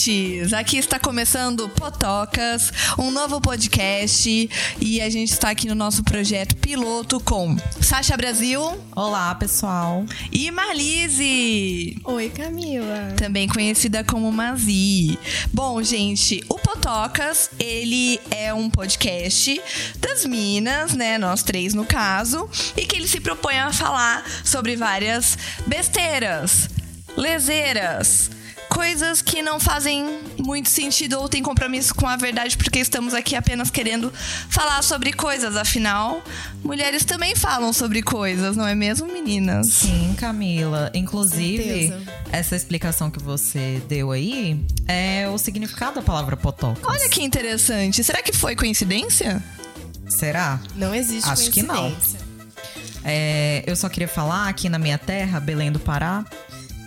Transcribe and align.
ouvintes! 0.00 0.52
Aqui 0.52 0.78
está 0.78 0.98
começando 0.98 1.68
Potocas, 1.68 2.72
um 2.98 3.10
novo 3.10 3.40
podcast 3.40 4.48
e 4.80 5.00
a 5.00 5.10
gente 5.10 5.32
está 5.32 5.50
aqui 5.50 5.68
no 5.68 5.74
nosso 5.74 6.02
projeto 6.02 6.56
piloto 6.56 7.20
com 7.20 7.56
Sasha 7.80 8.16
Brasil 8.16 8.62
Olá, 8.96 9.34
pessoal. 9.34 10.04
e 10.32 10.50
Marlise, 10.50 12.00
Oi, 12.04 12.30
Camila. 12.30 13.14
também 13.16 13.46
conhecida 13.48 14.02
como 14.02 14.32
Mazi. 14.32 15.18
Bom, 15.52 15.82
gente, 15.82 16.42
o 16.48 16.58
Potocas, 16.58 17.50
ele 17.58 18.18
é 18.30 18.54
um 18.54 18.70
podcast 18.70 19.60
das 19.98 20.24
minas, 20.24 20.94
né, 20.94 21.18
nós 21.18 21.42
três 21.42 21.74
no 21.74 21.84
caso, 21.84 22.48
e 22.76 22.86
que 22.86 22.96
ele 22.96 23.08
se 23.08 23.20
propõe 23.20 23.58
a 23.58 23.72
falar 23.72 24.24
sobre 24.44 24.76
várias 24.76 25.36
besteiras, 25.66 26.68
leseiras, 27.16 28.30
coisas 28.80 29.20
que 29.20 29.42
não 29.42 29.60
fazem 29.60 30.20
muito 30.38 30.70
sentido 30.70 31.20
ou 31.20 31.28
têm 31.28 31.42
compromisso 31.42 31.94
com 31.94 32.06
a 32.06 32.16
verdade, 32.16 32.56
porque 32.56 32.78
estamos 32.78 33.12
aqui 33.12 33.36
apenas 33.36 33.68
querendo 33.68 34.10
falar 34.48 34.80
sobre 34.82 35.12
coisas. 35.12 35.54
Afinal, 35.54 36.24
mulheres 36.64 37.04
também 37.04 37.36
falam 37.36 37.74
sobre 37.74 38.00
coisas, 38.00 38.56
não 38.56 38.66
é 38.66 38.74
mesmo, 38.74 39.06
meninas? 39.06 39.66
Sim, 39.66 40.14
Camila. 40.16 40.90
Inclusive, 40.94 41.92
essa 42.32 42.56
explicação 42.56 43.10
que 43.10 43.22
você 43.22 43.82
deu 43.86 44.12
aí 44.12 44.64
é 44.88 45.28
o 45.28 45.36
significado 45.36 45.96
da 45.96 46.02
palavra 46.02 46.34
potocas. 46.34 46.82
Olha 46.82 47.06
que 47.10 47.22
interessante. 47.22 48.02
Será 48.02 48.22
que 48.22 48.32
foi 48.32 48.56
coincidência? 48.56 49.42
Será? 50.08 50.58
Não 50.74 50.94
existe 50.94 51.28
Acho 51.28 51.50
que 51.50 51.62
não. 51.62 51.90
coincidência. 51.90 52.20
É, 53.04 53.62
eu 53.66 53.76
só 53.76 53.90
queria 53.90 54.08
falar 54.08 54.48
aqui 54.48 54.70
na 54.70 54.78
minha 54.78 54.96
terra, 54.96 55.38
Belém 55.38 55.70
do 55.70 55.78
Pará. 55.78 56.24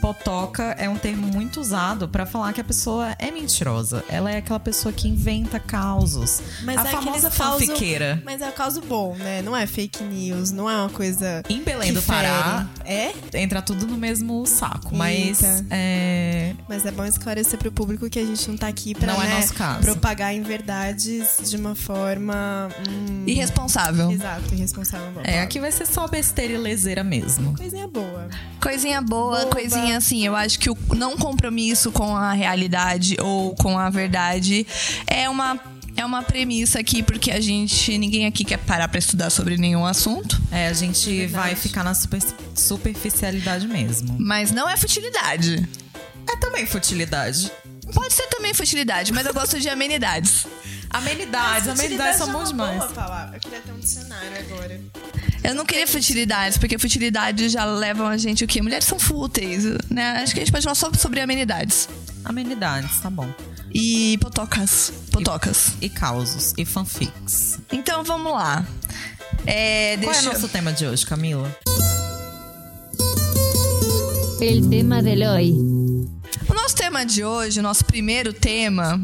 Potoca 0.07 0.75
é 0.77 0.89
um 0.89 0.97
termo 0.97 1.25
muito 1.27 1.61
usado 1.61 2.09
pra 2.09 2.25
falar 2.25 2.51
que 2.51 2.59
a 2.59 2.63
pessoa 2.63 3.15
é 3.17 3.31
mentirosa. 3.31 4.03
Ela 4.09 4.31
é 4.31 4.37
aquela 4.39 4.59
pessoa 4.59 4.91
que 4.91 5.07
inventa 5.07 5.61
causos. 5.61 6.41
Mas 6.61 6.77
a 6.77 6.89
é 6.89 6.91
famosa 6.91 7.31
fanfiqueira. 7.31 8.21
Mas 8.25 8.41
é 8.41 8.49
um 8.49 8.51
caso 8.51 8.81
bom, 8.81 9.15
né? 9.15 9.41
Não 9.41 9.55
é 9.55 9.65
fake 9.65 10.03
news, 10.03 10.51
não 10.51 10.69
é 10.69 10.75
uma 10.75 10.89
coisa. 10.89 11.41
Em 11.49 11.63
Belém 11.63 11.93
que 11.93 12.01
do 12.01 12.01
Pará, 12.01 12.67
fere. 12.83 12.89
É? 13.33 13.39
entra 13.39 13.61
tudo 13.61 13.87
no 13.87 13.95
mesmo 13.95 14.45
saco. 14.45 14.93
Mas 14.93 15.41
Eita. 15.41 15.65
é, 15.69 16.53
Mas 16.67 16.85
é 16.85 16.91
bom 16.91 17.05
esclarecer 17.05 17.57
pro 17.57 17.71
público 17.71 18.09
que 18.09 18.19
a 18.19 18.25
gente 18.25 18.49
não 18.49 18.57
tá 18.57 18.67
aqui 18.67 18.93
pra 18.93 19.13
Não 19.13 19.23
é 19.23 19.25
né, 19.27 19.35
nosso 19.39 19.53
caso. 19.53 19.83
propagar 19.83 20.35
inverdades 20.35 21.49
de 21.49 21.55
uma 21.55 21.75
forma. 21.75 22.67
hum, 22.89 23.23
Irresponsável. 23.25 24.11
Exato, 24.11 24.53
irresponsável. 24.53 25.21
É, 25.23 25.39
aqui 25.39 25.61
vai 25.61 25.71
ser 25.71 25.85
só 25.87 26.09
besteira 26.09 26.51
e 26.51 26.57
leseira 26.57 27.05
mesmo. 27.05 27.55
Coisinha 27.55 27.87
boa. 27.87 28.27
Coisinha 28.61 29.01
boa, 29.01 29.39
Boba. 29.39 29.51
coisinha 29.55 29.92
assim. 29.95 30.25
Eu 30.25 30.35
acho 30.35 30.59
que 30.59 30.69
o 30.69 30.77
não 30.95 31.17
compromisso 31.17 31.91
com 31.91 32.15
a 32.15 32.33
realidade 32.33 33.15
ou 33.19 33.55
com 33.55 33.77
a 33.77 33.89
verdade 33.89 34.65
é 35.07 35.29
uma. 35.29 35.59
É 35.95 36.03
uma 36.03 36.23
premissa 36.23 36.79
aqui, 36.79 37.03
porque 37.03 37.29
a 37.29 37.39
gente. 37.39 37.95
Ninguém 37.99 38.25
aqui 38.25 38.43
quer 38.43 38.57
parar 38.57 38.87
pra 38.87 38.97
estudar 38.97 39.29
sobre 39.29 39.57
nenhum 39.57 39.85
assunto. 39.85 40.41
É, 40.51 40.67
a 40.67 40.73
gente 40.73 41.05
verdade. 41.07 41.31
vai 41.31 41.55
ficar 41.55 41.83
na 41.83 41.93
super- 41.93 42.19
superficialidade 42.55 43.67
mesmo. 43.67 44.15
Mas 44.19 44.51
não 44.51 44.67
é 44.69 44.75
futilidade. 44.75 45.67
É 46.27 46.35
também 46.37 46.65
futilidade. 46.65 47.51
Pode 47.93 48.13
ser 48.13 48.27
também 48.27 48.53
futilidade, 48.53 49.13
mas 49.13 49.25
eu 49.27 49.33
gosto 49.33 49.59
de 49.59 49.69
amenidades. 49.69 50.47
Amenidades, 50.93 51.67
amenidades 51.67 52.17
são 52.17 52.29
é 52.29 52.87
palavra. 52.93 53.37
Eu 53.37 53.39
queria 53.39 53.59
ter 53.59 53.71
um 53.71 53.79
dicionário 53.79 54.39
agora. 54.39 54.79
Eu 55.43 55.55
não 55.55 55.65
queria 55.65 55.87
futilidades, 55.87 56.57
porque 56.57 56.77
futilidades 56.77 57.51
já 57.51 57.65
levam 57.65 58.07
a 58.07 58.15
gente 58.15 58.43
o 58.43 58.47
quê? 58.47 58.61
Mulheres 58.61 58.85
são 58.85 58.99
fúteis, 58.99 59.63
né? 59.89 60.21
Acho 60.21 60.33
que 60.33 60.39
a 60.39 60.43
gente 60.43 60.51
pode 60.51 60.63
falar 60.63 60.75
só 60.75 60.91
sobre 60.93 61.19
amenidades. 61.19 61.89
Amenidades, 62.23 62.99
tá 62.99 63.09
bom. 63.09 63.27
E 63.73 64.19
potocas. 64.19 64.93
Potocas. 65.11 65.73
E 65.81 65.89
causos, 65.89 66.53
e 66.57 66.63
fanfics. 66.63 67.59
Então 67.71 68.03
vamos 68.03 68.31
lá. 68.31 68.65
É, 69.47 69.97
Qual 69.97 70.13
é 70.13 70.19
o 70.19 70.25
nosso 70.25 70.47
tema 70.47 70.71
de 70.71 70.85
hoje, 70.85 71.05
Camila? 71.05 71.53
El 74.39 74.69
tema 74.69 75.01
del 75.01 75.23
hoy. 75.23 75.51
O 76.47 76.53
nosso 76.53 76.75
tema 76.75 77.05
de 77.05 77.23
hoje, 77.23 77.59
o 77.59 77.63
nosso 77.63 77.83
primeiro 77.83 78.31
tema, 78.31 79.01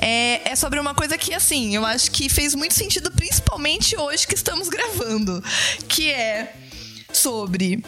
é, 0.00 0.50
é 0.50 0.56
sobre 0.56 0.80
uma 0.80 0.94
coisa 0.94 1.18
que, 1.18 1.34
assim, 1.34 1.74
eu 1.76 1.84
acho 1.84 2.10
que 2.10 2.28
fez 2.28 2.54
muito 2.54 2.74
sentido, 2.74 3.10
principalmente 3.10 3.96
hoje 3.96 4.26
que 4.26 4.34
estamos 4.34 4.68
gravando. 4.68 5.42
Que 5.88 6.10
é 6.10 6.54
sobre. 7.12 7.84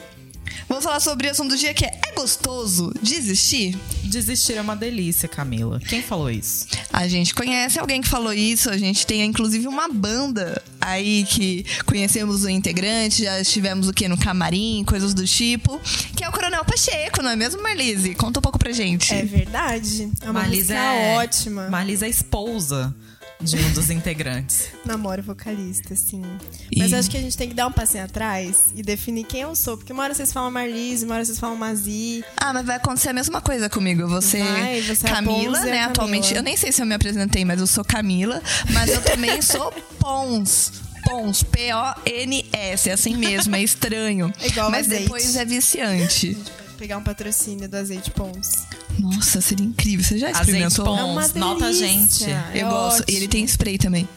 Vamos 0.68 0.84
falar 0.84 1.00
sobre 1.00 1.28
o 1.28 1.30
assunto 1.30 1.50
do 1.50 1.56
dia 1.56 1.74
que 1.74 1.84
é: 1.84 2.00
é 2.08 2.12
gostoso 2.14 2.92
desistir? 3.02 3.78
Desistir 4.04 4.54
é 4.54 4.60
uma 4.60 4.76
delícia, 4.76 5.28
Camila. 5.28 5.80
Quem 5.80 6.02
falou 6.02 6.30
isso? 6.30 6.66
A 6.92 7.08
gente 7.08 7.34
conhece 7.34 7.78
alguém 7.78 8.00
que 8.00 8.08
falou 8.08 8.32
isso, 8.32 8.70
a 8.70 8.76
gente 8.76 9.06
tem 9.06 9.22
inclusive 9.22 9.66
uma 9.66 9.88
banda 9.88 10.62
aí 10.80 11.24
que 11.24 11.64
conhecemos 11.86 12.44
o 12.44 12.48
integrante, 12.48 13.24
já 13.24 13.40
estivemos 13.40 13.88
o 13.88 13.92
que 13.92 14.08
no 14.08 14.18
camarim, 14.18 14.84
coisas 14.86 15.14
do 15.14 15.24
tipo, 15.26 15.80
que 16.16 16.24
é 16.24 16.28
o 16.28 16.32
Coronel 16.32 16.64
Pacheco, 16.64 17.22
não 17.22 17.30
é 17.30 17.36
mesmo, 17.36 17.62
Marlise? 17.62 18.14
Conta 18.14 18.40
um 18.40 18.42
pouco 18.42 18.58
pra 18.58 18.72
gente. 18.72 19.12
É 19.14 19.24
verdade. 19.24 20.10
É 20.20 20.30
uma 20.30 20.42
música 20.42 20.74
é 20.74 21.16
ótima. 21.16 21.68
Marlisa 21.68 22.06
é 22.06 22.10
esposa 22.10 22.94
de 23.42 23.56
um 23.56 23.72
dos 23.72 23.90
integrantes. 23.90 24.68
Namoro 24.84 25.22
vocalista, 25.22 25.94
sim. 25.96 26.22
E- 26.70 26.78
Mas 26.78 26.92
acho 26.92 27.10
que 27.10 27.16
a 27.16 27.20
gente 27.20 27.36
tem 27.36 27.48
que 27.48 27.54
dar 27.54 27.66
um 27.66 27.72
passinho 27.72 28.04
atrás 28.04 28.66
e 28.76 28.82
definir 28.82 29.24
quem 29.24 29.40
eu 29.42 29.54
sou. 29.56 29.76
Porque 29.76 29.92
uma 29.92 30.02
hora 30.04 30.14
vocês 30.14 30.32
falam 30.32 30.50
Marlise, 30.50 31.04
uma 31.04 31.14
hora 31.16 31.24
vocês 31.24 31.38
falam 31.38 31.56
Mazi. 31.56 32.24
Ah, 32.36 32.52
mas 32.52 32.64
vai 32.66 32.76
acontecer 32.76 33.08
a 33.10 33.12
mesma 33.12 33.40
coisa 33.40 33.68
comigo. 33.68 34.06
Você, 34.08 34.42
Vai, 34.42 34.80
você 34.82 35.06
é 35.06 35.10
Camila, 35.10 35.58
e 35.58 35.60
a 35.60 35.64
né? 35.64 35.70
Camila. 35.70 35.84
Atualmente, 35.86 36.34
eu 36.34 36.42
nem 36.42 36.56
sei 36.56 36.72
se 36.72 36.80
eu 36.82 36.86
me 36.86 36.94
apresentei, 36.94 37.44
mas 37.44 37.60
eu 37.60 37.66
sou 37.66 37.84
Camila. 37.84 38.40
Mas 38.72 38.90
eu 38.90 39.02
também 39.02 39.40
sou 39.42 39.72
Pons. 39.98 40.72
Pons, 41.04 41.42
P-O-N-S, 41.42 42.88
é 42.88 42.92
assim 42.92 43.16
mesmo, 43.16 43.54
é 43.56 43.62
estranho. 43.62 44.32
É 44.40 44.46
igual 44.46 44.70
mas 44.70 44.86
azeite. 44.86 45.02
depois 45.04 45.34
é 45.36 45.44
viciante. 45.44 46.34
Pode 46.36 46.76
pegar 46.78 46.98
um 46.98 47.02
patrocínio 47.02 47.68
do 47.68 47.76
Azeite 47.76 48.10
Pons. 48.12 48.64
Nossa, 48.98 49.40
seria 49.40 49.64
incrível. 49.66 50.04
Você 50.04 50.18
já 50.18 50.28
Azeite 50.28 50.40
experimentou? 50.42 50.84
Pons, 50.84 50.98
É 50.98 51.02
uma 51.04 51.28
nota 51.28 51.64
a 51.64 51.68
delícia. 51.68 51.86
gente. 51.88 52.24
Eu 52.54 52.66
É 52.66 52.70
gosto. 52.70 53.04
E 53.08 53.14
ele 53.16 53.28
tem 53.28 53.44
spray 53.44 53.78
também, 53.78 54.08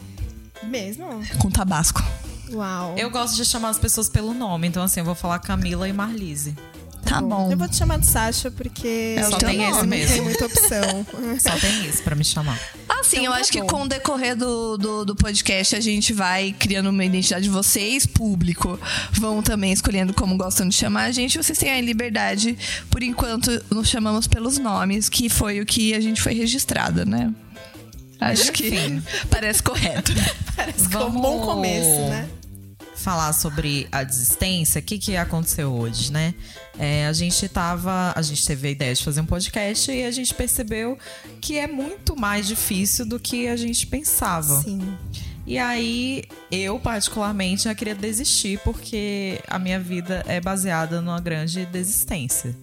Mesmo? 0.64 1.06
com 1.38 1.50
tabasco. 1.50 2.02
Uau. 2.52 2.94
Eu 2.96 3.10
gosto 3.10 3.36
de 3.36 3.44
chamar 3.44 3.70
as 3.70 3.78
pessoas 3.78 4.08
pelo 4.08 4.32
nome, 4.32 4.68
então 4.68 4.82
assim, 4.82 5.00
eu 5.00 5.06
vou 5.06 5.14
falar 5.14 5.38
Camila 5.40 5.88
e 5.88 5.92
Marlise. 5.92 6.54
Tá 7.04 7.20
bom. 7.20 7.50
Eu 7.50 7.56
vou 7.56 7.68
te 7.68 7.76
chamar 7.76 7.98
de 8.00 8.06
Sasha 8.06 8.50
porque 8.50 9.14
É 9.16 9.26
o 9.26 9.30
só 9.32 9.38
tem 9.38 9.62
esse 9.62 9.70
nome. 9.70 9.80
não 9.82 9.86
mesmo. 9.86 10.12
tem 10.14 10.22
muita 10.22 10.46
opção. 10.46 11.06
Só 11.40 11.56
tem 11.58 11.86
isso 11.88 12.02
pra 12.02 12.14
me 12.16 12.24
chamar. 12.24 12.60
Assim, 13.06 13.18
Então 13.18 13.26
eu 13.26 13.32
tá 13.32 13.38
acho 13.38 13.52
que 13.52 13.60
bom. 13.60 13.66
com 13.66 13.82
o 13.82 13.88
decorrer 13.88 14.36
do, 14.36 14.76
do, 14.76 15.04
do 15.04 15.16
podcast 15.16 15.76
a 15.76 15.80
gente 15.80 16.12
vai 16.12 16.54
criando 16.58 16.90
uma 16.90 17.04
identidade 17.04 17.44
de 17.44 17.50
vocês, 17.50 18.04
público. 18.04 18.78
Vão 19.12 19.42
também 19.42 19.72
escolhendo 19.72 20.12
como 20.12 20.36
gostam 20.36 20.68
de 20.68 20.74
chamar 20.74 21.04
a 21.04 21.12
gente. 21.12 21.38
Vocês 21.38 21.58
têm 21.58 21.70
a 21.70 21.80
liberdade. 21.80 22.58
Por 22.90 23.02
enquanto, 23.02 23.50
nos 23.70 23.88
chamamos 23.88 24.26
pelos 24.26 24.58
nomes, 24.58 25.08
que 25.08 25.28
foi 25.28 25.60
o 25.60 25.66
que 25.66 25.94
a 25.94 26.00
gente 26.00 26.20
foi 26.20 26.34
registrada, 26.34 27.04
né? 27.04 27.32
Acho 28.20 28.50
que 28.52 29.00
parece 29.30 29.62
correto. 29.62 30.12
Parece 30.56 30.88
que 30.88 30.96
é 30.96 31.00
um 31.00 31.10
bom 31.10 31.40
começo, 31.40 32.00
né? 32.08 32.26
Falar 33.06 33.32
sobre 33.34 33.86
a 33.92 34.02
desistência, 34.02 34.80
o 34.80 34.82
que, 34.82 34.98
que 34.98 35.16
aconteceu 35.16 35.72
hoje, 35.72 36.10
né? 36.10 36.34
É, 36.76 37.06
a 37.06 37.12
gente 37.12 37.48
tava. 37.48 38.12
A 38.16 38.20
gente 38.20 38.44
teve 38.44 38.66
a 38.66 38.70
ideia 38.72 38.92
de 38.92 39.04
fazer 39.04 39.20
um 39.20 39.24
podcast 39.24 39.92
e 39.92 40.02
a 40.02 40.10
gente 40.10 40.34
percebeu 40.34 40.98
que 41.40 41.56
é 41.56 41.68
muito 41.68 42.16
mais 42.16 42.48
difícil 42.48 43.06
do 43.06 43.20
que 43.20 43.46
a 43.46 43.56
gente 43.56 43.86
pensava. 43.86 44.60
Sim. 44.60 44.92
E 45.46 45.56
aí, 45.56 46.24
eu 46.50 46.80
particularmente 46.80 47.62
já 47.62 47.76
queria 47.76 47.94
desistir, 47.94 48.58
porque 48.64 49.40
a 49.46 49.56
minha 49.56 49.78
vida 49.78 50.24
é 50.26 50.40
baseada 50.40 51.00
numa 51.00 51.20
grande 51.20 51.64
desistência. 51.66 52.56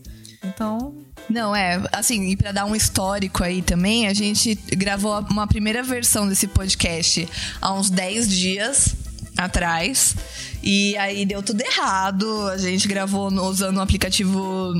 Então, 0.43 0.93
Não, 1.29 1.55
é, 1.55 1.81
assim, 1.89 2.31
e 2.31 2.35
pra 2.35 2.51
dar 2.51 2.65
um 2.65 2.75
histórico 2.75 3.45
aí 3.45 3.61
também, 3.61 4.07
a 4.07 4.13
gente 4.13 4.55
gravou 4.75 5.21
uma 5.21 5.47
primeira 5.47 5.81
versão 5.81 6.27
desse 6.27 6.47
podcast 6.47 7.29
há 7.61 7.73
uns 7.73 7.89
10 7.89 8.27
dias 8.27 9.02
atrás. 9.37 10.15
E 10.61 10.95
aí 10.97 11.25
deu 11.25 11.41
tudo 11.43 11.61
errado. 11.61 12.47
A 12.47 12.57
gente 12.57 12.87
gravou 12.87 13.31
usando 13.31 13.77
um 13.77 13.81
aplicativo 13.81 14.73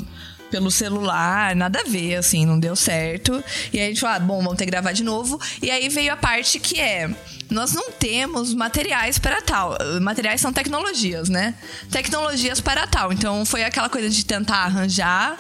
pelo 0.53 0.69
celular, 0.69 1.55
nada 1.55 1.79
a 1.79 1.83
ver, 1.83 2.15
assim, 2.15 2.45
não 2.45 2.59
deu 2.59 2.75
certo. 2.75 3.43
E 3.73 3.79
aí 3.79 3.85
a 3.85 3.87
gente 3.89 3.99
falou, 3.99 4.15
ah, 4.15 4.19
bom, 4.19 4.37
vamos 4.43 4.55
ter 4.55 4.65
que 4.65 4.71
gravar 4.71 4.91
de 4.91 5.03
novo. 5.03 5.41
E 5.59 5.71
aí 5.71 5.89
veio 5.89 6.13
a 6.13 6.15
parte 6.15 6.59
que 6.59 6.79
é. 6.79 7.09
Nós 7.49 7.73
não 7.73 7.91
temos 7.91 8.53
materiais 8.53 9.17
para 9.17 9.41
tal. 9.41 9.75
Materiais 9.99 10.39
são 10.39 10.53
tecnologias, 10.53 11.27
né? 11.27 11.55
Tecnologias 11.89 12.61
para 12.61 12.85
tal. 12.85 13.11
Então 13.11 13.43
foi 13.45 13.63
aquela 13.63 13.89
coisa 13.89 14.09
de 14.11 14.23
tentar 14.23 14.57
arranjar 14.57 15.39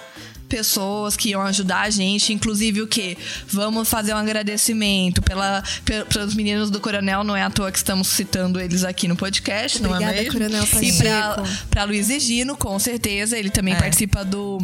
pessoas 0.57 1.17
que 1.17 1.29
iam 1.29 1.41
ajudar 1.41 1.81
a 1.81 1.89
gente, 1.89 2.31
inclusive 2.31 2.79
o 2.83 2.87
que? 2.87 3.17
Vamos 3.47 3.89
fazer 3.89 4.13
um 4.13 4.17
agradecimento 4.17 5.19
pela, 5.23 5.63
pe- 5.83 6.05
pelos 6.05 6.35
meninos 6.35 6.69
do 6.69 6.79
Coronel, 6.79 7.23
não 7.23 7.35
é 7.35 7.41
à 7.41 7.49
toa 7.49 7.71
que 7.71 7.77
estamos 7.79 8.07
citando 8.07 8.59
eles 8.59 8.83
aqui 8.83 9.07
no 9.07 9.15
podcast, 9.15 9.81
não 9.81 9.89
é 9.89 9.93
Obrigada, 9.93 10.17
mesmo? 10.21 10.33
Coronel 10.33 10.63
E 10.63 11.67
pra, 11.71 11.83
Luiz 11.85 12.07
e 12.11 12.19
Gino, 12.19 12.55
com 12.55 12.77
certeza, 12.77 13.35
ele 13.35 13.49
também 13.49 13.73
É. 13.73 13.77
participa 13.77 14.23
do 14.23 14.59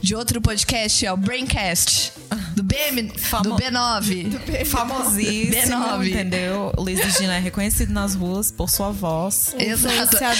de 0.00 0.14
outro 0.14 0.40
podcast, 0.40 1.04
é 1.04 1.12
o 1.12 1.16
Braincast, 1.16 2.12
do 2.56 2.62
BM, 2.62 3.10
Famo- 3.18 3.42
do 3.50 3.56
B9. 3.56 4.64
Famosíssimo, 4.64 5.84
B9. 5.84 6.08
entendeu? 6.08 6.72
O 6.76 6.82
Luiz 6.82 7.00
Gina 7.18 7.34
é 7.36 7.40
reconhecido 7.40 7.92
nas 7.92 8.14
ruas 8.14 8.50
por 8.50 8.70
sua 8.70 8.90
voz. 8.90 9.54
Exato. 9.58 10.16
Já 10.18 10.32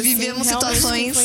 vivemos 0.00 0.48
assim, 0.48 0.54
situações 0.54 1.16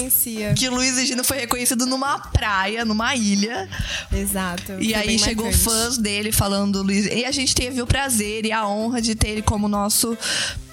que 0.56 0.68
o 0.68 0.74
Luiz 0.76 0.98
e 0.98 1.06
Gino 1.06 1.24
foi 1.24 1.38
reconhecido 1.40 1.86
numa 1.86 2.20
praia, 2.20 2.84
numa 2.86 3.07
ilha. 3.16 3.68
Exato. 4.12 4.74
E 4.80 4.94
aí 4.94 5.18
chegou 5.18 5.46
marcante. 5.46 5.64
fãs 5.64 5.98
dele 5.98 6.32
falando 6.32 6.82
Luiz. 6.82 7.06
E 7.06 7.26
a 7.26 7.32
gente 7.32 7.56
teve 7.56 7.82
o 7.82 7.88
prazer 7.88 8.46
e 8.46 8.52
a 8.52 8.68
honra 8.68 9.02
de 9.02 9.16
ter 9.16 9.30
ele 9.30 9.42
como 9.42 9.68
nosso 9.68 10.18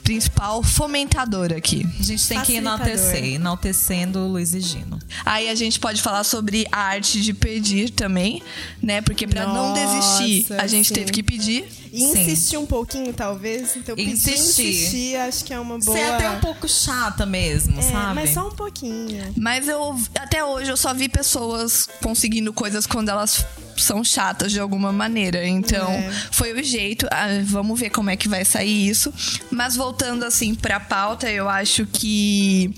principal 0.05 0.62
fomentador 0.62 1.51
aqui. 1.53 1.85
A 1.99 2.03
gente 2.03 2.29
tem 2.29 2.41
que 2.43 2.55
enaltecer, 2.55 3.25
enaltecendo 3.25 4.21
o 4.21 4.29
Luiz 4.29 4.55
e 4.55 4.61
Gino. 4.61 4.99
Aí 5.25 5.49
a 5.49 5.55
gente 5.55 5.81
pode 5.81 6.01
falar 6.03 6.23
sobre 6.23 6.67
a 6.71 6.79
arte 6.79 7.21
de 7.21 7.33
pedir 7.33 7.91
também, 7.91 8.43
né? 8.83 9.01
Porque 9.01 9.27
pra 9.27 9.47
não 9.47 9.73
desistir, 9.73 10.47
a 10.53 10.67
gente 10.67 10.89
sim. 10.89 10.95
teve 10.95 11.11
que 11.11 11.23
pedir. 11.23 11.65
E 11.91 12.01
Sim. 12.01 12.23
insistir 12.23 12.56
um 12.56 12.67
pouquinho, 12.67 13.12
talvez. 13.12 13.77
Então, 13.77 13.95
pedir 13.95 14.11
Insistir. 14.11 14.65
insistir, 14.69 15.17
acho 15.17 15.45
que 15.45 15.55
é 15.55 15.61
uma 15.61 15.79
boa... 15.79 15.97
Você 15.97 16.03
é 16.03 16.11
até 16.12 16.29
um 16.29 16.41
pouco 16.41 16.69
chata 16.69 17.25
mesmo, 17.25 17.79
É, 17.79 17.83
sabe? 17.83 18.15
mas 18.17 18.31
só 18.31 18.49
um 18.49 18.51
pouquinho. 18.51 19.33
Mas 19.37 19.69
eu 19.69 19.97
até 20.19 20.45
hoje 20.45 20.71
eu 20.73 20.77
só 20.77 20.93
vi 20.93 21.09
pessoas 21.09 21.89
conseguindo 22.03 22.53
coisas 22.53 22.85
quando 22.85 23.11
elas 23.11 23.47
são 23.76 24.03
chatas 24.05 24.53
de 24.53 24.61
alguma 24.61 24.93
maneira. 24.93 25.47
Então, 25.47 25.91
É. 25.91 26.11
foi 26.32 26.53
o 26.53 26.62
jeito. 26.62 27.06
Ah, 27.11 27.26
vamos 27.44 27.79
ver 27.79 27.91
como 27.91 28.11
é 28.11 28.17
que 28.17 28.29
vai 28.29 28.44
sair 28.44 28.88
isso. 28.88 29.12
Mas 29.50 29.76
voltando 29.76 30.25
assim 30.25 30.55
pra 30.55 30.79
pauta, 30.81 31.31
eu 31.31 31.49
acho 31.49 31.87
que 31.87 32.73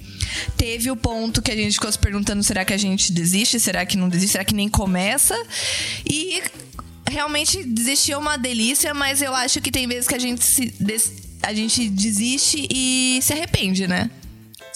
teve 0.57 0.91
o 0.91 0.97
ponto 0.97 1.41
que 1.43 1.51
a 1.51 1.57
gente 1.57 1.75
ficou 1.75 1.91
se 1.91 1.99
perguntando: 1.99 2.43
será 2.43 2.65
que 2.65 2.73
a 2.73 2.77
gente 2.79 3.13
desiste? 3.13 3.59
Será 3.61 3.85
que 3.87 3.97
não 3.97 4.09
desiste? 4.09 4.33
Será 4.33 4.45
que 4.45 4.55
nem 4.55 4.69
começa? 4.69 5.35
E 6.09 6.43
realmente 7.09 7.63
desistir 7.65 8.13
é 8.13 8.17
uma 8.17 8.37
delícia, 8.37 8.93
mas 8.93 9.23
eu 9.23 9.35
acho 9.35 9.61
que 9.61 9.71
tem 9.71 9.87
vezes 9.87 10.09
que 10.09 10.15
a 10.15 10.19
gente 10.19 10.45
se 10.45 10.75
a 11.43 11.55
gente 11.55 11.89
desiste 11.89 12.67
e 12.71 13.21
se 13.23 13.33
arrepende, 13.33 13.87
né? 13.87 14.11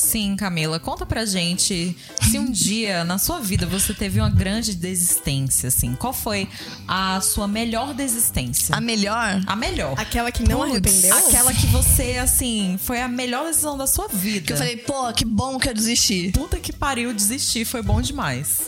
Sim, 0.02 0.35
Camila, 0.35 0.81
conta 0.81 1.05
pra 1.05 1.26
gente 1.26 1.94
se 2.23 2.38
um 2.38 2.50
dia 2.50 3.05
na 3.05 3.19
sua 3.19 3.38
vida 3.41 3.67
você 3.67 3.93
teve 3.93 4.19
uma 4.19 4.31
grande 4.31 4.75
desistência, 4.75 5.69
assim. 5.69 5.94
Qual 5.94 6.12
foi 6.12 6.49
a 6.88 7.20
sua 7.20 7.47
melhor 7.47 7.93
desistência? 7.93 8.75
A 8.75 8.81
melhor 8.81 9.43
A 9.47 9.55
melhor. 9.55 9.94
Aquela 9.99 10.32
que 10.32 10.43
não 10.43 10.61
Putz, 10.61 10.70
arrependeu? 10.70 11.14
Aquela 11.17 11.52
que 11.52 11.67
você, 11.67 12.17
assim, 12.17 12.79
foi 12.82 13.00
a 13.02 13.08
melhor 13.08 13.47
decisão 13.47 13.76
da 13.76 13.87
sua 13.87 14.08
vida. 14.08 14.47
Que 14.47 14.52
eu 14.55 14.56
falei, 14.56 14.76
pô, 14.79 15.12
que 15.12 15.25
bom 15.25 15.58
que 15.58 15.69
eu 15.69 15.75
desisti. 15.75 16.31
puta 16.32 16.58
que 16.58 16.73
pariu, 16.73 17.12
desistir, 17.12 17.64
foi 17.67 17.82
bom 17.82 18.00
demais. 18.00 18.62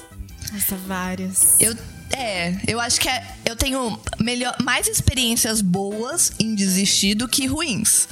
Nossa, 0.53 0.77
várias. 0.87 1.57
Eu, 1.59 1.75
é, 2.11 2.55
eu 2.67 2.79
acho 2.79 3.01
que 3.01 3.09
é- 3.09 3.27
eu 3.47 3.57
tenho 3.57 3.99
melhor, 4.21 4.55
mais 4.63 4.87
experiências 4.87 5.63
boas 5.63 6.31
em 6.39 6.55
desistir 6.55 7.15
do 7.15 7.27
que 7.27 7.47
ruins. 7.47 8.07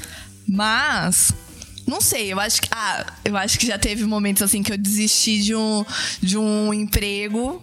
Mas. 0.49 1.33
Não 1.91 2.01
sei, 2.01 2.33
eu 2.33 2.39
acho 2.39 2.63
que. 2.63 2.69
Ah, 2.71 3.05
eu 3.25 3.37
acho 3.37 3.59
que 3.59 3.67
já 3.67 3.77
teve 3.79 4.05
momentos 4.05 4.43
assim 4.43 4.63
que 4.63 4.73
eu 4.73 4.79
desisti 4.79 5.43
de 5.43 5.55
um, 5.55 5.85
de 6.23 6.39
um 6.39 6.73
emprego. 6.73 7.63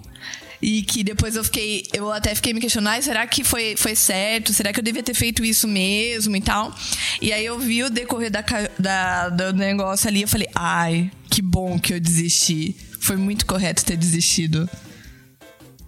E 0.59 0.81
que 0.81 1.03
depois 1.03 1.35
eu 1.35 1.44
fiquei. 1.44 1.83
Eu 1.94 2.12
até 2.12 2.33
fiquei 2.33 2.51
me 2.51 2.59
questionando, 2.59 2.91
"Ai, 2.94 3.01
será 3.03 3.27
que 3.27 3.44
foi, 3.44 3.75
foi 3.77 3.95
certo? 3.95 4.51
Será 4.56 4.74
que 4.74 4.79
eu 4.79 4.83
devia 4.83 5.03
ter 5.03 5.13
feito 5.13 5.45
isso 5.45 5.68
mesmo 5.68 6.35
e 6.35 6.41
tal? 6.41 6.75
E 7.21 7.31
aí 7.31 7.45
eu 7.45 7.59
vi 7.59 7.83
o 7.83 7.89
decorrer 7.91 8.31
da, 8.31 8.41
da- 8.79 9.29
do 9.29 9.53
negócio 9.53 10.07
ali 10.09 10.24
eu 10.24 10.27
falei, 10.27 10.47
ai, 10.56 11.12
que 11.30 11.44
bom 11.44 11.77
que 11.80 11.94
eu 11.94 12.00
desisti. 12.00 12.75
Foi 13.00 13.15
muito 13.15 13.45
correto 13.45 13.85
ter 13.85 13.95
desistido. 13.95 14.68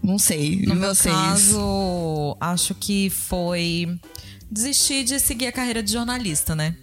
Não 0.03 0.19
sei. 0.19 0.61
No 0.67 0.75
meu 0.75 0.93
vocês? 0.93 1.13
caso, 1.15 2.37
acho 2.39 2.75
que 2.75 3.09
foi 3.09 3.99
desistir 4.51 5.03
de 5.03 5.19
seguir 5.19 5.47
a 5.47 5.51
carreira 5.51 5.81
de 5.81 5.91
jornalista, 5.91 6.55
né? 6.55 6.75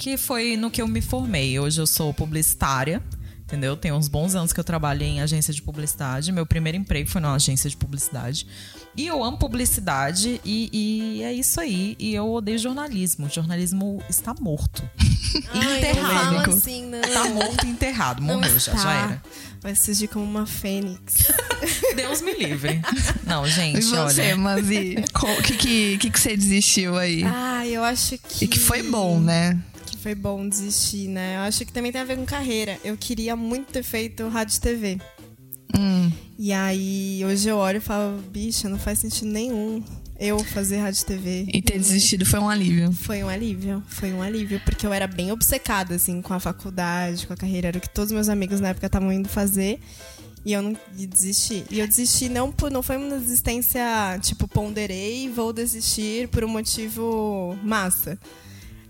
Que 0.00 0.16
foi 0.16 0.56
no 0.56 0.70
que 0.70 0.80
eu 0.80 0.88
me 0.88 1.02
formei. 1.02 1.60
Hoje 1.60 1.78
eu 1.78 1.86
sou 1.86 2.14
publicitária, 2.14 3.02
entendeu? 3.42 3.76
Tem 3.76 3.92
uns 3.92 4.08
bons 4.08 4.34
anos 4.34 4.50
que 4.50 4.58
eu 4.58 4.64
trabalho 4.64 5.02
em 5.02 5.20
agência 5.20 5.52
de 5.52 5.60
publicidade. 5.60 6.32
Meu 6.32 6.46
primeiro 6.46 6.78
emprego 6.78 7.06
foi 7.06 7.20
numa 7.20 7.34
agência 7.34 7.68
de 7.68 7.76
publicidade. 7.76 8.46
E 8.96 9.06
eu 9.06 9.22
amo 9.22 9.36
publicidade 9.36 10.40
e, 10.42 10.70
e 10.72 11.22
é 11.22 11.34
isso 11.34 11.60
aí. 11.60 11.96
E 11.98 12.14
eu 12.14 12.32
odeio 12.32 12.58
jornalismo. 12.58 13.26
O 13.26 13.28
jornalismo 13.28 14.02
está 14.08 14.34
morto. 14.40 14.82
Ai, 15.52 15.76
enterrado. 15.76 16.32
não 16.32 16.56
assim, 16.56 16.86
não. 16.86 17.00
Tá 17.02 17.28
morto 17.28 17.66
e 17.66 17.68
enterrado. 17.68 18.22
Morreu 18.22 18.58
já, 18.58 18.72
está. 18.72 18.76
já 18.78 18.94
era. 18.94 19.22
Vai 19.60 19.74
surgir 19.74 20.08
como 20.08 20.24
uma 20.24 20.46
fênix. 20.46 21.30
Deus 21.94 22.22
me 22.22 22.32
livre. 22.32 22.80
Não, 23.26 23.46
E 23.46 23.50
gente, 23.50 23.84
você, 23.84 24.32
olha. 24.32 24.36
O 25.38 25.42
que, 25.42 25.56
que, 25.58 25.98
que, 25.98 26.10
que 26.10 26.18
você 26.18 26.34
desistiu 26.34 26.96
aí? 26.96 27.22
Ah, 27.22 27.66
eu 27.66 27.84
acho 27.84 28.16
que... 28.16 28.46
E 28.46 28.48
que 28.48 28.58
foi 28.58 28.82
bom, 28.82 29.20
né? 29.20 29.60
Foi 30.02 30.14
bom 30.14 30.48
desistir, 30.48 31.08
né? 31.08 31.36
Eu 31.36 31.40
acho 31.40 31.64
que 31.64 31.72
também 31.72 31.92
tem 31.92 32.00
a 32.00 32.04
ver 32.04 32.16
com 32.16 32.24
carreira. 32.24 32.78
Eu 32.82 32.96
queria 32.96 33.36
muito 33.36 33.70
ter 33.70 33.82
feito 33.82 34.26
rádio 34.28 34.56
e 34.56 34.60
TV. 34.60 34.98
Hum. 35.78 36.10
E 36.38 36.52
aí, 36.52 37.22
hoje 37.24 37.48
eu 37.48 37.58
olho 37.58 37.76
e 37.78 37.80
falo, 37.80 38.18
bicha, 38.30 38.66
não 38.68 38.78
faz 38.78 38.98
sentido 38.98 39.30
nenhum 39.30 39.84
eu 40.18 40.38
fazer 40.42 40.78
rádio 40.78 41.02
e 41.02 41.04
TV. 41.04 41.46
E 41.52 41.60
ter 41.62 41.78
desistido 41.78 42.24
foi 42.24 42.40
um 42.40 42.48
alívio. 42.48 42.92
Foi 42.92 43.22
um 43.22 43.28
alívio, 43.28 43.82
foi 43.88 44.12
um 44.12 44.22
alívio, 44.22 44.60
porque 44.64 44.86
eu 44.86 44.92
era 44.92 45.06
bem 45.06 45.32
obcecada, 45.32 45.94
assim, 45.94 46.22
com 46.22 46.32
a 46.32 46.40
faculdade, 46.40 47.26
com 47.26 47.34
a 47.34 47.36
carreira. 47.36 47.68
Era 47.68 47.78
o 47.78 47.80
que 47.80 47.88
todos 47.88 48.10
meus 48.10 48.30
amigos 48.30 48.58
na 48.58 48.68
época 48.68 48.86
estavam 48.86 49.12
indo 49.12 49.28
fazer. 49.28 49.80
E 50.44 50.54
eu 50.54 50.62
não 50.62 50.76
e 50.96 51.06
desisti. 51.06 51.64
E 51.70 51.78
eu 51.78 51.86
desisti 51.86 52.30
não 52.30 52.50
por 52.50 52.70
não 52.70 52.82
foi 52.82 52.96
uma 52.96 53.18
desistência, 53.18 53.82
tipo, 54.22 54.48
ponderei, 54.48 55.28
vou 55.28 55.52
desistir 55.52 56.28
por 56.28 56.42
um 56.42 56.48
motivo 56.48 57.54
massa. 57.62 58.18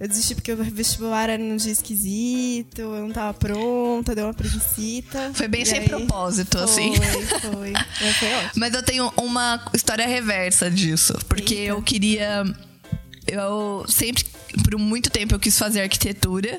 Eu 0.00 0.08
desisti 0.08 0.35
porque 0.35 0.50
o 0.50 0.56
vestibular 0.56 1.29
era 1.29 1.37
num 1.37 1.56
dia 1.56 1.70
esquisito, 1.73 2.80
eu 2.80 3.02
não 3.02 3.11
tava 3.12 3.35
pronta, 3.35 4.14
deu 4.14 4.25
uma 4.25 4.33
preguiçita. 4.33 5.30
Foi 5.35 5.47
bem 5.47 5.62
sem 5.66 5.80
aí- 5.80 5.88
propósito, 5.90 6.57
assim. 6.59 6.95
Foi, 6.97 7.23
foi. 7.52 7.73
Mas 7.73 8.16
foi 8.16 8.33
ótimo. 8.33 8.50
Mas 8.57 8.73
eu 8.75 8.83
tenho 8.83 9.12
uma 9.19 9.62
história 9.75 10.07
reversa 10.07 10.71
disso. 10.71 11.12
Porque 11.28 11.54
Eita. 11.54 11.66
eu 11.73 11.83
queria. 11.83 12.45
Eu 13.26 13.85
sempre, 13.88 14.25
por 14.64 14.78
muito 14.78 15.11
tempo, 15.11 15.35
eu 15.35 15.38
quis 15.38 15.59
fazer 15.59 15.83
arquitetura. 15.83 16.59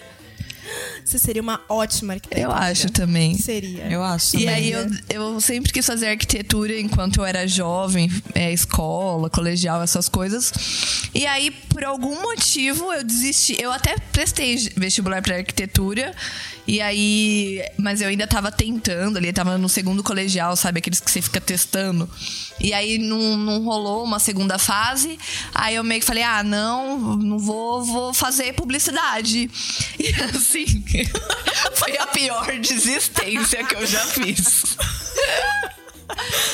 Você 1.04 1.18
seria 1.20 1.42
uma 1.42 1.62
ótima 1.68 2.14
arquiteta. 2.14 2.40
Eu 2.42 2.52
acho 2.52 2.90
também. 2.92 3.38
Seria. 3.38 3.84
Eu 3.92 4.04
acho 4.04 4.36
E 4.38 4.40
também. 4.40 4.50
aí 4.56 4.72
eu, 4.72 4.88
eu 5.10 5.42
sempre 5.42 5.72
quis 5.72 5.86
fazer 5.86 6.08
arquitetura 6.08 6.80
enquanto 6.80 7.18
eu 7.18 7.26
era 7.26 7.48
jovem, 7.48 8.10
é, 8.34 8.52
escola, 8.54 9.30
colegial, 9.30 9.82
essas 9.82 10.08
coisas. 10.08 10.54
E 11.14 11.26
aí, 11.26 11.52
por 11.52 11.84
algum 11.84 12.22
motivo, 12.22 12.92
eu 12.94 13.04
desisti. 13.04 13.58
Eu 13.62 13.72
até 13.72 13.98
prestei 14.12 14.56
vestibular 14.78 15.22
para 15.22 15.38
arquitetura. 15.38 16.14
E 16.68 16.80
aí. 16.80 17.62
Mas 17.78 18.02
eu 18.02 18.08
ainda 18.08 18.28
tava 18.28 18.52
tentando 18.52 19.18
ali, 19.18 19.34
tava 19.34 19.58
no 19.58 19.68
segundo 19.68 20.04
colegial, 20.04 20.56
sabe? 20.56 20.78
Aqueles 20.80 21.00
que 21.00 21.10
você 21.10 21.22
fica 21.22 21.42
testando. 21.42 22.08
E 22.60 22.72
aí 22.74 23.00
não, 23.00 23.36
não 23.36 23.64
rolou 23.64 24.04
uma 24.04 24.20
segunda 24.20 24.58
fase. 24.60 25.18
Aí 25.54 25.76
eu 25.76 25.84
meio 25.84 26.00
que 26.00 26.06
falei: 26.06 26.24
ah, 26.24 26.44
não, 26.44 27.18
não 27.18 27.40
vou, 27.40 27.84
vou 27.84 28.14
fazer 28.14 28.54
publicidade. 28.54 29.50
E 30.00 30.08
assim, 30.24 30.61
foi 31.74 31.98
a 31.98 32.08
pior 32.08 32.60
desistência 32.60 33.64
que 33.64 33.76
eu 33.76 33.86
já 33.86 34.06
fiz. 34.08 34.78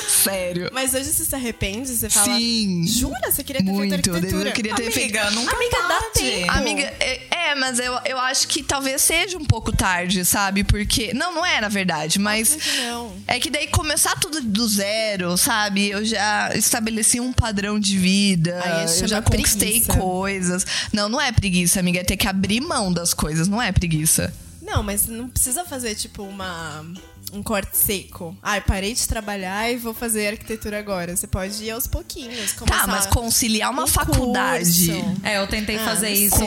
Sério. 0.08 0.70
Mas 0.74 0.94
hoje 0.94 1.12
você 1.14 1.26
se 1.26 1.36
arrepende? 1.36 1.88
Você 1.88 2.10
fala. 2.10 2.26
Sim. 2.26 2.86
Jura? 2.88 3.32
Você 3.32 3.44
queria 3.44 3.64
ter 3.64 3.72
Muito. 3.72 3.94
feito 3.94 4.10
arquitetura? 4.12 4.50
Eu 4.50 4.54
queria 4.54 4.76
ter 4.76 4.92
feito. 4.92 5.18
Amiga, 5.18 5.32
nunca 5.32 5.56
Amiga, 5.56 5.78
dá 5.88 6.02
tempo. 6.14 6.52
Amiga, 6.52 6.82
é, 7.00 7.22
é, 7.32 7.56
mas 7.56 7.80
eu, 7.80 7.98
eu 8.06 8.18
acho 8.20 8.48
que 8.48 8.64
talvez 8.64 9.02
seja 9.02 9.38
um 9.38 9.46
pouco 9.46 9.76
tarde, 9.76 10.24
sabe? 10.26 10.64
Porque. 10.64 11.14
Não, 11.14 11.34
não 11.34 11.46
é, 11.46 11.62
na 11.62 11.70
verdade, 11.70 12.20
mas. 12.20 12.58
Não. 12.78 13.16
É 13.28 13.40
que 13.40 13.50
daí 13.50 13.68
começar 13.68 14.16
tudo 14.20 14.42
do 14.42 14.68
zero, 14.68 15.38
sabe? 15.38 15.90
Eu 15.90 16.04
já 16.04 16.52
estabeleci 16.56 17.20
um 17.20 17.32
padrão 17.32 17.80
de 17.80 17.98
vida. 17.98 18.62
Aí 18.64 18.86
eu 19.02 19.08
já 19.08 19.22
conquistei 19.22 19.82
preguiça. 19.82 19.94
coisas. 19.94 20.66
Não, 20.92 21.08
não 21.08 21.22
é 21.22 21.32
preguiça, 21.32 21.80
amiga. 21.80 22.00
É 22.00 22.04
ter 22.04 22.18
que 22.18 22.28
abrir 22.28 22.62
mão 22.62 22.92
das 22.92 23.14
coisas, 23.14 23.48
não 23.48 23.62
é 23.62 23.72
preguiça. 23.72 24.34
Não, 24.68 24.84
mas 24.84 25.08
não 25.08 25.30
precisa 25.30 25.64
fazer, 25.64 25.96
tipo, 25.96 26.24
uma 26.24 26.86
um 27.34 27.42
corte 27.44 27.76
seco. 27.76 28.36
Ai, 28.42 28.62
parei 28.62 28.94
de 28.94 29.06
trabalhar 29.08 29.70
e 29.72 29.76
vou 29.78 29.94
fazer 29.94 30.28
arquitetura 30.28 30.80
agora. 30.80 31.16
Você 31.16 31.28
pode 31.28 31.62
ir 31.64 31.72
aos 31.72 31.86
pouquinhos. 31.88 32.54
Tá, 32.66 32.86
mas 32.88 33.06
conciliar 33.06 33.70
uma 33.72 33.84
um 33.84 33.88
faculdade 33.88 34.88
curso. 34.88 35.16
É, 35.24 35.38
eu 35.38 35.48
tentei 35.48 35.76
Ah, 35.78 35.86
fazer 35.86 36.10
isso 36.12 36.38
com 36.40 36.46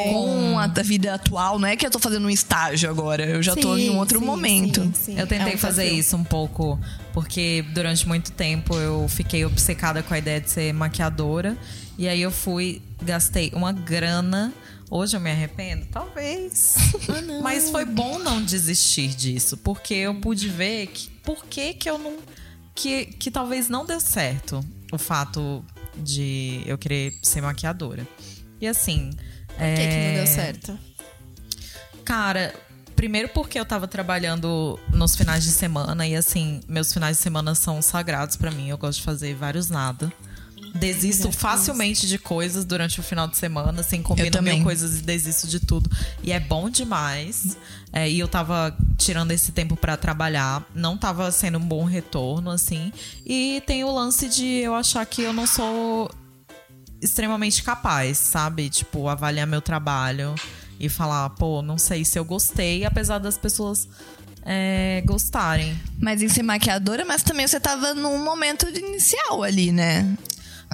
com. 0.53 0.59
a 0.59 0.67
da 0.67 0.83
vida 0.83 1.15
atual, 1.15 1.59
não 1.59 1.69
é 1.69 1.77
que 1.77 1.87
eu 1.87 1.91
tô 1.91 1.99
fazendo 1.99 2.27
um 2.27 2.31
estágio 2.31 2.89
agora, 2.91 3.25
eu 3.25 3.43
já 3.43 3.55
tô 3.55 3.75
Sim, 3.77 3.87
em 3.87 3.91
um 3.91 3.99
outro 3.99 4.19
sim, 4.21 4.25
momento. 4.25 4.83
sim, 4.83 4.93
sim. 4.95 5.19
Eu 5.19 5.27
tentei 5.27 5.53
É 5.53 5.57
um 5.57 5.59
fazer 5.59 5.83
desafio. 5.83 6.01
isso 6.01 6.17
um 6.17 6.25
pouco, 6.25 6.79
porque 7.13 7.63
durante 7.75 8.07
muito 8.09 8.33
tempo 8.33 8.75
eu 8.75 9.07
fiquei 9.09 9.45
obcecada 9.45 10.03
com 10.03 10.13
a 10.15 10.19
ideia 10.19 10.41
de 10.41 10.51
ser 10.51 10.73
maquiadora. 10.73 11.57
E 11.99 12.09
aí 12.09 12.23
eu 12.23 12.31
fui, 12.31 12.81
gastei 13.03 13.51
uma 13.55 13.73
grana. 13.73 14.53
Hoje 14.91 15.17
eu 15.17 15.21
me 15.21 15.31
arrependo? 15.31 15.87
Talvez. 15.87 16.75
Ah, 17.09 17.41
Mas 17.43 17.71
foi 17.71 17.85
bom 17.85 18.19
não 18.19 18.43
desistir 18.43 19.15
disso, 19.15 19.57
porque 19.57 19.95
eu 19.95 20.15
pude 20.17 20.49
ver 20.49 20.89
que, 20.89 21.09
por 21.23 21.45
que, 21.47 21.75
que 21.75 21.89
eu 21.89 21.97
não. 21.97 22.19
Que, 22.75 23.07
que 23.07 23.31
talvez 23.31 23.69
não 23.69 23.87
deu 23.87 24.01
certo 24.01 24.65
o 24.91 24.99
fato 24.99 25.65
de 25.97 26.63
eu 26.67 26.77
querer 26.77 27.17
ser 27.23 27.41
maquiadora. 27.41 28.07
E 28.61 28.67
assim. 28.67 29.11
Por 29.11 29.57
que, 29.57 29.89
que 29.89 29.97
não 29.97 30.11
é, 30.11 30.15
deu 30.17 30.27
certo? 30.27 30.79
Cara, 32.05 32.53
primeiro 32.97 33.29
porque 33.29 33.61
eu 33.61 33.65
tava 33.65 33.87
trabalhando 33.87 34.79
nos 34.93 35.15
finais 35.15 35.45
de 35.45 35.51
semana 35.51 36.07
e 36.07 36.17
assim, 36.17 36.61
meus 36.67 36.93
finais 36.93 37.17
de 37.17 37.23
semana 37.23 37.55
são 37.55 37.81
sagrados 37.81 38.37
pra 38.37 38.51
mim. 38.51 38.69
Eu 38.69 38.79
gosto 38.79 38.99
de 38.99 39.05
fazer 39.05 39.35
vários 39.35 39.71
nada. 39.71 40.13
Desisto 40.75 41.33
facilmente 41.33 42.07
de 42.07 42.19
coisas 42.19 42.65
durante 42.65 43.01
o 43.01 43.03
final 43.03 43.27
de 43.27 43.37
semana, 43.37 43.81
assim, 43.81 44.03
combino 44.03 44.41
mil 44.43 44.63
coisas 44.63 44.99
e 44.99 45.03
desisto 45.03 45.47
de 45.47 45.61
tudo. 45.61 45.91
E 46.23 46.33
é 46.33 46.41
bom 46.41 46.71
demais. 46.71 47.57
É, 47.93 48.09
e 48.09 48.19
eu 48.19 48.29
tava 48.29 48.77
tirando 48.97 49.33
esse 49.33 49.51
tempo 49.53 49.77
pra 49.77 49.97
trabalhar, 49.97 50.65
não 50.75 50.97
tava 50.97 51.31
sendo 51.33 51.59
um 51.59 51.67
bom 51.67 51.85
retorno, 51.85 52.51
assim. 52.51 52.93
E 53.27 53.63
tem 53.67 53.83
o 53.83 53.91
lance 53.91 54.29
de 54.29 54.47
eu 54.47 54.75
achar 54.75 55.05
que 55.07 55.23
eu 55.23 55.33
não 55.33 55.47
sou 55.47 56.11
extremamente 57.01 57.63
capaz, 57.63 58.19
sabe? 58.19 58.69
Tipo, 58.69 59.09
avaliar 59.09 59.47
meu 59.47 59.61
trabalho 59.61 60.35
e 60.79 60.89
falar, 60.89 61.31
pô, 61.31 61.63
não 61.63 61.79
sei 61.79 62.05
se 62.05 62.19
eu 62.19 62.25
gostei, 62.25 62.85
apesar 62.85 63.19
das 63.19 63.37
pessoas 63.37 63.89
é, 64.43 65.03
gostarem. 65.05 65.79
Mas 65.99 66.23
em 66.23 66.29
ser 66.29 66.43
maquiadora, 66.43 67.05
mas 67.05 67.23
também 67.23 67.47
você 67.47 67.59
tava 67.59 67.95
num 67.95 68.23
momento 68.23 68.71
de 68.73 68.81
inicial 68.81 69.43
ali, 69.43 69.73
né? 69.73 70.17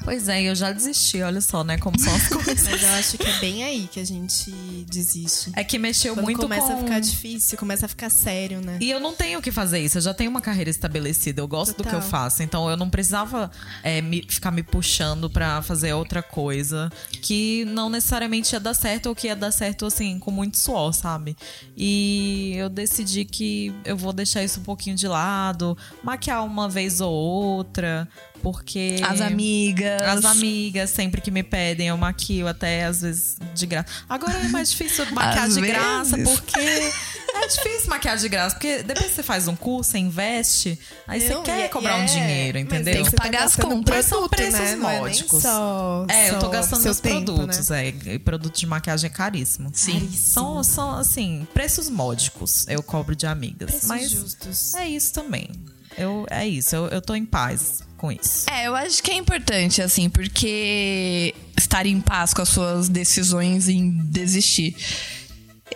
Pois 0.04 0.28
é, 0.28 0.42
eu 0.42 0.54
já 0.54 0.70
desisti, 0.72 1.20
olha 1.22 1.40
só, 1.40 1.64
né? 1.64 1.78
Como 1.78 1.98
são 1.98 2.14
as 2.14 2.28
coisas. 2.30 2.62
Mas 2.68 2.82
eu 2.82 2.88
acho 2.90 3.18
que 3.18 3.26
é 3.26 3.38
bem 3.40 3.64
aí 3.64 3.88
que 3.90 3.98
a 3.98 4.04
gente 4.06 4.50
desiste. 4.88 5.50
É 5.56 5.64
que 5.64 5.78
mexeu 5.78 6.14
Quando 6.14 6.24
muito 6.24 6.40
começa 6.42 6.66
com... 6.68 6.72
a 6.74 6.76
ficar 6.78 7.00
difícil, 7.00 7.58
começa 7.58 7.86
a 7.86 7.88
ficar 7.88 8.10
sério, 8.10 8.60
né? 8.60 8.78
E 8.80 8.90
eu 8.90 9.00
não 9.00 9.14
tenho 9.14 9.40
que 9.42 9.50
fazer 9.50 9.80
isso, 9.80 9.98
eu 9.98 10.02
já 10.02 10.14
tenho 10.14 10.30
uma 10.30 10.40
carreira 10.40 10.70
estabelecida, 10.70 11.40
eu 11.40 11.48
gosto 11.48 11.76
do 11.76 11.82
que 11.82 11.88
eu 11.88 11.94
Total. 12.00 12.08
faço. 12.08 12.42
Então 12.42 12.70
eu 12.70 12.76
não 12.76 12.88
precisava 12.88 13.50
é, 13.82 14.00
me- 14.00 14.24
ficar 14.28 14.50
me 14.52 14.62
puxando 14.62 15.28
pra 15.28 15.60
fazer 15.62 15.92
outra 15.94 16.22
coisa 16.22 16.90
que 17.22 17.64
não 17.66 17.88
necessariamente 17.90 18.52
ia 18.54 18.60
dar 18.60 18.74
certo 18.74 19.06
ou 19.06 19.14
que 19.14 19.26
ia 19.26 19.34
dar 19.36 19.50
certo 19.50 19.86
assim, 19.86 20.18
com 20.20 20.30
muito 20.30 20.56
suor, 20.58 20.92
sabe? 20.92 21.36
E 21.76 22.52
eu 22.56 22.68
decidi 22.68 23.24
que 23.24 23.74
eu 23.84 23.96
vou 23.96 24.12
deixar 24.12 24.44
isso 24.44 24.60
um 24.60 24.62
pouquinho 24.62 24.94
de 24.94 25.08
lado, 25.08 25.76
maquiar 26.02 26.44
uma 26.44 26.68
vez 26.68 27.00
ou 27.00 27.12
outra, 27.12 28.08
porque. 28.42 28.96
As 29.02 29.20
amigas. 29.20 30.02
As 30.02 30.24
amigas, 30.24 30.90
sempre 30.90 31.20
que 31.20 31.30
me 31.30 31.42
pedem, 31.42 31.88
eu 31.88 31.96
maquio 31.96 32.46
até 32.46 32.84
às 32.84 33.00
vezes 33.02 33.36
de 33.54 33.66
graça. 33.66 33.88
Agora 34.08 34.32
é 34.38 34.48
mais 34.48 34.70
difícil 34.70 35.04
maquiar 35.12 35.44
Às 35.44 35.54
de 35.54 35.60
graça, 35.60 36.16
vezes. 36.16 36.32
porque 36.40 36.58
é 36.60 37.46
difícil 37.48 37.88
maquiar 37.90 38.16
de 38.16 38.28
graça. 38.28 38.54
Porque 38.54 38.82
depois 38.82 39.10
você 39.12 39.22
faz 39.22 39.46
um 39.48 39.56
curso, 39.56 39.90
você 39.90 39.98
investe, 39.98 40.78
aí 41.06 41.20
você 41.20 41.34
Não, 41.34 41.42
quer 41.42 41.66
e- 41.66 41.68
cobrar 41.68 41.96
um 41.96 42.02
é- 42.02 42.06
dinheiro, 42.06 42.58
mas 42.58 42.64
entendeu? 42.66 42.94
tem 42.94 43.04
que 43.04 43.10
você 43.10 43.16
tá 43.16 43.22
pagar 43.24 43.44
as 43.44 43.56
contas. 43.56 44.04
São 44.06 44.18
produto, 44.28 44.36
preços 44.36 44.60
né? 44.60 44.76
Não 44.76 44.88
é 44.88 44.92
nem 44.92 45.00
módicos. 45.00 45.42
só- 45.42 46.06
É, 46.08 46.30
eu 46.30 46.38
tô 46.38 46.48
gastando 46.48 46.78
seu 46.80 46.84
meus 46.90 47.00
tempo, 47.00 47.24
produtos, 47.34 47.68
né? 47.70 47.88
é. 47.88 48.14
E 48.14 48.18
produto 48.18 48.56
de 48.56 48.66
maquiagem 48.66 49.08
é 49.10 49.12
caríssimo. 49.12 49.70
Sim. 49.72 50.10
São, 50.12 50.62
são, 50.62 50.94
assim, 50.96 51.46
preços 51.52 51.88
módicos 51.88 52.66
eu 52.68 52.82
cobro 52.82 53.14
de 53.16 53.26
amigas. 53.26 53.70
Preços 53.70 53.88
mas 53.88 54.10
justos. 54.10 54.74
é 54.74 54.88
isso 54.88 55.12
também. 55.12 55.50
Eu, 55.98 56.26
é 56.30 56.46
isso, 56.46 56.74
eu, 56.76 56.86
eu 56.88 57.00
tô 57.00 57.14
em 57.14 57.24
paz 57.24 57.80
com 57.96 58.12
isso. 58.12 58.48
É, 58.50 58.66
eu 58.66 58.74
acho 58.76 59.02
que 59.02 59.10
é 59.10 59.14
importante, 59.14 59.80
assim, 59.82 60.08
porque 60.08 61.34
estar 61.56 61.86
em 61.86 62.00
paz 62.00 62.34
com 62.34 62.42
as 62.42 62.48
suas 62.48 62.88
decisões 62.88 63.68
em 63.68 63.90
desistir. 64.04 64.76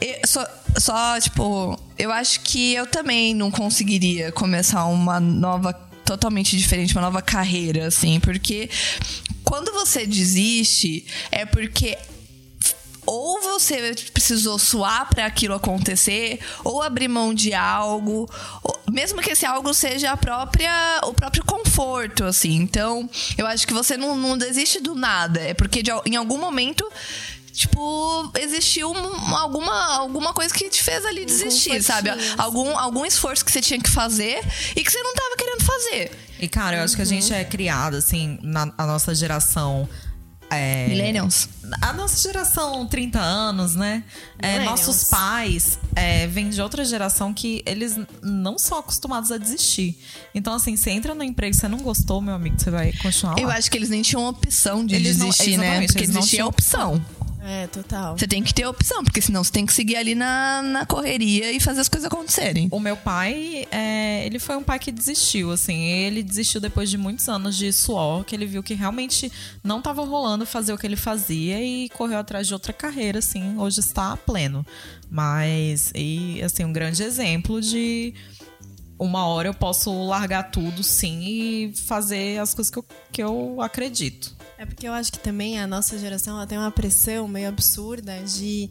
Eu- 0.00 0.20
só, 0.26 0.46
só, 0.78 1.20
tipo, 1.20 1.78
eu 1.98 2.12
acho 2.12 2.40
que 2.40 2.74
eu 2.74 2.86
também 2.86 3.34
não 3.34 3.50
conseguiria 3.50 4.30
começar 4.32 4.84
uma 4.86 5.18
nova, 5.18 5.72
totalmente 6.04 6.56
diferente, 6.56 6.94
uma 6.94 7.02
nova 7.02 7.20
carreira, 7.22 7.86
assim, 7.86 8.20
porque 8.20 8.68
quando 9.44 9.72
você 9.72 10.06
desiste, 10.06 11.04
é 11.32 11.44
porque 11.44 11.98
ou 13.12 13.40
você 13.42 13.92
precisou 14.12 14.56
suar 14.58 15.08
para 15.08 15.26
aquilo 15.26 15.54
acontecer, 15.54 16.38
ou 16.62 16.80
abrir 16.80 17.08
mão 17.08 17.34
de 17.34 17.52
algo, 17.52 18.30
mesmo 18.88 19.20
que 19.20 19.30
esse 19.30 19.44
algo 19.44 19.74
seja 19.74 20.12
a 20.12 20.16
própria, 20.16 21.00
o 21.04 21.12
próprio 21.12 21.44
conforto, 21.44 22.22
assim. 22.24 22.54
Então, 22.54 23.10
eu 23.36 23.46
acho 23.48 23.66
que 23.66 23.74
você 23.74 23.96
não, 23.96 24.16
não 24.16 24.38
desiste 24.38 24.78
do 24.80 24.94
nada, 24.94 25.40
é 25.40 25.54
porque 25.54 25.82
de 25.82 25.90
em 26.06 26.14
algum 26.16 26.38
momento 26.38 26.88
Tipo, 27.52 28.30
existiu 28.38 28.92
um- 28.92 29.36
alguma, 29.36 29.96
alguma 29.96 30.32
coisa 30.32 30.54
que 30.54 30.70
te 30.70 30.82
fez 30.84 31.04
ali 31.04 31.24
desistir, 31.26 31.82
sabe? 31.82 32.08
confortinho, 32.10 32.40
Algum, 32.40 32.78
algum 32.78 33.04
esforço 33.04 33.44
que 33.44 33.50
você 33.50 33.60
tinha 33.60 33.78
que 33.80 33.90
fazer 33.90 34.40
e 34.76 34.84
que 34.84 34.90
você 34.90 35.02
não 35.02 35.12
tava 35.12 35.36
querendo 35.36 35.64
fazer. 35.64 36.12
E, 36.38 36.48
cara, 36.48 36.76
eu 36.76 36.84
acho 36.84 36.94
que 36.94 37.02
a 37.02 37.04
gente 37.04 37.34
é 37.34 37.44
criado, 37.44 37.96
assim, 37.96 38.38
na 38.40 38.72
a 38.78 38.86
nossa 38.86 39.12
geração. 39.16 39.88
É, 40.50 40.88
Millennials. 40.88 41.48
A 41.80 41.92
nossa 41.92 42.20
geração, 42.20 42.84
30 42.86 43.20
anos, 43.20 43.76
né? 43.76 44.02
É, 44.38 44.64
nossos 44.64 45.04
pais 45.04 45.78
é, 45.94 46.26
vêm 46.26 46.48
de 46.50 46.60
outra 46.60 46.84
geração 46.84 47.32
que 47.32 47.62
eles 47.64 47.96
não 48.20 48.58
são 48.58 48.78
acostumados 48.78 49.30
a 49.30 49.38
desistir. 49.38 49.96
Então, 50.34 50.52
assim, 50.54 50.76
você 50.76 50.90
entra 50.90 51.14
no 51.14 51.22
emprego 51.22 51.54
e 51.54 51.58
você 51.58 51.68
não 51.68 51.78
gostou, 51.78 52.20
meu 52.20 52.34
amigo, 52.34 52.56
você 52.58 52.70
vai 52.70 52.92
continuar 52.94 53.34
lá. 53.36 53.40
Eu 53.40 53.48
acho 53.50 53.70
que 53.70 53.78
eles 53.78 53.88
nem 53.90 54.02
tinham 54.02 54.26
opção 54.26 54.84
de 54.84 54.96
Eles 54.96 55.18
não- 55.18 55.28
desistir, 55.28 55.56
né? 55.56 55.66
exatamente, 55.66 55.86
Porque 55.92 56.04
eles 56.04 56.14
não 56.14 56.20
desistir 56.20 56.36
é 56.36 56.38
tinham 56.38 56.48
opção. 56.48 57.06
É, 57.50 57.66
total. 57.66 58.16
Você 58.16 58.28
tem 58.28 58.44
que 58.44 58.54
ter 58.54 58.64
opção, 58.64 59.02
porque 59.02 59.20
senão 59.20 59.42
você 59.42 59.50
tem 59.50 59.66
que 59.66 59.72
seguir 59.72 59.96
ali 59.96 60.14
na, 60.14 60.62
na 60.62 60.86
correria 60.86 61.50
e 61.50 61.58
fazer 61.58 61.80
as 61.80 61.88
coisas 61.88 62.06
acontecerem. 62.06 62.68
O 62.70 62.78
meu 62.78 62.96
pai, 62.96 63.66
é, 63.72 64.24
ele 64.24 64.38
foi 64.38 64.54
um 64.54 64.62
pai 64.62 64.78
que 64.78 64.92
desistiu, 64.92 65.50
assim. 65.50 65.82
Ele 65.82 66.22
desistiu 66.22 66.60
depois 66.60 66.88
de 66.88 66.96
muitos 66.96 67.28
anos 67.28 67.56
de 67.56 67.72
suor, 67.72 68.22
que 68.24 68.36
ele 68.36 68.46
viu 68.46 68.62
que 68.62 68.72
realmente 68.74 69.32
não 69.64 69.80
estava 69.80 70.04
rolando 70.04 70.46
fazer 70.46 70.72
o 70.72 70.78
que 70.78 70.86
ele 70.86 70.94
fazia 70.94 71.60
e 71.60 71.88
correu 71.88 72.18
atrás 72.18 72.46
de 72.46 72.52
outra 72.52 72.72
carreira, 72.72 73.18
assim. 73.18 73.58
Hoje 73.58 73.80
está 73.80 74.16
pleno. 74.16 74.64
Mas, 75.10 75.90
e, 75.92 76.40
assim, 76.44 76.64
um 76.64 76.72
grande 76.72 77.02
exemplo 77.02 77.60
de 77.60 78.14
uma 78.96 79.26
hora 79.26 79.48
eu 79.48 79.54
posso 79.54 79.90
largar 80.04 80.52
tudo, 80.52 80.84
sim, 80.84 81.20
e 81.24 81.72
fazer 81.74 82.38
as 82.38 82.54
coisas 82.54 82.70
que 82.70 82.78
eu, 82.78 82.84
que 83.10 83.22
eu 83.24 83.60
acredito. 83.60 84.38
É 84.60 84.66
porque 84.66 84.86
eu 84.86 84.92
acho 84.92 85.10
que 85.10 85.18
também 85.18 85.58
a 85.58 85.66
nossa 85.66 85.98
geração 85.98 86.36
ela 86.36 86.46
tem 86.46 86.58
uma 86.58 86.70
pressão 86.70 87.26
meio 87.26 87.48
absurda 87.48 88.12
de 88.24 88.68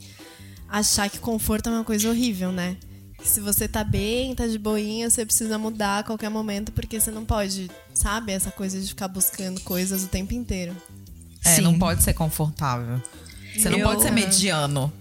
achar 0.70 1.10
que 1.10 1.18
conforto 1.18 1.68
é 1.68 1.72
uma 1.72 1.84
coisa 1.84 2.08
horrível, 2.08 2.52
né? 2.52 2.78
Que 3.18 3.28
se 3.28 3.40
você 3.40 3.68
tá 3.68 3.84
bem, 3.84 4.36
tá 4.36 4.46
de 4.46 4.60
boinha, 4.60 5.10
você 5.10 5.26
precisa 5.26 5.58
mudar 5.58 5.98
a 5.98 6.04
qualquer 6.04 6.30
momento, 6.30 6.72
porque 6.74 7.00
você 7.00 7.10
não 7.10 7.26
pode, 7.26 7.72
sabe? 7.92 8.32
Essa 8.32 8.52
coisa 8.52 8.80
de 8.80 8.88
ficar 8.88 9.08
buscando 9.08 9.60
coisas 9.62 10.04
o 10.04 10.08
tempo 10.08 10.32
inteiro. 10.32 10.78
É, 11.44 11.56
Sim. 11.56 11.62
não 11.62 11.80
pode 11.80 12.04
ser 12.04 12.14
confortável. 12.14 13.02
Você 13.58 13.68
não 13.72 13.80
Eu- 13.80 13.88
pode 13.88 14.04
ser 14.04 14.12
mediano. 14.12 14.94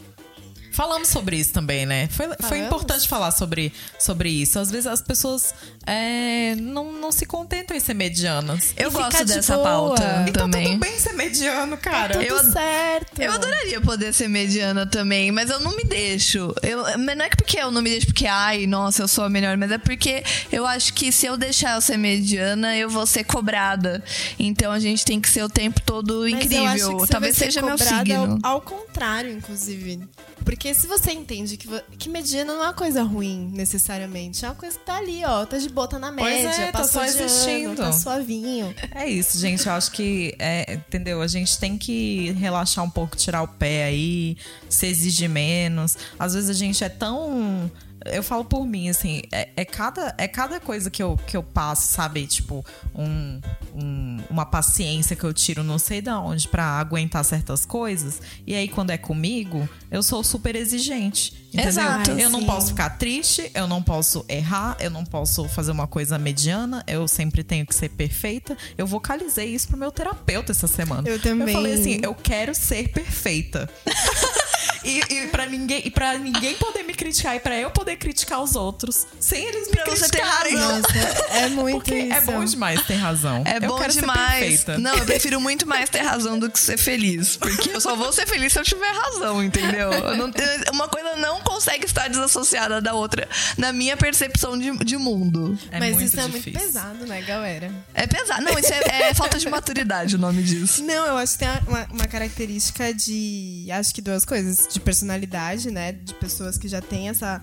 Falamos 0.79 1.09
sobre 1.09 1.37
isso 1.37 1.53
também, 1.53 1.85
né? 1.85 2.07
Foi, 2.09 2.29
foi 2.41 2.59
importante 2.61 3.09
falar 3.09 3.33
sobre, 3.33 3.73
sobre 3.99 4.29
isso. 4.31 4.61
Às 4.61 4.71
vezes 4.71 4.87
as 4.87 5.03
pessoas 5.03 5.53
é, 5.85 6.55
não, 6.55 6.93
não 6.93 7.11
se 7.11 7.27
contentam 7.27 7.77
em 7.77 7.81
ser 7.81 7.95
medianas. 7.95 8.75
Eu 8.77 8.93
gosto 8.93 9.25
de 9.25 9.35
dessa 9.35 9.55
boa. 9.57 9.65
pauta 9.65 10.25
E 10.29 10.31
tá 10.31 10.43
também. 10.43 10.67
tudo 10.69 10.79
bem 10.79 10.97
ser 10.97 11.15
mediano, 11.15 11.77
cara. 11.77 12.23
Eu- 12.23 12.39
Tudo 12.39 12.53
certo. 12.53 13.21
Eu 13.21 13.33
adoraria 13.33 13.81
poder 13.81 14.15
ser 14.15 14.29
mediana 14.29 14.87
também, 14.87 15.33
mas 15.33 15.51
eu 15.51 15.59
não 15.59 15.75
me 15.75 15.83
deixo. 15.83 16.55
Eu, 16.63 16.85
mas 16.97 17.17
não 17.17 17.25
é 17.25 17.29
que 17.29 17.37
porque 17.39 17.59
eu 17.59 17.73
não 17.73 17.83
me 17.83 17.91
deixo 17.91 18.07
porque, 18.07 18.29
ai, 18.29 18.65
nossa, 18.69 19.03
eu 19.03 19.09
sou 19.09 19.25
a 19.25 19.29
melhor, 19.29 19.57
mas 19.57 19.73
é 19.73 19.79
porque 19.79 20.23
eu 20.53 20.65
acho 20.65 20.95
que 20.95 21.11
se 21.11 21.27
eu 21.27 21.37
deixar 21.37 21.75
eu 21.75 21.81
ser 21.81 21.97
mediana, 21.97 22.77
eu 22.77 22.89
vou 22.89 23.05
ser 23.05 23.25
cobrada. 23.25 24.01
Então 24.39 24.71
a 24.71 24.79
gente 24.79 25.05
tem 25.05 25.21
que 25.21 25.29
ser 25.29 25.43
o 25.43 25.49
tempo 25.49 25.81
todo 25.85 26.21
Mas 26.21 26.31
eu 26.53 26.63
incrível. 26.63 27.07
Talvez 27.09 27.37
seja 27.37 27.61
meu 27.63 27.77
signo. 27.77 28.39
Ao, 28.45 28.53
ao 28.53 28.61
contrário, 28.61 29.33
inclusive. 29.33 30.07
Porque 30.45 30.68
se 30.75 30.87
você 30.87 31.13
entende 31.13 31.57
que, 31.57 31.69
que 31.99 32.09
mediana 32.09 32.55
não 32.55 32.63
é 32.63 32.67
uma 32.67 32.73
coisa 32.75 33.03
ruim, 33.03 33.51
necessariamente. 33.53 34.45
É 34.45 34.49
uma 34.49 34.55
coisa 34.55 34.79
que 34.79 34.85
tá 34.85 34.97
ali, 34.97 35.25
ó. 35.25 35.45
Tá 35.45 35.59
de 35.59 35.69
boa, 35.69 35.89
tá 35.89 35.99
na 35.99 36.13
Pois 36.13 36.45
média, 36.45 36.63
é, 36.63 36.73
tá 36.73 36.79
passou 36.79 37.03
só 37.03 37.07
de 37.07 37.17
ano, 37.17 37.25
existindo. 37.25 37.77
tá 37.77 37.93
suavinho. 37.93 38.75
É 38.95 39.07
isso, 39.07 39.39
gente. 39.39 39.67
Eu 39.67 39.73
acho 39.73 39.91
que, 39.93 40.35
é, 40.39 40.75
entendeu? 40.75 41.21
A 41.23 41.27
gente 41.27 41.59
tem 41.59 41.77
que 41.77 42.33
relaxar 42.33 42.85
um 42.85 42.91
pouco, 42.91 43.17
tirar 43.17 43.43
o 43.43 43.49
pé 43.49 43.85
aí, 43.85 44.37
se 44.69 44.87
exigir 44.87 45.29
menos. 45.29 45.97
Às 46.19 46.35
vezes 46.35 46.51
a 46.51 46.55
gente 46.55 46.83
é 46.83 46.89
tão 46.89 47.71
eu 48.13 48.23
falo 48.23 48.45
por 48.45 48.67
mim, 48.67 48.89
assim, 48.89 49.23
é, 49.33 49.49
é 49.57 49.65
cada, 49.65 50.15
é 50.19 50.27
cada 50.29 50.59
coisa 50.61 50.91
que 50.91 51.03
eu, 51.03 51.19
que 51.27 51.37
eu 51.37 51.43
passo, 51.43 51.89
sabe? 51.93 52.27
Tipo, 52.27 52.65
um, 52.95 53.41
um- 53.75 54.19
uma 54.31 54.45
paciência 54.47 55.15
que 55.17 55.25
eu 55.25 55.33
tiro 55.33 55.63
não 55.63 55.79
sei 55.79 56.01
de 56.01 56.11
onde 56.11 56.49
pra 56.49 56.65
aguentar 56.65 57.25
certas 57.25 57.65
coisas. 57.65 58.21
E 58.47 58.55
aí, 58.55 58.69
quando 58.69 58.91
é 58.91 58.99
comigo, 58.99 59.69
eu 59.91 60.03
sou 60.03 60.23
super 60.25 60.55
exigente. 60.57 61.37
Entendeu? 61.49 61.69
Exato. 61.69 62.11
Eu 62.11 62.29
não 62.29 62.41
Sim. 62.41 62.47
posso 62.47 62.67
ficar 62.69 62.91
triste, 62.91 63.51
eu 63.55 63.67
não 63.67 63.83
posso 63.83 64.23
errar, 64.29 64.77
eu 64.81 64.91
não 64.91 65.03
posso 65.05 65.49
fazer 65.49 65.71
uma 65.73 65.87
coisa 65.87 66.19
mediana, 66.19 66.85
eu 66.87 67.09
sempre 67.09 67.43
tenho 67.43 67.65
que 67.65 67.75
ser 67.75 67.89
perfeita. 67.89 68.57
Eu 68.77 68.87
vocalizei 68.87 69.55
isso 69.55 69.67
pro 69.69 69.77
meu 69.79 69.91
terapeuta 69.91 70.53
essa 70.53 70.67
semana. 70.67 71.09
Eu 71.09 71.19
também. 71.19 71.49
Eu 71.49 71.53
falei 71.55 71.73
assim, 71.75 72.01
eu 72.03 72.15
quero 72.15 72.55
ser 72.55 72.89
perfeita. 72.89 73.69
E, 74.85 75.01
e 75.01 75.27
para 75.29 75.47
ninguém, 75.47 75.83
e 75.85 75.91
para 75.91 76.17
ninguém 76.19 76.55
poder 76.55 76.83
me 76.85 76.95
criticar 76.95 77.37
e 77.37 77.41
pra 77.41 77.57
eu 77.57 77.71
poder 77.71 77.97
criticar 77.97 78.41
os 78.43 78.55
outros 78.55 79.07
sem 79.21 79.45
eles 79.45 79.69
me 79.69 79.75
Pra 79.75 79.85
criticarem. 79.85 80.55
razão. 80.57 80.79
Nossa, 80.81 80.99
é 81.33 81.49
muito 81.51 81.77
Porque 81.79 81.95
isso. 81.97 82.13
é 82.15 82.21
bom 82.21 82.45
demais 82.45 82.83
ter 82.87 82.95
razão. 82.95 83.43
É 83.47 83.57
eu 83.57 83.61
bom 83.69 83.79
quero 83.79 83.93
Ser 83.93 84.01
demais. 84.01 84.39
perfeita. 84.39 84.79
Não, 84.79 84.95
eu 84.97 85.05
prefiro 85.05 85.41
muito 85.41 85.67
mais 85.67 85.89
ter 85.89 86.01
razão 86.01 86.39
do 86.39 86.51
que 86.51 86.59
ser 86.59 86.77
feliz. 86.77 87.37
Porque 87.37 87.71
eu 87.71 87.81
só 87.81 87.95
vou 87.97 88.13
ser 88.13 88.27
feliz 88.27 88.53
se 88.53 88.59
eu 88.59 88.65
tiver 88.65 88.91
razão, 88.93 89.43
entendeu? 89.43 89.93
Eu 89.93 90.17
não 90.17 90.31
uma 90.73 90.89
coisa 90.89 91.17
não 91.17 91.41
consegue 91.41 91.85
estar 91.87 92.09
desassociada 92.09 92.81
da 92.81 92.95
outra 92.95 93.29
na 93.57 93.73
minha 93.73 93.97
percepção 93.97 94.57
de, 94.59 94.77
de 94.85 94.97
mundo. 94.97 95.59
É 95.71 95.79
Mas 95.81 95.95
muito 95.95 96.07
isso 96.07 96.19
é 96.21 96.23
muito 96.23 96.35
difícil. 96.45 96.61
pesado, 96.61 97.07
né, 97.07 97.21
galera? 97.23 97.73
É 97.95 98.07
pesado. 98.07 98.43
Não, 98.43 98.59
isso 98.59 98.73
é, 98.73 99.09
é 99.09 99.15
falta 99.15 99.39
de 99.39 99.49
maturidade 99.49 100.15
o 100.15 100.19
nome 100.19 100.43
disso. 100.43 100.83
Não, 100.85 101.07
eu 101.07 101.17
acho 101.17 101.33
que 101.33 101.39
tem 101.41 101.49
uma, 101.67 101.85
uma 101.91 102.07
característica 102.07 102.93
de. 102.95 103.67
Acho 103.73 103.95
que 103.95 104.01
duas 104.03 104.25
coisas. 104.25 104.68
De 104.71 104.81
personalidade, 104.81 105.71
né? 105.71 105.93
De 105.93 106.15
pessoas 106.15 106.59
que 106.59 106.69
já 106.69 106.81
têm 106.81 107.09
essa 107.09 107.43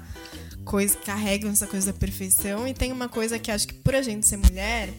coisa, 0.64 0.98
carregam 0.98 1.52
essa 1.52 1.68
coisa 1.68 1.92
da 1.92 1.98
perfeição. 1.98 2.68
E 2.68 2.74
tem 2.74 2.92
uma 2.92 3.08
coisa 3.08 3.40
que 3.40 3.52
acho 3.52 3.68
que 3.68 3.74
por 3.74 3.96
a 3.96 4.02
gente 4.02 4.28
ser 4.28 4.38
mulher. 4.38 4.90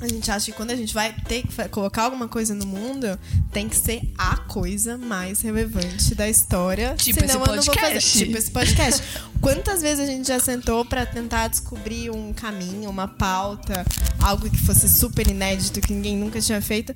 A 0.00 0.08
gente 0.08 0.30
acha 0.30 0.46
que 0.46 0.52
quando 0.52 0.72
a 0.72 0.76
gente 0.76 0.92
vai 0.92 1.14
ter 1.28 1.42
que 1.42 1.68
colocar 1.68 2.02
alguma 2.02 2.26
coisa 2.26 2.54
no 2.54 2.66
mundo, 2.66 3.18
tem 3.52 3.68
que 3.68 3.76
ser 3.76 4.02
a 4.18 4.36
coisa 4.36 4.98
mais 4.98 5.40
relevante 5.40 6.14
da 6.14 6.28
história. 6.28 6.94
Tipo 6.96 7.20
senão 7.20 7.26
esse 7.26 7.34
eu 7.34 7.38
não 7.38 7.46
vou 7.46 7.64
fazer. 7.64 7.70
podcast. 7.70 8.18
Tipo 8.18 8.38
esse 8.38 8.50
podcast. 8.50 9.02
Quantas 9.40 9.80
vezes 9.80 10.00
a 10.00 10.06
gente 10.06 10.26
já 10.26 10.40
sentou 10.40 10.84
pra 10.84 11.06
tentar 11.06 11.48
descobrir 11.48 12.10
um 12.10 12.32
caminho, 12.32 12.90
uma 12.90 13.06
pauta, 13.06 13.84
algo 14.20 14.50
que 14.50 14.58
fosse 14.58 14.88
super 14.88 15.26
inédito, 15.26 15.80
que 15.80 15.92
ninguém 15.92 16.16
nunca 16.16 16.40
tinha 16.40 16.60
feito. 16.60 16.94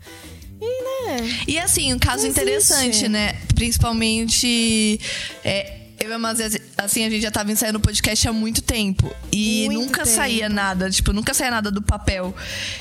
E, 0.61 0.83
né? 0.83 1.45
E 1.47 1.59
assim, 1.59 1.93
um 1.93 1.99
caso 1.99 2.27
existe. 2.27 2.41
interessante, 2.41 3.09
né? 3.09 3.41
Principalmente. 3.57 5.01
é, 5.45 5.73
eu 5.99 6.11
e 6.11 6.13
a 6.13 6.19
Mazé, 6.19 6.61
assim, 6.77 7.05
a 7.07 7.11
gente 7.11 7.23
já 7.23 7.31
tava 7.31 7.51
ensaiando 7.51 7.79
o 7.79 7.81
podcast 7.81 8.29
há 8.29 8.33
muito 8.33 8.61
tempo. 8.61 9.11
E 9.33 9.65
Muito 9.67 9.81
nunca 9.81 10.03
tempo. 10.05 10.15
saía 10.15 10.47
nada, 10.47 10.91
tipo, 10.91 11.11
nunca 11.11 11.33
saía 11.33 11.51
nada 11.51 11.71
do 11.71 11.81
papel. 11.81 12.37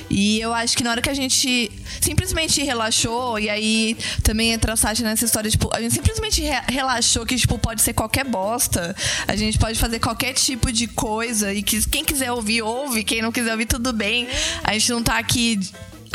E 0.10 0.38
eu 0.41 0.53
acho 0.53 0.75
que 0.75 0.84
na 0.84 0.91
hora 0.91 1.01
que 1.01 1.10
a 1.10 1.13
gente 1.13 1.72
simplesmente 2.01 2.62
relaxou, 2.62 3.39
e 3.39 3.50
aí 3.50 3.96
também 4.22 4.51
entra 4.51 4.74
a 4.74 4.75
Sasha 4.75 5.01
nessa 5.01 5.24
história, 5.24 5.50
tipo, 5.50 5.70
a 5.74 5.79
gente 5.82 5.94
simplesmente 5.94 6.41
re- 6.41 6.62
relaxou 6.67 7.25
que, 7.25 7.38
tipo, 7.38 7.58
pode 7.58 7.82
ser 7.82 7.94
qualquer 7.94 8.25
bosta. 8.25 8.94
A 9.25 9.36
gente 9.38 9.58
pode 9.58 9.79
fazer 9.79 10.00
qualquer 10.00 10.34
tipo 10.34 10.70
de 10.70 10.86
coisa. 10.86 11.53
E 11.53 11.63
que 11.63 11.82
quem 11.88 12.03
quiser 12.03 12.34
ouvir, 12.34 12.63
ouve. 12.63 13.01
Quem 13.05 13.22
não 13.22 13.32
quiser 13.32 13.53
ouvir, 13.53 13.65
tudo 13.65 13.94
bem. 13.94 14.27
A 14.62 14.74
gente 14.74 14.91
não 14.91 15.01
tá 15.01 15.17
aqui 15.17 15.58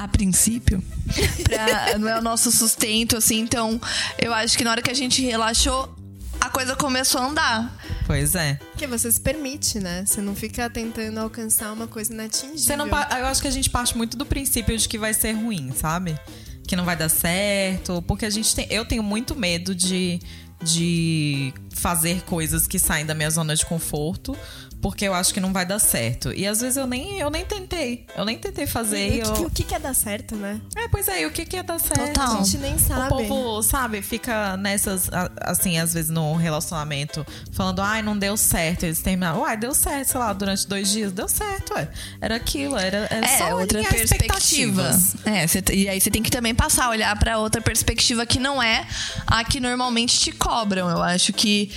a 0.05 0.09
princípio, 0.09 0.83
pra- 1.45 1.99
não 1.99 2.09
é 2.09 2.19
o 2.19 2.23
nosso 2.23 2.51
sustento, 2.51 3.17
assim. 3.19 3.39
Então, 3.41 3.79
eu 4.19 4.33
acho 4.33 4.57
que 4.57 4.65
na 4.65 4.71
hora 4.71 4.81
que 4.81 4.91
a 4.91 4.95
gente 4.95 5.21
relaxou, 5.23 5.95
a 6.41 6.49
coisa 6.49 6.75
começou 6.75 7.21
a 7.21 7.27
andar. 7.27 7.79
Pois 8.07 8.35
é. 8.35 8.55
Porque 8.71 8.87
você 8.87 9.13
se 9.13 9.21
permite, 9.21 9.79
né? 9.79 10.05
Você 10.07 10.23
não 10.23 10.35
fica 10.35 10.71
tentando 10.71 11.19
alcançar 11.21 11.71
uma 11.73 11.87
coisa 11.87 12.13
inatingível. 12.15 12.59
Você 12.59 12.77
não 12.77 12.87
eu 12.87 13.27
acho 13.27 13.43
que 13.43 13.49
a 13.49 13.51
gente 13.51 13.69
parte 13.69 13.95
muito 13.95 14.17
do 14.17 14.25
princípio 14.25 14.77
de 14.77 14.89
que 14.89 14.97
vai 14.97 15.13
ser 15.13 15.33
ruim, 15.33 15.71
sabe? 15.77 16.19
Que 16.67 16.75
não 16.75 16.85
vai 16.87 16.97
dar 16.97 17.11
certo. 17.11 18.01
Porque 18.03 18.25
a 18.25 18.31
gente 18.31 18.55
tem. 18.55 18.67
Eu 18.71 18.87
tenho 18.87 19.03
muito 19.03 19.37
medo 19.37 19.75
de, 19.75 20.19
de 20.63 21.53
fazer 21.75 22.23
coisas 22.23 22.67
que 22.67 22.79
saem 22.79 23.05
da 23.05 23.15
minha 23.15 23.29
zona 23.31 23.55
de 23.55 23.67
conforto. 23.67 24.35
Porque 24.81 25.07
eu 25.07 25.15
acho 25.15 25.33
que 25.35 25.41
não 25.41 25.53
vai 25.53 25.67
dar 25.67 25.79
certo. 25.79 26.33
E 26.33 26.47
às 26.47 26.61
vezes 26.61 26.77
eu 26.77 26.87
nem, 26.87 27.19
eu 27.19 27.31
nem 27.31 27.45
tentei. 27.45 28.07
Eu 28.17 28.25
nem 28.25 28.39
tentei 28.39 28.67
fazer. 28.67 29.09
E 29.09 29.19
e 29.19 29.23
o, 29.23 29.33
que, 29.33 29.43
eu... 29.43 29.47
o 29.47 29.51
que 29.51 29.63
que 29.65 29.75
é 29.75 29.79
dar 29.79 29.95
certo, 29.95 30.35
né? 30.37 30.61
É, 30.77 30.89
pois 30.89 31.07
é, 31.09 31.27
o 31.27 31.31
que, 31.31 31.45
que 31.45 31.57
ia 31.57 31.63
dar 31.63 31.79
certo? 31.79 32.15
Total. 32.15 32.41
A 32.41 32.43
gente 32.43 32.59
nem 32.59 32.79
sabe. 32.79 33.15
O 33.15 33.27
povo, 33.27 33.63
sabe, 33.63 34.01
fica 34.03 34.57
nessas, 34.57 35.11
assim, 35.43 35.79
às 35.79 35.93
vezes 35.93 36.11
no 36.11 36.35
relacionamento, 36.35 37.27
falando, 37.53 37.81
ai, 37.83 38.03
não 38.03 38.17
deu 38.17 38.37
certo. 38.37 38.85
Eles 38.85 39.01
terminam, 39.01 39.41
uai, 39.41 39.57
deu 39.57 39.75
certo, 39.75 40.09
sei 40.09 40.21
lá, 40.21 40.33
durante 40.33 40.67
dois 40.67 40.91
dias, 40.91 41.13
deu 41.13 41.29
certo, 41.29 41.75
ué. 41.75 41.89
Era 42.21 42.37
aquilo, 42.37 42.77
era, 42.79 43.07
era 43.11 43.27
É, 43.27 43.39
só 43.39 43.59
outra 43.59 43.83
perspectiva. 43.85 44.91
É, 45.25 45.47
cê 45.47 45.63
e 45.73 45.89
aí 45.89 46.01
você 46.01 46.11
tem 46.11 46.23
que 46.23 46.31
também 46.31 46.55
passar 46.55 46.87
a 46.87 46.91
olhar 46.91 47.19
pra 47.19 47.39
outra 47.39 47.61
perspectiva 47.61 48.25
que 48.25 48.39
não 48.39 48.63
é 48.63 48.87
a 49.27 49.45
que 49.45 49.61
normalmente 49.61 50.19
te 50.19 50.33
cobram. 50.33 50.89
Eu 50.89 51.03
acho 51.03 51.33
que 51.33 51.71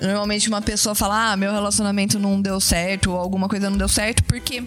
normalmente 0.00 0.48
uma 0.48 0.62
pessoa 0.62 0.94
fala: 0.94 1.32
"Ah, 1.32 1.36
meu 1.36 1.52
relacionamento 1.52 2.18
não 2.18 2.40
deu 2.40 2.60
certo" 2.60 3.10
ou 3.12 3.16
alguma 3.18 3.48
coisa 3.48 3.68
não 3.70 3.76
deu 3.76 3.88
certo, 3.88 4.22
porque 4.24 4.62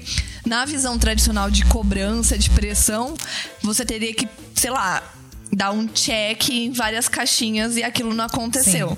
na 0.45 0.65
visão 0.65 0.97
tradicional 0.97 1.49
de 1.49 1.65
cobrança, 1.65 2.37
de 2.37 2.49
pressão, 2.49 3.15
você 3.61 3.85
teria 3.85 4.13
que, 4.13 4.27
sei 4.55 4.71
lá, 4.71 5.01
dar 5.53 5.71
um 5.71 5.87
check 5.87 6.49
em 6.49 6.71
várias 6.71 7.07
caixinhas 7.07 7.75
e 7.77 7.83
aquilo 7.83 8.13
não 8.13 8.25
aconteceu. 8.25 8.97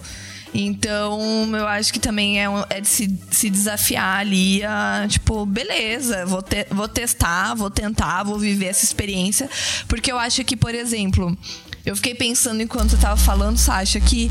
Então, 0.56 1.20
eu 1.56 1.68
acho 1.68 1.92
que 1.92 2.00
também 2.00 2.40
é, 2.40 2.48
um- 2.48 2.64
é 2.70 2.80
de 2.80 2.88
se, 2.88 3.20
se 3.32 3.50
desafiar 3.50 4.20
ali 4.20 4.64
a, 4.64 5.06
tipo, 5.10 5.46
beleza, 5.48 6.26
vou, 6.28 6.44
te- 6.44 6.68
vou 6.70 6.88
testar, 6.88 7.56
vou 7.56 7.72
tentar, 7.72 8.22
vou 8.24 8.38
viver 8.38 8.68
essa 8.68 8.86
experiência. 8.86 9.50
Porque 9.88 10.12
eu 10.12 10.20
acho 10.20 10.44
que, 10.44 10.56
por 10.56 10.76
exemplo, 10.76 11.36
eu 11.84 11.96
fiquei 11.96 12.14
pensando 12.14 12.62
enquanto 12.62 12.94
eu 12.94 13.00
tava 13.00 13.18
falando, 13.18 13.58
Sasha, 13.58 14.00
que 14.00 14.30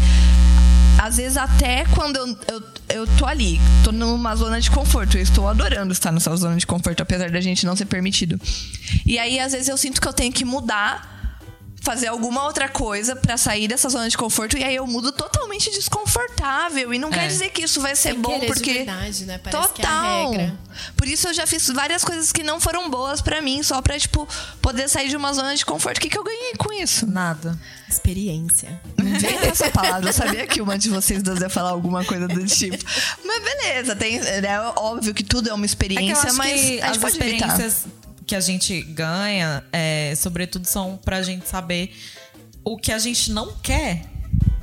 às 1.00 1.16
vezes 1.16 1.36
até 1.36 1.84
quando 1.94 2.16
eu, 2.16 2.38
eu, 2.48 2.62
eu 2.88 3.06
tô 3.18 3.26
ali, 3.26 3.60
tô 3.84 3.92
numa 3.92 4.34
zona 4.36 4.60
de 4.60 4.70
conforto, 4.70 5.16
eu 5.16 5.22
estou 5.22 5.48
adorando 5.48 5.92
estar 5.92 6.12
nessa 6.12 6.34
zona 6.36 6.56
de 6.56 6.66
conforto, 6.66 7.00
apesar 7.02 7.30
da 7.30 7.40
gente 7.40 7.66
não 7.66 7.76
ser 7.76 7.86
permitido. 7.86 8.40
E 9.04 9.18
aí, 9.18 9.38
às 9.38 9.52
vezes, 9.52 9.68
eu 9.68 9.76
sinto 9.76 10.00
que 10.00 10.08
eu 10.08 10.12
tenho 10.12 10.32
que 10.32 10.44
mudar 10.44 11.11
fazer 11.82 12.06
alguma 12.06 12.44
outra 12.44 12.68
coisa 12.68 13.16
pra 13.16 13.36
sair 13.36 13.66
dessa 13.68 13.88
zona 13.88 14.08
de 14.08 14.16
conforto 14.16 14.56
e 14.56 14.62
aí 14.62 14.76
eu 14.76 14.86
mudo 14.86 15.10
totalmente 15.12 15.70
desconfortável 15.70 16.94
e 16.94 16.98
não 16.98 17.10
quer 17.10 17.24
É. 17.24 17.26
dizer 17.26 17.50
que 17.50 17.62
isso 17.62 17.80
vai 17.80 17.94
ser 17.96 18.12
Sem 18.12 18.20
bom 18.20 18.34
querer 18.38 18.46
de 18.46 18.46
porque 18.54 18.72
verdade, 18.74 19.24
né? 19.24 19.38
Parece 19.38 19.68
total 19.68 19.74
que 19.74 19.82
é 19.82 19.86
a 19.86 20.28
regra. 20.46 20.58
por 20.96 21.08
isso 21.08 21.28
eu 21.28 21.34
já 21.34 21.46
fiz 21.46 21.66
várias 21.68 22.04
coisas 22.04 22.30
que 22.32 22.42
não 22.42 22.60
foram 22.60 22.88
boas 22.88 23.20
pra 23.20 23.42
mim 23.42 23.62
só 23.62 23.82
pra 23.82 23.98
tipo 23.98 24.28
poder 24.60 24.88
sair 24.88 25.08
de 25.08 25.16
uma 25.16 25.32
zona 25.32 25.54
de 25.56 25.64
conforto 25.66 25.98
o 25.98 26.00
que 26.00 26.08
que 26.08 26.18
eu 26.18 26.24
ganhei 26.24 26.54
com 26.56 26.72
isso 26.72 27.06
Nada. 27.06 27.58
Experiência. 27.88 28.80
Essa 29.50 29.68
palavra. 29.70 30.08
Eu 30.08 30.12
sabia 30.14 30.46
que 30.46 30.62
uma 30.62 30.78
de 30.78 30.88
vocês 30.88 31.22
duas 31.22 31.40
ia 31.40 31.50
falar 31.50 31.70
alguma 31.70 32.02
coisa 32.04 32.26
do 32.26 32.42
tipo. 32.46 32.78
Mas 33.22 33.42
beleza, 33.42 33.94
tem, 33.94 34.16
é 34.18 34.60
óbvio 34.76 35.12
que 35.12 35.22
tudo 35.22 35.50
é 35.50 35.52
uma 35.52 35.66
É 35.66 35.68
que 35.68 35.82
eu 35.82 35.88
experiência, 35.88 36.28
acho 36.28 36.36
mas 36.38 36.60
que 36.60 36.80
a 36.80 36.86
gente 36.86 36.96
as 36.96 36.96
pode 36.98 37.20
evitar. 37.22 37.48
Que 38.26 38.34
a 38.36 38.40
gente 38.40 38.80
ganha, 38.82 39.64
é, 39.72 40.14
sobretudo, 40.16 40.66
são 40.66 40.96
pra 41.04 41.22
gente 41.22 41.48
saber 41.48 41.94
o 42.64 42.76
que 42.76 42.92
a 42.92 42.98
gente 42.98 43.30
não 43.32 43.52
quer 43.62 44.04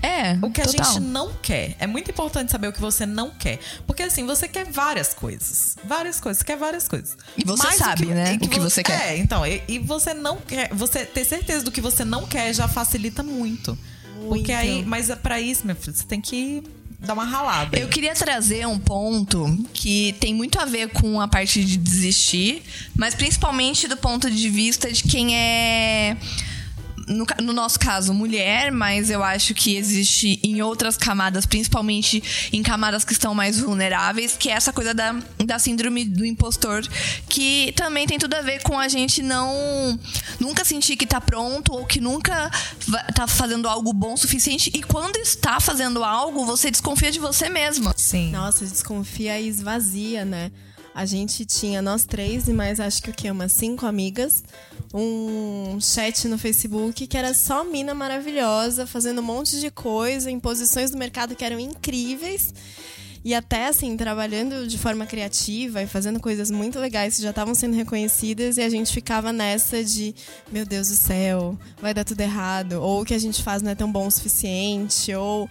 É, 0.01 0.37
O 0.41 0.49
que 0.49 0.61
a 0.61 0.65
total. 0.65 0.93
gente 0.93 0.99
não 1.01 1.33
quer. 1.41 1.75
É 1.77 1.85
muito 1.85 2.09
importante 2.09 2.49
saber 2.53 2.69
o 2.69 2.71
que 2.73 2.79
você 2.79 3.05
não 3.05 3.31
quer. 3.31 3.59
Porque 3.85 4.01
assim, 4.03 4.25
você 4.25 4.47
quer 4.47 4.63
várias 4.65 5.13
coisas. 5.13 5.75
Várias 5.83 6.21
coisas. 6.21 6.39
Você 6.39 6.45
quer 6.45 6.55
várias 6.57 6.87
coisas. 6.87 7.17
E 7.37 7.43
você 7.43 7.63
Mas 7.67 7.75
sabe, 7.75 8.05
né, 8.05 8.33
e 8.35 8.37
o 8.37 8.39
que 8.49 8.59
vo- 8.59 8.69
você 8.69 8.81
quer. 8.81 9.09
É, 9.11 9.17
então. 9.17 9.45
E, 9.45 9.61
e 9.67 9.77
você 9.77 10.13
não 10.13 10.37
quer. 10.37 10.73
Você 10.73 11.03
ter 11.05 11.25
certeza 11.25 11.65
do 11.65 11.71
que 11.71 11.81
você 11.81 12.05
não 12.05 12.25
quer 12.25 12.53
já 12.53 12.65
facilita 12.65 13.21
muito. 13.21 13.77
Porque 14.29 14.53
aí. 14.53 14.85
Mas 14.85 15.09
é 15.09 15.17
pra 15.17 15.41
isso, 15.41 15.67
meu 15.67 15.75
filho, 15.75 15.93
você 15.97 16.05
tem 16.05 16.21
que 16.21 16.63
dar 16.99 17.13
uma 17.13 17.23
ralada. 17.23 17.77
Eu 17.79 17.87
queria 17.87 18.13
trazer 18.13 18.67
um 18.67 18.77
ponto 18.77 19.57
que 19.73 20.15
tem 20.19 20.33
muito 20.33 20.59
a 20.59 20.65
ver 20.65 20.89
com 20.89 21.19
a 21.19 21.27
parte 21.27 21.63
de 21.63 21.77
desistir, 21.77 22.61
mas 22.95 23.15
principalmente 23.15 23.87
do 23.87 23.97
ponto 23.97 24.29
de 24.29 24.49
vista 24.49 24.91
de 24.91 25.03
quem 25.03 25.35
é. 25.35 26.17
No, 27.09 27.25
no 27.41 27.53
nosso 27.53 27.79
caso, 27.79 28.13
mulher, 28.13 28.71
mas 28.71 29.09
eu 29.09 29.23
acho 29.23 29.53
que 29.53 29.75
existe 29.75 30.39
em 30.43 30.61
outras 30.61 30.95
camadas, 30.95 31.45
principalmente 31.45 32.21
em 32.53 32.61
camadas 32.61 33.03
que 33.03 33.13
estão 33.13 33.33
mais 33.33 33.59
vulneráveis, 33.59 34.37
que 34.37 34.49
é 34.49 34.53
essa 34.53 34.71
coisa 34.71 34.93
da, 34.93 35.15
da 35.43 35.57
síndrome 35.57 36.05
do 36.05 36.23
impostor, 36.23 36.87
que 37.27 37.73
também 37.75 38.05
tem 38.05 38.19
tudo 38.19 38.35
a 38.35 38.41
ver 38.41 38.61
com 38.61 38.77
a 38.77 38.87
gente 38.87 39.23
não 39.23 39.99
nunca 40.39 40.63
sentir 40.63 40.95
que 40.95 41.05
tá 41.05 41.19
pronto 41.19 41.73
ou 41.73 41.85
que 41.85 41.99
nunca 41.99 42.51
tá 43.15 43.27
fazendo 43.27 43.67
algo 43.67 43.91
bom 43.91 44.13
o 44.13 44.17
suficiente. 44.17 44.71
E 44.73 44.81
quando 44.83 45.17
está 45.17 45.59
fazendo 45.59 46.03
algo, 46.03 46.45
você 46.45 46.71
desconfia 46.71 47.11
de 47.11 47.19
você 47.19 47.49
mesma. 47.49 47.93
Sim. 47.95 48.31
Nossa, 48.31 48.65
desconfia 48.65 49.39
e 49.39 49.47
esvazia, 49.47 50.25
né? 50.25 50.51
A 50.93 51.05
gente 51.05 51.45
tinha 51.45 51.81
nós 51.81 52.03
três 52.03 52.47
e 52.47 52.53
mais 52.53 52.79
acho 52.79 53.01
que 53.01 53.09
o 53.09 53.13
que? 53.13 53.29
Umas 53.29 53.51
cinco 53.51 53.85
amigas. 53.85 54.43
Um 54.93 55.79
chat 55.79 56.27
no 56.27 56.37
Facebook 56.37 57.05
que 57.07 57.17
era 57.17 57.33
só 57.33 57.63
mina 57.63 57.93
maravilhosa, 57.93 58.87
fazendo 58.87 59.21
um 59.21 59.23
monte 59.23 59.59
de 59.59 59.69
coisa, 59.69 60.29
em 60.29 60.39
posições 60.39 60.91
do 60.91 60.97
mercado 60.97 61.35
que 61.35 61.45
eram 61.45 61.59
incríveis. 61.59 62.53
E 63.23 63.33
até 63.33 63.67
assim, 63.67 63.97
trabalhando 63.97 64.65
de 64.65 64.77
forma 64.77 65.05
criativa 65.05 65.81
e 65.81 65.87
fazendo 65.87 66.19
coisas 66.19 66.49
muito 66.49 66.79
legais 66.79 67.17
que 67.17 67.21
já 67.21 67.31
estavam 67.31 67.53
sendo 67.53 67.75
reconhecidas 67.75 68.57
e 68.57 68.61
a 68.61 68.69
gente 68.69 68.93
ficava 68.93 69.33
nessa 69.33 69.83
de, 69.83 70.15
meu 70.51 70.65
Deus 70.65 70.87
do 70.87 70.95
céu, 70.95 71.57
vai 71.81 71.93
dar 71.93 72.05
tudo 72.05 72.21
errado, 72.21 72.81
ou 72.81 73.01
o 73.01 73.05
que 73.05 73.13
a 73.13 73.19
gente 73.19 73.43
faz 73.43 73.61
não 73.61 73.71
é 73.71 73.75
tão 73.75 73.91
bom 73.91 74.07
o 74.07 74.11
suficiente, 74.11 75.13
ou 75.13 75.49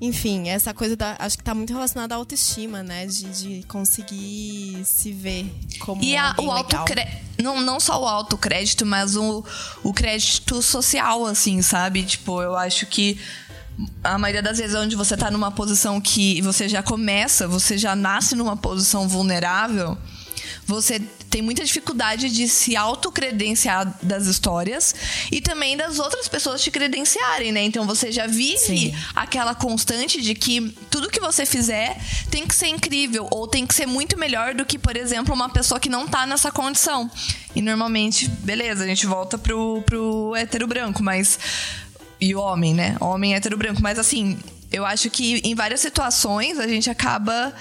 enfim, 0.00 0.48
essa 0.48 0.74
coisa 0.74 0.94
da, 0.94 1.16
acho 1.18 1.38
que 1.38 1.44
tá 1.44 1.54
muito 1.54 1.72
relacionada 1.72 2.14
à 2.14 2.18
autoestima, 2.18 2.82
né? 2.82 3.06
De, 3.06 3.24
de 3.24 3.62
conseguir 3.66 4.82
se 4.84 5.10
ver 5.12 5.50
como 5.78 6.02
E 6.02 6.14
a, 6.16 6.34
o 6.38 6.50
autocrédito. 6.50 7.16
Não, 7.42 7.60
não 7.60 7.80
só 7.80 8.02
o 8.02 8.06
autocrédito, 8.06 8.84
mas 8.84 9.16
o, 9.16 9.44
o 9.82 9.92
crédito 9.94 10.60
social, 10.60 11.24
assim, 11.24 11.62
sabe? 11.62 12.02
Tipo, 12.02 12.42
eu 12.42 12.54
acho 12.56 12.86
que 12.86 13.18
a 14.02 14.18
maioria 14.18 14.42
das 14.42 14.58
vezes 14.58 14.74
onde 14.74 14.96
você 14.96 15.16
tá 15.16 15.30
numa 15.30 15.50
posição 15.50 16.00
que 16.00 16.40
você 16.42 16.68
já 16.68 16.82
começa, 16.82 17.48
você 17.48 17.76
já 17.76 17.96
nasce 17.96 18.34
numa 18.34 18.56
posição 18.56 19.08
vulnerável, 19.08 19.96
você 20.66 21.00
tem 21.30 21.42
muita 21.42 21.64
dificuldade 21.64 22.30
de 22.30 22.48
se 22.48 22.76
autocredenciar 22.76 23.96
das 24.02 24.26
histórias 24.26 24.94
e 25.30 25.40
também 25.40 25.76
das 25.76 25.98
outras 25.98 26.28
pessoas 26.28 26.62
te 26.62 26.70
credenciarem, 26.70 27.52
né? 27.52 27.62
Então 27.64 27.86
você 27.86 28.10
já 28.12 28.26
vive 28.26 28.58
Sim. 28.58 28.94
aquela 29.14 29.54
constante 29.54 30.20
de 30.20 30.34
que 30.34 30.74
tudo 30.90 31.10
que 31.10 31.20
você 31.20 31.44
fizer 31.44 31.98
tem 32.30 32.46
que 32.46 32.54
ser 32.54 32.68
incrível 32.68 33.28
ou 33.30 33.46
tem 33.46 33.66
que 33.66 33.74
ser 33.74 33.86
muito 33.86 34.18
melhor 34.18 34.54
do 34.54 34.64
que, 34.64 34.78
por 34.78 34.96
exemplo, 34.96 35.34
uma 35.34 35.48
pessoa 35.48 35.80
que 35.80 35.88
não 35.88 36.06
tá 36.06 36.26
nessa 36.26 36.50
condição. 36.50 37.10
E 37.54 37.62
normalmente, 37.62 38.28
beleza, 38.28 38.84
a 38.84 38.86
gente 38.86 39.06
volta 39.06 39.38
pro, 39.38 39.82
pro 39.82 40.34
hétero 40.36 40.66
branco, 40.66 41.02
mas. 41.02 41.38
E 42.20 42.34
o 42.34 42.40
homem, 42.40 42.74
né? 42.74 42.96
Homem 43.00 43.34
hétero 43.34 43.58
branco. 43.58 43.82
Mas 43.82 43.98
assim, 43.98 44.38
eu 44.72 44.84
acho 44.84 45.10
que 45.10 45.40
em 45.44 45.54
várias 45.54 45.80
situações 45.80 46.58
a 46.58 46.66
gente 46.66 46.88
acaba 46.88 47.54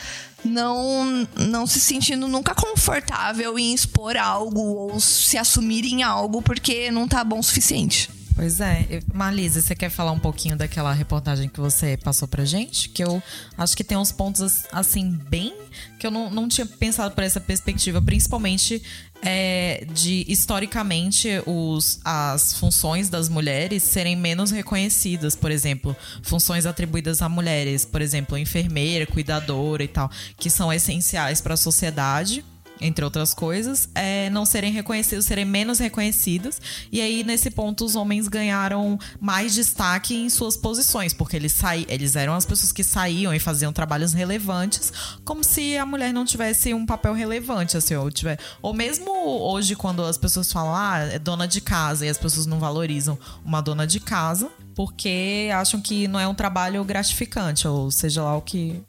não, 0.46 1.28
não 1.36 1.68
se 1.68 1.80
sentindo 1.80 2.28
nunca 2.28 2.54
confortável 2.54 3.58
em 3.58 3.74
expor 3.74 4.16
algo 4.16 4.62
ou 4.62 5.00
se 5.00 5.38
assumir 5.38 5.86
em 5.86 6.04
algo 6.04 6.42
porque 6.42 6.92
não 6.92 7.08
tá 7.08 7.24
bom 7.24 7.40
o 7.40 7.44
suficiente. 7.44 8.15
Pois 8.36 8.60
é. 8.60 9.02
Marlise, 9.14 9.62
você 9.62 9.74
quer 9.74 9.90
falar 9.90 10.12
um 10.12 10.20
pouquinho 10.20 10.58
daquela 10.58 10.92
reportagem 10.92 11.48
que 11.48 11.60
você 11.60 11.96
passou 11.96 12.28
pra 12.28 12.44
gente? 12.44 12.90
Que 12.90 13.02
eu 13.02 13.24
acho 13.58 13.78
que 13.78 13.84
tem 13.84 13.98
uns 13.98 14.12
pontos, 14.12 14.66
assim, 14.74 15.18
bem. 15.30 15.56
que 15.98 16.06
eu 16.06 16.12
não, 16.12 16.30
não 16.30 16.50
tinha 16.50 16.66
pensado 16.66 17.16
por 17.16 17.24
essa 17.24 17.40
perspectiva, 17.40 18.02
principalmente 18.02 18.84
é, 19.22 19.88
de, 19.94 20.26
historicamente, 20.28 21.30
os, 21.46 22.02
as 22.04 22.54
funções 22.60 23.08
das 23.08 23.30
mulheres 23.30 23.84
serem 23.84 24.18
menos 24.18 24.52
reconhecidas. 24.52 25.34
Por 25.34 25.50
exemplo, 25.50 25.96
funções 26.22 26.66
atribuídas 26.66 27.22
a 27.22 27.30
mulheres, 27.30 27.86
por 27.86 28.02
exemplo, 28.02 28.38
enfermeira, 28.38 29.06
cuidadora 29.06 29.82
e 29.82 29.88
tal, 29.88 30.12
que 30.38 30.50
são 30.50 30.74
essenciais 30.74 31.40
para 31.40 31.54
a 31.54 31.58
sociedade 31.58 32.44
entre 32.86 33.04
outras 33.04 33.34
coisas, 33.34 33.90
é, 33.96 34.30
não 34.30 34.46
serem 34.46 34.72
reconhecidos, 34.72 35.26
serem 35.26 35.46
menos 35.46 35.80
reconhecidos. 35.80 36.62
E 36.92 37.02
aí, 37.02 37.24
nesse 37.24 37.50
ponto, 37.50 37.84
os 37.84 37.96
homens 37.96 38.28
ganharam 38.28 38.98
mais 39.20 39.54
destaque 39.54 40.16
em 40.16 40.30
suas 40.30 40.56
posições, 40.56 41.14
porque 41.14 41.36
eles, 41.36 41.52
saí, 41.52 41.86
eles 41.90 42.16
eram 42.16 42.34
as 42.34 42.46
pessoas 42.46 42.72
que 42.72 42.84
saíam 42.84 43.34
e 43.34 43.40
faziam 43.40 43.74
trabalhos 43.74 44.14
relevantes, 44.14 44.94
como 45.24 45.44
se 45.44 45.78
a 45.78 45.86
mulher 45.86 46.14
não 46.14 46.26
tivesse 46.26 46.74
um 46.74 46.86
papel 46.86 47.14
relevante, 47.14 47.76
assim, 47.76 47.96
ou, 47.96 48.12
tiver, 48.12 48.40
ou 48.62 48.74
mesmo 48.74 49.12
hoje, 49.12 49.76
quando 49.76 50.04
as 50.04 50.18
pessoas 50.18 50.52
falam, 50.52 50.76
ah, 50.76 51.00
é 51.00 51.20
dona 51.20 51.48
de 51.48 51.62
casa, 51.62 52.06
e 52.06 52.10
as 52.10 52.18
pessoas 52.18 52.46
não 52.46 52.60
valorizam 52.60 53.18
uma 53.44 53.62
dona 53.62 53.88
de 53.88 54.00
casa, 54.00 54.50
porque 54.76 55.50
acham 55.54 55.82
que 55.82 56.08
não 56.08 56.20
é 56.20 56.28
um 56.28 56.36
trabalho 56.36 56.84
gratificante, 56.84 57.68
ou 57.68 57.90
seja 57.90 58.24
lá 58.24 58.36
o 58.38 58.42
que 58.42 58.82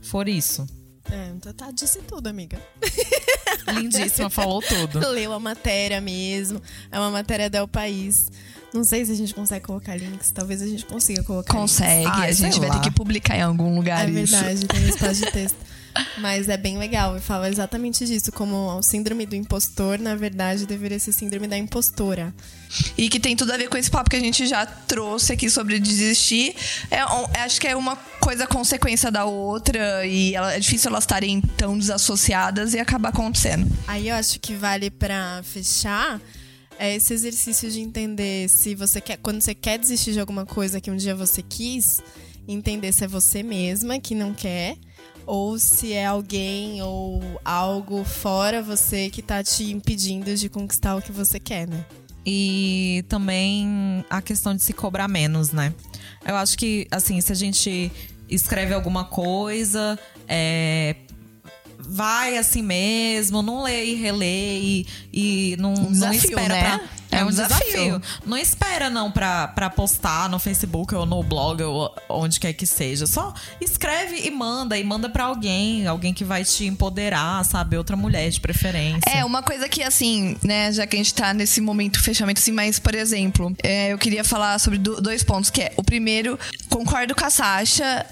for 0.00 0.28
isso. 0.28 0.66
É, 1.10 1.32
então 1.34 1.52
tá, 1.52 1.70
disse 1.70 2.00
tudo, 2.02 2.28
amiga. 2.28 2.60
Lindíssima, 3.74 4.30
falou 4.30 4.62
tudo. 4.62 4.98
Leu 5.10 5.32
a 5.32 5.40
matéria 5.40 6.00
mesmo. 6.00 6.60
É 6.90 6.98
uma 6.98 7.10
matéria 7.10 7.50
del 7.50 7.66
País. 7.66 8.30
Não 8.72 8.84
sei 8.84 9.04
se 9.04 9.12
a 9.12 9.14
gente 9.14 9.34
consegue 9.34 9.64
colocar 9.66 9.96
links. 9.96 10.30
Talvez 10.30 10.62
a 10.62 10.66
gente 10.66 10.86
consiga 10.86 11.22
colocar 11.22 11.52
Consegue, 11.52 12.06
Ai, 12.06 12.30
a 12.30 12.32
gente 12.32 12.58
vai 12.58 12.68
lá. 12.68 12.78
ter 12.78 12.88
que 12.88 12.94
publicar 12.94 13.36
em 13.36 13.42
algum 13.42 13.74
lugar. 13.76 14.08
É 14.08 14.10
isso. 14.10 14.32
verdade, 14.32 14.66
tem 14.66 14.88
espaço 14.88 15.24
de 15.24 15.30
texto. 15.30 15.56
Mas 16.18 16.48
é 16.48 16.56
bem 16.56 16.78
legal 16.78 17.16
e 17.16 17.20
fala 17.20 17.48
exatamente 17.48 18.06
disso, 18.06 18.32
como 18.32 18.56
o 18.78 18.82
síndrome 18.82 19.26
do 19.26 19.34
impostor, 19.36 19.98
na 19.98 20.14
verdade, 20.14 20.66
deveria 20.66 20.98
ser 20.98 21.12
síndrome 21.12 21.46
da 21.46 21.56
impostora. 21.58 22.34
E 22.96 23.08
que 23.08 23.20
tem 23.20 23.36
tudo 23.36 23.52
a 23.52 23.56
ver 23.56 23.68
com 23.68 23.76
esse 23.76 23.90
papo 23.90 24.08
que 24.08 24.16
a 24.16 24.20
gente 24.20 24.46
já 24.46 24.64
trouxe 24.64 25.32
aqui 25.32 25.50
sobre 25.50 25.78
desistir. 25.78 26.54
É, 26.90 27.04
um- 27.04 27.26
acho 27.44 27.60
que 27.60 27.66
é 27.68 27.76
uma 27.76 27.96
coisa 28.20 28.46
consequência 28.46 29.10
da 29.10 29.24
outra 29.24 30.06
e 30.06 30.34
ela- 30.34 30.54
é 30.54 30.58
difícil 30.60 30.88
elas 30.90 31.04
estarem 31.04 31.40
tão 31.56 31.76
desassociadas 31.78 32.72
e 32.74 32.78
acabar 32.78 33.10
acontecendo. 33.10 33.70
Aí 33.86 34.08
eu 34.08 34.14
acho 34.14 34.40
que 34.40 34.54
vale 34.54 34.90
pra 34.90 35.42
fechar 35.42 36.20
é 36.78 36.96
esse 36.96 37.12
exercício 37.12 37.70
de 37.70 37.80
entender 37.80 38.48
se 38.48 38.74
você 38.74 39.00
quer, 39.00 39.18
quando 39.18 39.40
você 39.40 39.54
quer 39.54 39.78
desistir 39.78 40.12
de 40.12 40.20
alguma 40.20 40.44
coisa 40.46 40.80
que 40.80 40.90
um 40.90 40.96
dia 40.96 41.14
você 41.14 41.42
quis, 41.42 42.00
entender 42.48 42.92
se 42.92 43.04
é 43.04 43.06
você 43.06 43.42
mesma 43.42 44.00
que 44.00 44.14
não 44.14 44.32
quer 44.34 44.76
ou 45.26 45.58
se 45.58 45.92
é 45.92 46.06
alguém 46.06 46.82
ou 46.82 47.20
algo 47.44 48.04
fora 48.04 48.62
você 48.62 49.10
que 49.10 49.22
tá 49.22 49.42
te 49.42 49.70
impedindo 49.70 50.34
de 50.34 50.48
conquistar 50.48 50.96
o 50.96 51.02
que 51.02 51.12
você 51.12 51.38
quer, 51.38 51.68
né? 51.68 51.84
E 52.24 53.04
também 53.08 54.04
a 54.08 54.22
questão 54.22 54.54
de 54.54 54.62
se 54.62 54.72
cobrar 54.72 55.08
menos, 55.08 55.52
né? 55.52 55.74
Eu 56.24 56.36
acho 56.36 56.56
que, 56.56 56.86
assim, 56.90 57.20
se 57.20 57.32
a 57.32 57.34
gente 57.34 57.90
escreve 58.28 58.72
alguma 58.72 59.04
coisa, 59.04 59.98
é, 60.28 60.94
vai 61.86 62.36
assim 62.38 62.62
mesmo, 62.62 63.42
não 63.42 63.62
lê 63.62 63.84
e 63.86 63.94
relê 63.94 64.58
e, 64.60 64.86
e 65.12 65.56
não, 65.58 65.74
não 65.74 65.90
desafio, 65.92 66.30
espera 66.30 66.48
né? 66.54 66.60
pra. 66.78 66.80
É 67.12 67.16
É 67.18 67.24
um 67.24 67.26
um 67.26 67.30
desafio. 67.30 67.66
desafio. 67.66 68.02
Não 68.24 68.38
espera, 68.38 68.88
não, 68.88 69.10
pra, 69.12 69.46
pra 69.48 69.68
postar 69.68 70.30
no 70.30 70.38
Facebook 70.38 70.94
ou 70.94 71.04
no 71.04 71.22
blog 71.22 71.62
ou 71.62 71.94
onde 72.08 72.40
quer 72.40 72.54
que 72.54 72.66
seja. 72.66 73.06
Só 73.06 73.34
escreve 73.60 74.26
e 74.26 74.30
manda. 74.30 74.78
E 74.78 74.82
manda 74.84 75.10
pra 75.10 75.24
alguém. 75.24 75.86
Alguém 75.86 76.14
que 76.14 76.24
vai 76.24 76.42
te 76.42 76.64
empoderar, 76.64 77.44
sabe? 77.44 77.76
Outra 77.76 77.96
mulher 77.96 78.30
de 78.30 78.40
preferência. 78.40 79.02
É, 79.10 79.22
uma 79.26 79.42
coisa 79.42 79.68
que, 79.68 79.82
assim, 79.82 80.38
né, 80.42 80.72
já 80.72 80.86
que 80.86 80.96
a 80.96 80.98
gente 80.98 81.12
tá 81.12 81.34
nesse 81.34 81.60
momento 81.60 82.02
fechamento, 82.02 82.40
assim, 82.40 82.52
mas, 82.52 82.78
por 82.78 82.94
exemplo, 82.94 83.54
é, 83.62 83.92
eu 83.92 83.98
queria 83.98 84.24
falar 84.24 84.58
sobre 84.58 84.78
do- 84.78 84.98
dois 84.98 85.22
pontos, 85.22 85.50
que 85.50 85.60
é, 85.60 85.72
o 85.76 85.82
primeiro, 85.84 86.38
concordo 86.70 87.14
com 87.14 87.26
a 87.26 87.30
Sasha, 87.30 88.06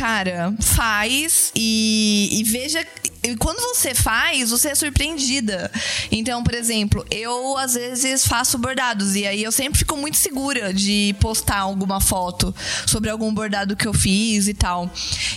cara, 0.00 0.54
faz 0.58 1.52
e, 1.54 2.40
e 2.40 2.44
veja. 2.44 2.82
E 3.22 3.36
quando 3.36 3.60
você 3.60 3.94
faz, 3.94 4.50
você 4.50 4.70
é 4.70 4.74
surpreendida. 4.74 5.70
Então, 6.10 6.42
por 6.42 6.54
exemplo, 6.54 7.04
eu 7.10 7.58
às 7.58 7.74
vezes 7.74 8.26
faço 8.26 8.56
bordados 8.56 9.14
e 9.14 9.26
aí 9.26 9.42
eu 9.42 9.52
sempre 9.52 9.78
fico 9.78 9.98
muito 9.98 10.16
segura 10.16 10.72
de 10.72 11.14
postar 11.20 11.58
alguma 11.58 12.00
foto 12.00 12.54
sobre 12.86 13.10
algum 13.10 13.32
bordado 13.34 13.76
que 13.76 13.86
eu 13.86 13.92
fiz 13.92 14.48
e 14.48 14.54
tal. 14.54 14.90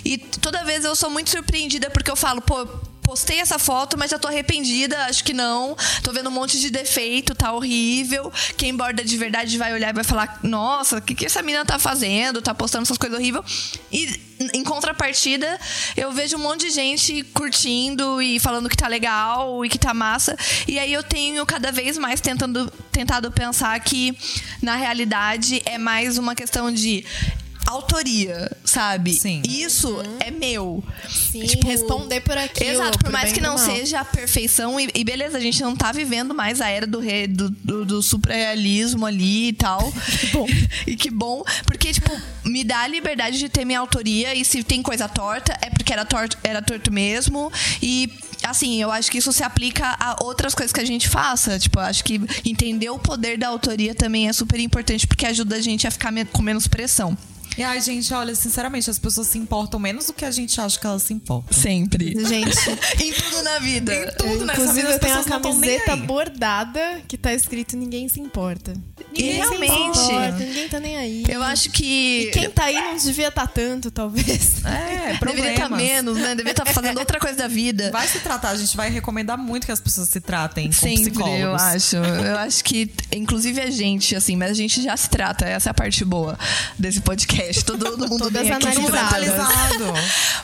E 0.05 0.17
toda 0.17 0.63
vez 0.63 0.85
eu 0.85 0.95
sou 0.95 1.09
muito 1.09 1.29
surpreendida 1.29 1.89
porque 1.89 2.09
eu 2.09 2.15
falo, 2.15 2.41
pô, 2.41 2.65
postei 3.03 3.39
essa 3.39 3.59
foto, 3.59 3.97
mas 3.97 4.09
já 4.09 4.17
tô 4.17 4.27
arrependida, 4.27 4.97
acho 5.05 5.23
que 5.23 5.33
não. 5.33 5.75
Tô 6.01 6.11
vendo 6.11 6.29
um 6.29 6.31
monte 6.31 6.59
de 6.59 6.69
defeito, 6.69 7.35
tá 7.35 7.51
horrível. 7.51 8.31
Quem 8.57 8.75
borda 8.75 9.03
de 9.03 9.17
verdade 9.17 9.57
vai 9.57 9.73
olhar 9.73 9.89
e 9.89 9.93
vai 9.93 10.03
falar: 10.03 10.39
Nossa, 10.41 10.97
o 10.97 11.01
que, 11.01 11.13
que 11.13 11.25
essa 11.25 11.41
menina 11.41 11.65
tá 11.65 11.77
fazendo? 11.77 12.41
Tá 12.41 12.55
postando 12.55 12.83
essas 12.83 12.97
coisas 12.97 13.19
horríveis. 13.19 13.43
E 13.91 14.19
em 14.53 14.63
contrapartida, 14.63 15.59
eu 15.95 16.11
vejo 16.11 16.37
um 16.37 16.39
monte 16.39 16.61
de 16.61 16.71
gente 16.71 17.23
curtindo 17.33 18.21
e 18.21 18.39
falando 18.39 18.69
que 18.69 18.75
tá 18.75 18.87
legal 18.87 19.63
e 19.65 19.69
que 19.69 19.77
tá 19.77 19.93
massa. 19.93 20.35
E 20.67 20.79
aí 20.79 20.91
eu 20.91 21.03
tenho 21.03 21.45
cada 21.45 21.71
vez 21.71 21.97
mais 21.97 22.19
tentando, 22.19 22.71
tentado 22.91 23.31
pensar 23.31 23.79
que, 23.79 24.17
na 24.61 24.75
realidade, 24.75 25.61
é 25.65 25.77
mais 25.77 26.17
uma 26.17 26.35
questão 26.35 26.71
de. 26.71 27.05
Autoria, 27.73 28.51
sabe? 28.63 29.13
Sim. 29.13 29.41
Isso 29.47 29.99
é 30.19 30.29
meu. 30.29 30.83
Sim, 31.09 31.43
Tipo, 31.45 31.67
responder 31.67 32.21
por 32.21 32.37
aquilo. 32.37 32.69
Exato, 32.69 32.99
por 32.99 33.05
por 33.05 33.11
mais 33.11 33.31
que 33.31 33.41
não 33.41 33.55
mal. 33.55 33.65
seja 33.65 33.99
a 33.99 34.05
perfeição, 34.05 34.79
e, 34.79 34.89
e 34.93 35.03
beleza, 35.03 35.37
a 35.37 35.41
gente 35.41 35.61
não 35.61 35.75
tá 35.75 35.91
vivendo 35.91 36.35
mais 36.35 36.61
a 36.61 36.69
era 36.69 36.85
do, 36.85 36.99
re, 36.99 37.25
do, 37.25 37.49
do, 37.49 37.85
do 37.85 38.01
surrealismo 38.01 39.05
ali 39.05 39.49
e 39.49 39.53
tal. 39.53 39.91
bom. 40.31 40.47
e 40.85 40.95
que 40.95 41.09
bom, 41.09 41.43
porque, 41.65 41.91
tipo, 41.91 42.11
me 42.45 42.63
dá 42.63 42.81
a 42.81 42.87
liberdade 42.87 43.39
de 43.39 43.49
ter 43.49 43.65
minha 43.65 43.79
autoria, 43.79 44.35
e 44.35 44.45
se 44.45 44.63
tem 44.63 44.83
coisa 44.83 45.09
torta, 45.09 45.57
é 45.61 45.69
porque 45.69 45.91
era 45.91 46.05
torto, 46.05 46.37
era 46.43 46.61
torto 46.61 46.91
mesmo. 46.91 47.51
E, 47.81 48.07
assim, 48.43 48.81
eu 48.81 48.91
acho 48.91 49.09
que 49.09 49.17
isso 49.17 49.33
se 49.33 49.43
aplica 49.43 49.95
a 49.99 50.23
outras 50.23 50.53
coisas 50.53 50.71
que 50.71 50.79
a 50.79 50.85
gente 50.85 51.09
faça. 51.09 51.57
Tipo, 51.57 51.79
eu 51.79 51.83
acho 51.83 52.03
que 52.03 52.21
entender 52.45 52.89
o 52.89 52.99
poder 52.99 53.37
da 53.37 53.47
autoria 53.47 53.95
também 53.95 54.27
é 54.27 54.33
super 54.33 54.59
importante, 54.59 55.07
porque 55.07 55.25
ajuda 55.25 55.55
a 55.55 55.61
gente 55.61 55.87
a 55.87 55.91
ficar 55.91 56.13
com 56.31 56.41
menos 56.41 56.67
pressão. 56.67 57.17
E 57.57 57.63
ai, 57.63 57.79
gente, 57.81 58.13
olha, 58.13 58.33
sinceramente, 58.33 58.89
as 58.89 58.97
pessoas 58.97 59.27
se 59.27 59.37
importam 59.37 59.79
menos 59.79 60.07
do 60.07 60.13
que 60.13 60.25
a 60.25 60.31
gente 60.31 60.59
acha 60.59 60.79
que 60.79 60.87
elas 60.87 61.03
se 61.03 61.13
importam. 61.13 61.55
Sempre. 61.55 62.13
Gente, 62.25 62.57
em 62.99 63.13
tudo 63.13 63.43
na 63.43 63.59
vida. 63.59 63.93
Em 63.93 64.07
tudo 64.17 64.45
nessa 64.45 64.61
inclusive 64.61 64.81
vida, 64.81 64.93
eu 64.93 64.99
tenho 64.99 65.15
uma 65.15 65.23
camiseta 65.23 65.95
bordada 65.95 67.01
que 67.07 67.17
tá 67.17 67.33
escrito 67.33 67.77
ninguém 67.77 68.09
se 68.09 68.19
importa. 68.19 68.73
Ninguém 69.11 69.33
realmente. 69.33 69.97
se 69.97 70.03
importa, 70.03 70.37
ninguém 70.39 70.69
tá 70.69 70.79
nem 70.79 70.97
aí. 70.97 71.23
Eu 71.27 71.43
acho 71.43 71.69
que. 71.69 72.21
E 72.27 72.31
quem 72.31 72.49
tá 72.49 72.65
aí 72.65 72.75
não 72.75 72.95
devia 72.95 73.27
estar 73.27 73.47
tanto, 73.47 73.91
talvez. 73.91 74.63
É, 74.65 75.13
Deveria 75.23 75.51
estar 75.51 75.67
problemas. 75.67 75.93
menos, 75.93 76.17
né? 76.17 76.29
Deveria 76.29 76.51
estar 76.51 76.65
fazendo 76.65 76.97
outra 76.99 77.19
coisa 77.19 77.37
da 77.37 77.47
vida. 77.47 77.91
Vai 77.91 78.07
se 78.07 78.19
tratar, 78.19 78.49
a 78.49 78.55
gente 78.55 78.75
vai 78.75 78.89
recomendar 78.89 79.37
muito 79.37 79.65
que 79.65 79.71
as 79.71 79.79
pessoas 79.79 80.09
se 80.09 80.19
tratem 80.19 80.67
com 80.67 80.73
Sempre, 80.73 81.11
psicólogos. 81.11 81.39
eu 81.39 81.55
acho. 81.55 81.95
Eu 81.97 82.37
acho 82.39 82.63
que, 82.63 82.89
inclusive 83.11 83.61
a 83.61 83.69
gente, 83.69 84.15
assim, 84.15 84.35
mas 84.35 84.51
a 84.51 84.55
gente 84.55 84.81
já 84.81 84.97
se 84.97 85.09
trata. 85.09 85.45
Essa 85.45 85.69
é 85.69 85.71
a 85.71 85.73
parte 85.73 86.03
boa 86.03 86.37
desse 86.79 86.99
podcast. 87.01 87.42
Todo, 87.65 87.85
todo 87.85 88.07
mundo 88.07 88.23
Todas. 88.23 88.49
Analisado. 88.49 89.93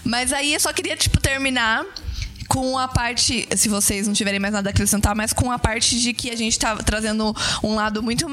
Mas 0.03 0.33
aí 0.33 0.53
eu 0.53 0.59
só 0.59 0.73
queria, 0.73 0.95
tipo, 0.97 1.19
terminar 1.19 1.85
com 2.47 2.79
a 2.79 2.87
parte, 2.87 3.47
se 3.55 3.69
vocês 3.69 4.07
não 4.07 4.13
tiverem 4.13 4.39
mais 4.39 4.51
nada 4.51 4.69
a 4.69 4.71
acrescentar, 4.71 5.15
mas 5.15 5.31
com 5.31 5.51
a 5.51 5.59
parte 5.59 6.01
de 6.01 6.13
que 6.13 6.31
a 6.31 6.35
gente 6.35 6.57
tá 6.57 6.75
trazendo 6.77 7.33
um 7.63 7.75
lado 7.75 8.01
muito. 8.01 8.25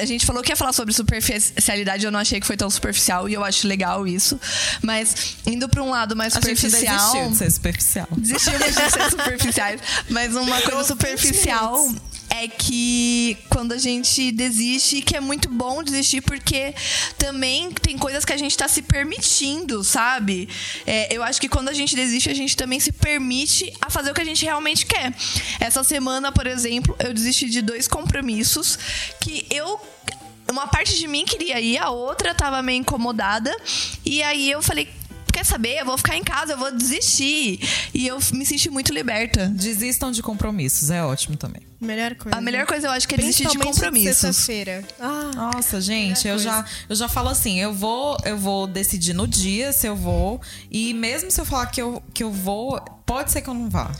A 0.00 0.04
gente 0.04 0.26
falou 0.26 0.42
que 0.42 0.50
ia 0.50 0.56
falar 0.56 0.72
sobre 0.72 0.92
superficialidade, 0.92 2.04
eu 2.04 2.10
não 2.10 2.18
achei 2.18 2.40
que 2.40 2.46
foi 2.46 2.56
tão 2.56 2.68
superficial 2.68 3.28
e 3.28 3.34
eu 3.34 3.44
acho 3.44 3.68
legal 3.68 4.08
isso. 4.08 4.38
Mas 4.82 5.36
indo 5.46 5.68
pra 5.68 5.82
um 5.84 5.90
lado 5.90 6.16
mais 6.16 6.36
A 6.36 6.40
gente 6.40 6.60
superficial. 6.60 6.96
desistiu 6.98 7.30
de 7.30 7.36
ser 7.36 7.50
superficial. 7.50 8.08
Desistimos 8.16 8.58
de 8.58 8.90
ser 8.90 9.10
superficiais. 9.10 9.80
Mas 10.08 10.34
uma 10.34 10.60
coisa 10.62 10.84
superficial 10.84 11.94
é 12.30 12.48
que 12.48 13.36
quando 13.48 13.72
a 13.72 13.78
gente 13.78 14.32
desiste, 14.32 15.02
que 15.02 15.16
é 15.16 15.20
muito 15.20 15.48
bom 15.48 15.82
desistir, 15.82 16.22
porque 16.22 16.74
também 17.18 17.70
tem 17.72 17.98
coisas 17.98 18.24
que 18.24 18.32
a 18.32 18.36
gente 18.36 18.56
tá 18.56 18.68
se 18.68 18.82
permitindo, 18.82 19.82
sabe? 19.84 20.48
É, 20.86 21.14
eu 21.14 21.22
acho 21.22 21.40
que 21.40 21.48
quando 21.48 21.68
a 21.68 21.72
gente 21.74 21.94
desiste, 21.94 22.30
a 22.30 22.34
gente 22.34 22.56
também 22.56 22.80
se 22.80 22.92
permite 22.92 23.72
a 23.80 23.90
fazer 23.90 24.10
o 24.10 24.14
que 24.14 24.20
a 24.20 24.24
gente 24.24 24.44
realmente 24.44 24.86
quer. 24.86 25.12
Essa 25.58 25.82
semana, 25.82 26.32
por 26.32 26.46
exemplo, 26.46 26.94
eu 27.00 27.12
desisti 27.12 27.50
de 27.50 27.60
dois 27.60 27.86
compromissos 27.88 28.78
que 29.20 29.46
eu 29.50 29.80
uma 30.50 30.66
parte 30.66 30.98
de 30.98 31.06
mim 31.06 31.24
queria 31.24 31.60
ir, 31.60 31.78
a 31.78 31.90
outra 31.90 32.34
tava 32.34 32.60
meio 32.60 32.80
incomodada. 32.80 33.54
E 34.04 34.20
aí 34.22 34.50
eu 34.50 34.60
falei, 34.60 34.88
quer 35.32 35.44
saber? 35.44 35.78
Eu 35.78 35.86
vou 35.86 35.96
ficar 35.96 36.16
em 36.16 36.22
casa, 36.22 36.52
eu 36.52 36.58
vou 36.58 36.70
desistir. 36.70 37.60
E 37.94 38.06
eu 38.06 38.18
me 38.32 38.44
senti 38.46 38.70
muito 38.70 38.92
liberta. 38.92 39.46
Desistam 39.46 40.10
de 40.12 40.22
compromissos, 40.22 40.90
é 40.90 41.02
ótimo 41.04 41.36
também. 41.36 41.62
Melhor 41.80 42.14
coisa. 42.14 42.36
A 42.36 42.40
melhor 42.40 42.66
coisa 42.66 42.88
eu 42.88 42.90
acho 42.90 43.08
que 43.08 43.14
é 43.14 43.18
desistir 43.18 43.48
de 43.48 43.58
compromissos. 43.58 44.18
sexta-feira. 44.18 44.84
Ah, 44.98 45.30
Nossa, 45.34 45.80
gente, 45.80 46.28
eu 46.28 46.38
já, 46.38 46.64
eu 46.88 46.94
já 46.94 47.08
falo 47.08 47.30
assim, 47.30 47.58
eu 47.58 47.72
vou, 47.72 48.18
eu 48.24 48.36
vou 48.36 48.66
decidir 48.66 49.14
no 49.14 49.26
dia 49.26 49.72
se 49.72 49.86
eu 49.86 49.96
vou. 49.96 50.40
E 50.70 50.92
mesmo 50.92 51.30
se 51.30 51.40
eu 51.40 51.44
falar 51.44 51.66
que 51.66 51.80
eu, 51.80 52.02
que 52.12 52.22
eu 52.22 52.30
vou, 52.30 52.78
pode 53.06 53.32
ser 53.32 53.40
que 53.40 53.48
eu 53.48 53.54
não 53.54 53.70
vá. 53.70 53.90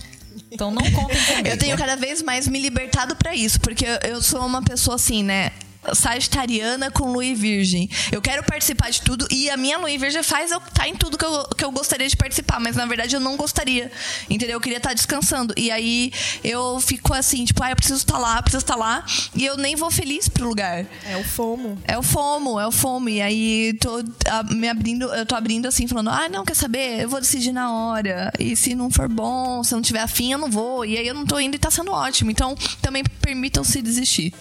Então 0.52 0.70
não 0.70 0.82
contem 0.92 1.24
comigo. 1.24 1.48
Eu 1.48 1.58
tenho 1.58 1.76
cada 1.76 1.96
vez 1.96 2.22
mais 2.22 2.46
me 2.46 2.58
libertado 2.60 3.14
pra 3.16 3.34
isso, 3.34 3.60
porque 3.60 3.84
eu 4.04 4.20
sou 4.22 4.44
uma 4.44 4.62
pessoa 4.62 4.94
assim, 4.96 5.22
né? 5.22 5.50
Sagitariana 5.94 6.90
com 6.90 7.12
Lua 7.12 7.24
e 7.24 7.34
Virgem. 7.34 7.88
Eu 8.12 8.20
quero 8.20 8.42
participar 8.44 8.90
de 8.90 9.02
tudo 9.02 9.26
e 9.30 9.48
a 9.50 9.56
minha 9.56 9.78
Lua 9.78 9.90
e 9.90 9.98
Virgem 9.98 10.22
faz 10.22 10.50
eu 10.50 10.58
estar 10.58 10.88
em 10.88 10.94
tudo 10.94 11.16
que 11.16 11.24
eu, 11.24 11.44
que 11.56 11.64
eu 11.64 11.72
gostaria 11.72 12.08
de 12.08 12.16
participar, 12.16 12.60
mas 12.60 12.76
na 12.76 12.86
verdade 12.86 13.14
eu 13.16 13.20
não 13.20 13.36
gostaria. 13.36 13.90
Entendeu? 14.28 14.56
Eu 14.56 14.60
queria 14.60 14.78
estar 14.78 14.92
descansando. 14.94 15.54
E 15.56 15.70
aí 15.70 16.12
eu 16.44 16.80
fico 16.80 17.14
assim, 17.14 17.44
tipo, 17.44 17.62
ah, 17.62 17.70
eu 17.70 17.76
preciso 17.76 17.98
estar 17.98 18.18
lá, 18.18 18.40
preciso 18.42 18.62
estar 18.62 18.76
lá. 18.76 19.04
E 19.34 19.44
eu 19.44 19.56
nem 19.56 19.76
vou 19.76 19.90
feliz 19.90 20.28
pro 20.28 20.46
lugar. 20.46 20.84
é 21.06 21.16
o 21.16 21.24
FOMO. 21.24 21.78
É 21.86 21.98
o 21.98 22.02
FOMO, 22.02 22.60
é 22.60 22.66
o 22.66 22.72
FOMO. 22.72 23.08
E 23.08 23.22
aí 23.22 23.74
tô 23.74 24.02
me 24.50 24.68
abrindo, 24.68 25.06
eu 25.14 25.24
tô 25.24 25.34
abrindo 25.34 25.66
assim, 25.66 25.86
falando, 25.86 26.10
ah, 26.10 26.28
não, 26.28 26.44
quer 26.44 26.54
saber? 26.54 27.00
Eu 27.00 27.08
vou 27.08 27.20
decidir 27.20 27.52
na 27.52 27.72
hora. 27.72 28.32
E 28.38 28.54
se 28.54 28.74
não 28.74 28.90
for 28.90 29.08
bom, 29.08 29.62
se 29.64 29.72
eu 29.74 29.76
não 29.76 29.82
tiver 29.82 30.00
afim, 30.00 30.32
eu 30.32 30.38
não 30.38 30.50
vou. 30.50 30.84
E 30.84 30.98
aí 30.98 31.06
eu 31.06 31.14
não 31.14 31.24
tô 31.24 31.40
indo 31.40 31.54
e 31.56 31.58
tá 31.58 31.70
sendo 31.70 31.92
ótimo. 31.92 32.30
Então, 32.30 32.54
também 32.82 33.02
permitam-se 33.20 33.80
desistir. 33.82 34.34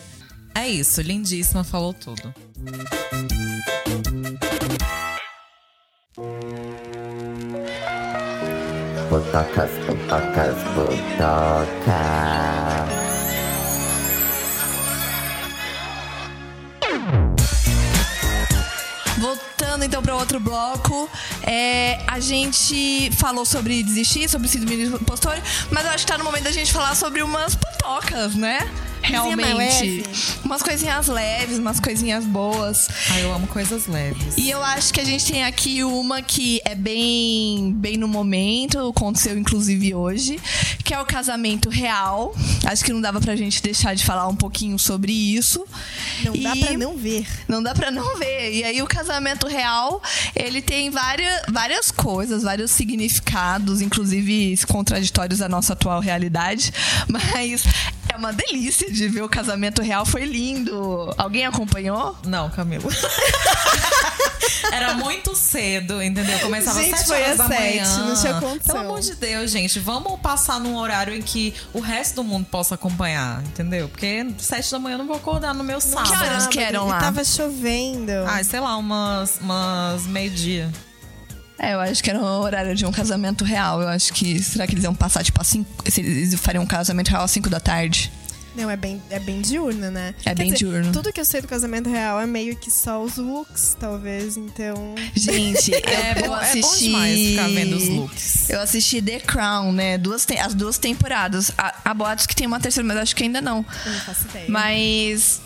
É 0.56 0.68
isso, 0.68 1.02
lindíssima, 1.02 1.64
falou 1.64 1.94
tudo. 1.94 2.34
Potocas, 9.10 9.72
potocas, 9.86 10.56
potocas. 10.76 12.10
Voltando 19.18 19.84
então 19.84 20.02
para 20.02 20.16
outro 20.16 20.40
bloco, 20.40 21.10
é, 21.44 22.00
a 22.08 22.20
gente 22.20 23.10
falou 23.18 23.46
sobre 23.46 23.82
desistir, 23.84 24.30
sobre 24.30 24.48
síndrome 24.48 24.88
do 24.88 24.98
impostor, 24.98 25.38
mas 25.72 25.86
eu 25.86 25.92
acho 25.92 26.06
que 26.06 26.12
tá 26.12 26.18
no 26.18 26.24
momento 26.24 26.44
da 26.44 26.52
gente 26.52 26.72
falar 26.72 26.96
sobre 26.96 27.22
umas 27.24 27.56
potocas, 27.56 28.36
né? 28.36 28.60
Realmente. 29.02 30.04
Umas 30.44 30.62
coisinhas 30.62 31.08
leves, 31.08 31.58
umas 31.58 31.80
coisinhas 31.80 32.26
boas. 32.26 32.88
Ai, 33.12 33.24
eu 33.24 33.34
amo 33.34 33.48
coisas 33.48 33.88
leves. 33.88 34.36
E 34.38 34.50
eu 34.50 34.62
acho 34.64 34.94
que 34.94 35.00
a 35.00 35.04
gente 35.06 35.32
tem 35.32 35.44
aqui 35.44 35.84
uma 35.84 36.22
que 36.22 36.62
é 36.66 36.76
bem, 36.76 37.74
bem 37.74 37.98
no 37.98 38.08
momento, 38.08 38.80
aconteceu 38.90 39.38
inclusive 39.38 39.94
hoje, 39.96 40.40
que 40.84 40.94
é 40.94 41.00
o 41.00 41.06
casamento 41.06 41.70
real. 41.70 42.36
Acho 42.66 42.84
que 42.84 42.94
não 42.94 43.02
dava 43.02 43.20
pra 43.20 43.36
gente 43.36 43.62
deixar 43.62 43.96
de 43.96 44.06
falar 44.06 44.28
um 44.28 44.36
pouquinho 44.36 44.78
sobre 44.78 45.12
isso. 45.12 45.66
Não 46.24 46.34
dá 46.34 46.56
E- 46.56 46.60
pra 46.66 46.78
não 46.78 46.98
ver. 46.98 47.26
Não 47.48 47.64
dá 47.64 47.74
pra 47.74 47.92
não 47.92 48.18
ver. 48.18 48.54
E 48.54 48.64
aí 48.64 48.82
o 48.82 48.88
casamento 48.88 49.48
real, 49.48 50.02
ele 50.36 50.62
tem 50.62 50.90
várias, 50.90 51.42
várias 51.50 51.92
coisas, 51.92 52.44
vários 52.44 52.72
significados, 52.72 53.82
inclusive 53.82 54.58
contraditórios 54.68 55.42
à 55.42 55.50
nossa 55.50 55.74
atual 55.74 56.00
realidade. 56.00 56.72
Mas 57.08 57.64
uma 58.20 58.32
delícia 58.34 58.92
de 58.92 59.08
ver 59.08 59.24
o 59.24 59.30
casamento 59.30 59.82
real, 59.82 60.06
foi 60.06 60.26
lindo. 60.26 61.12
Alguém 61.18 61.46
acompanhou? 61.46 62.16
Não, 62.26 62.50
Camilo. 62.50 62.88
Era 64.72 64.94
muito 64.94 65.36
cedo, 65.36 66.02
entendeu? 66.02 66.38
Começava 66.40 66.80
Gente, 66.82 66.94
às 66.94 67.00
7 67.02 67.08
foi 67.08 67.18
horas 67.24 67.32
às 67.32 67.38
da 67.38 67.48
sete, 67.48 67.80
manhã. 67.88 67.98
não 68.06 68.16
tinha 68.16 68.34
condição. 68.40 68.76
Pelo 68.76 68.80
amor 68.88 69.00
de 69.02 69.16
Deus, 69.16 69.52
gente, 69.52 69.80
vamos 69.80 70.20
passar 70.20 70.60
num 70.60 70.76
horário 70.78 71.14
em 71.16 71.22
que 71.22 71.54
o 71.74 71.80
resto 71.80 72.16
do 72.16 72.24
mundo 72.24 72.46
possa 72.46 72.76
acompanhar, 72.76 73.42
entendeu? 73.44 73.90
Porque 73.90 74.28
7 74.38 74.72
da 74.72 74.80
manhã 74.80 74.94
eu 74.96 75.00
não 75.00 75.08
vou 75.08 75.16
acordar 75.18 75.54
no 75.56 75.64
meu 75.64 75.82
sábado. 75.82 76.10
Que 76.10 76.16
horas 76.16 76.48
que 76.48 76.60
eram 76.60 76.86
E 76.88 76.90
lá? 76.92 77.00
tava 77.00 77.24
chovendo. 77.24 78.12
Ai, 78.28 78.44
sei 78.44 78.60
lá, 78.60 78.78
umas, 78.78 79.40
umas 79.42 80.06
meio-dia. 80.06 80.70
É, 81.60 81.74
eu 81.74 81.80
acho 81.80 82.02
que 82.04 82.10
era 82.10 82.20
o 82.20 82.42
horário 82.42 82.74
de 82.76 82.86
um 82.86 82.92
casamento 82.92 83.44
real. 83.44 83.82
Eu 83.82 83.88
acho 83.90 84.14
que. 84.14 84.42
Será 84.42 84.66
que 84.66 84.74
eles 84.74 84.84
iam 84.84 84.96
passar, 84.96 85.24
tipo, 85.24 85.40
às 85.42 85.48
5. 85.48 85.92
Se 85.92 86.02
eles 86.02 86.34
fariam 86.36 86.64
um 86.64 86.68
casamento 86.68 87.10
real 87.10 87.24
às 87.24 87.32
5 87.32 87.50
da 87.50 87.60
tarde? 87.60 88.12
Não, 88.56 88.70
é 88.70 88.76
bem, 88.76 89.02
é 89.12 89.20
bem 89.20 89.42
diurno, 89.42 89.92
né? 89.92 90.14
É 90.26 90.34
bem 90.34 90.52
diurno. 90.52 90.92
Tudo 90.92 91.14
que 91.14 91.22
eu 91.22 91.24
sei 91.26 91.40
do 91.40 91.48
casamento 91.48 91.88
real 91.90 92.20
é 92.20 92.26
meio 92.26 92.56
que 92.58 92.72
só 92.72 93.02
os 93.02 93.16
looks, 93.16 93.78
talvez. 93.80 94.36
Então. 94.38 94.96
Gente, 95.16 95.72
É, 95.86 96.20
eu, 96.26 96.28
bom, 96.30 96.36
é 96.36 96.42
assisti. 96.42 96.62
bom 96.62 96.76
demais 96.78 97.20
ficar 97.20 97.48
vendo 97.50 97.76
os 97.78 97.88
looks. 97.88 98.50
Eu 98.50 98.60
assisti 98.60 99.02
The 99.02 99.20
Crown, 99.20 99.72
né? 99.72 99.98
Duas 99.98 100.26
te- 100.26 100.38
as 100.38 100.54
duas 100.56 100.78
temporadas. 100.78 101.52
Há, 101.58 101.74
há 101.86 101.94
boatos 101.94 102.26
que 102.26 102.36
tem 102.36 102.48
uma 102.48 102.60
terceira, 102.60 102.88
mas 102.88 102.98
acho 102.98 103.16
que 103.16 103.24
ainda 103.24 103.40
não. 103.40 103.64
Eu 103.86 103.92
não 103.94 104.00
faço 104.00 104.26
ideia. 104.30 104.46
Mas 104.50 105.42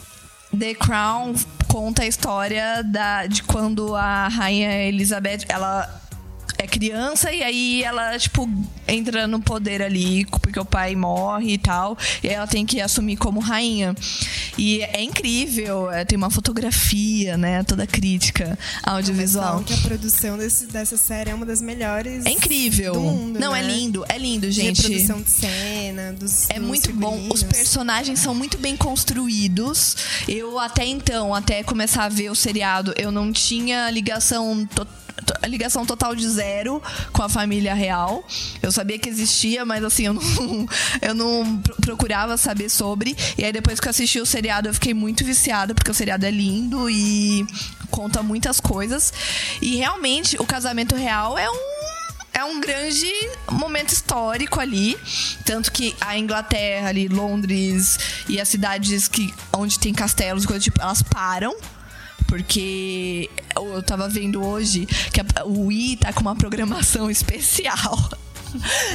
The 0.57 0.73
Crown 0.75 1.35
conta 1.67 2.03
a 2.03 2.07
história 2.07 2.83
da, 2.83 3.25
de 3.27 3.43
quando 3.43 3.95
a 3.95 4.27
rainha 4.27 4.71
Elizabeth, 4.87 5.39
ela 5.49 6.01
é 6.63 6.67
criança 6.67 7.31
e 7.31 7.43
aí 7.43 7.83
ela, 7.83 8.17
tipo, 8.17 8.49
entra 8.87 9.27
no 9.27 9.39
poder 9.41 9.81
ali, 9.81 10.25
porque 10.25 10.59
o 10.59 10.65
pai 10.65 10.95
morre 10.95 11.53
e 11.53 11.57
tal. 11.57 11.97
E 12.23 12.29
aí 12.29 12.35
ela 12.35 12.47
tem 12.47 12.65
que 12.65 12.79
assumir 12.81 13.17
como 13.17 13.39
rainha. 13.39 13.95
E 14.57 14.81
é 14.81 15.01
incrível, 15.01 15.91
é, 15.91 16.05
tem 16.05 16.17
uma 16.17 16.29
fotografia, 16.29 17.35
né? 17.37 17.63
Toda 17.63 17.85
crítica 17.87 18.57
audiovisual. 18.83 19.45
Falam 19.45 19.63
que 19.63 19.73
a 19.73 19.77
produção 19.77 20.37
desse, 20.37 20.67
dessa 20.67 20.95
série 20.97 21.31
é 21.31 21.35
uma 21.35 21.45
das 21.45 21.61
melhores. 21.61 22.25
É 22.25 22.29
incrível. 22.31 22.93
do 22.93 22.99
mundo, 23.01 23.39
Não, 23.39 23.51
né? 23.53 23.59
é 23.59 23.63
lindo, 23.63 24.05
é 24.07 24.17
lindo, 24.17 24.49
gente. 24.51 24.81
reprodução 24.81 25.21
de 25.21 25.31
cena, 25.31 26.13
dos. 26.13 26.49
É 26.49 26.55
dos 26.59 26.67
muito 26.67 26.93
bom. 26.93 27.15
Os 27.15 27.41
figurinos. 27.41 27.43
personagens 27.43 28.19
são 28.19 28.33
muito 28.35 28.57
bem 28.57 28.77
construídos. 28.77 29.95
Eu 30.27 30.59
até 30.59 30.85
então, 30.85 31.33
até 31.33 31.63
começar 31.63 32.05
a 32.05 32.09
ver 32.09 32.29
o 32.29 32.35
seriado, 32.35 32.93
eu 32.97 33.11
não 33.11 33.31
tinha 33.33 33.89
ligação 33.89 34.65
to- 34.73 34.87
to- 35.23 35.33
ligação 35.47 35.85
total 35.85 36.15
de 36.15 36.27
zero 36.27 36.81
com 37.11 37.21
a 37.23 37.29
família 37.29 37.73
real. 37.73 38.25
Eu 38.61 38.71
sabia 38.71 38.99
que 38.99 39.09
existia, 39.09 39.65
mas 39.65 39.83
assim, 39.83 40.05
eu 40.07 40.13
não, 40.19 40.67
eu 41.01 41.15
não 41.15 41.57
pro- 41.61 41.75
procurava 41.77 42.37
saber 42.37 42.69
sobre. 42.69 43.15
E 43.37 43.43
aí 43.43 43.51
depois 43.51 43.79
que 43.79 43.87
eu 43.87 43.91
assisti 43.91 44.19
o 44.19 44.25
seriado, 44.25 44.67
eu 44.69 44.73
fiquei 44.73 44.93
muito 44.93 45.23
viciada, 45.25 45.73
porque 45.73 45.89
o 45.89 45.93
seriado 45.93 46.25
é 46.25 46.31
lindo 46.31 46.89
e 46.89 47.45
conta 47.89 48.21
muitas 48.23 48.59
coisas. 48.59 49.13
E 49.61 49.75
realmente, 49.77 50.35
o 50.39 50.45
casamento 50.45 50.95
real 50.95 51.37
é 51.37 51.49
um 51.49 51.73
é 52.35 52.43
um 52.43 52.59
grande 52.59 53.07
momento 53.51 53.89
histórico 53.93 54.59
ali. 54.59 54.97
Tanto 55.45 55.71
que 55.71 55.95
a 56.01 56.17
Inglaterra, 56.17 56.89
ali, 56.89 57.07
Londres 57.07 57.99
e 58.27 58.41
as 58.41 58.47
cidades 58.49 59.07
que, 59.07 59.31
onde 59.55 59.77
tem 59.77 59.93
castelos, 59.93 60.43
coisa 60.43 60.59
tipo, 60.59 60.81
elas 60.81 61.03
param. 61.03 61.55
Porque 62.33 63.29
eu 63.55 63.83
tava 63.83 64.09
vendo 64.09 64.43
hoje 64.43 64.87
que 65.13 65.21
a- 65.21 65.45
o 65.45 65.71
I 65.71 65.95
tá 65.97 66.11
com 66.11 66.21
uma 66.21 66.35
programação 66.35 67.07
especial. 67.11 68.09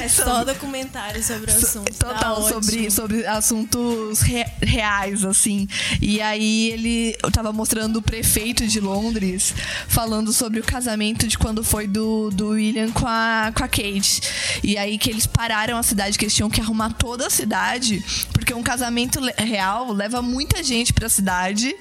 É 0.01 0.07
só 0.07 0.43
documentário 0.43 1.23
sobre 1.23 1.51
o 1.51 1.55
assunto. 1.55 1.93
tá 1.93 2.13
Total, 2.13 2.33
ótimo. 2.41 2.63
sobre, 2.63 2.91
sobre 2.91 3.25
assuntos 3.27 4.21
re- 4.21 4.45
reais, 4.61 5.23
assim. 5.25 5.67
E 6.01 6.21
aí 6.21 6.69
ele 6.71 7.15
eu 7.23 7.31
tava 7.31 7.51
mostrando 7.51 7.97
o 7.97 8.01
prefeito 8.01 8.65
de 8.67 8.79
Londres 8.79 9.53
falando 9.87 10.31
sobre 10.33 10.59
o 10.59 10.63
casamento 10.63 11.27
de 11.27 11.37
quando 11.37 11.63
foi 11.63 11.87
do, 11.87 12.29
do 12.31 12.49
William 12.49 12.91
com 12.91 13.07
a, 13.07 13.51
com 13.55 13.63
a 13.63 13.67
Kate. 13.67 14.21
E 14.63 14.77
aí 14.77 14.97
que 14.97 15.09
eles 15.09 15.25
pararam 15.25 15.77
a 15.77 15.83
cidade, 15.83 16.17
que 16.17 16.25
eles 16.25 16.35
tinham 16.35 16.49
que 16.49 16.61
arrumar 16.61 16.93
toda 16.93 17.27
a 17.27 17.29
cidade, 17.29 18.03
porque 18.33 18.53
um 18.53 18.63
casamento 18.63 19.19
real 19.37 19.91
leva 19.91 20.21
muita 20.21 20.63
gente 20.63 20.93
pra 20.93 21.09
cidade, 21.09 21.73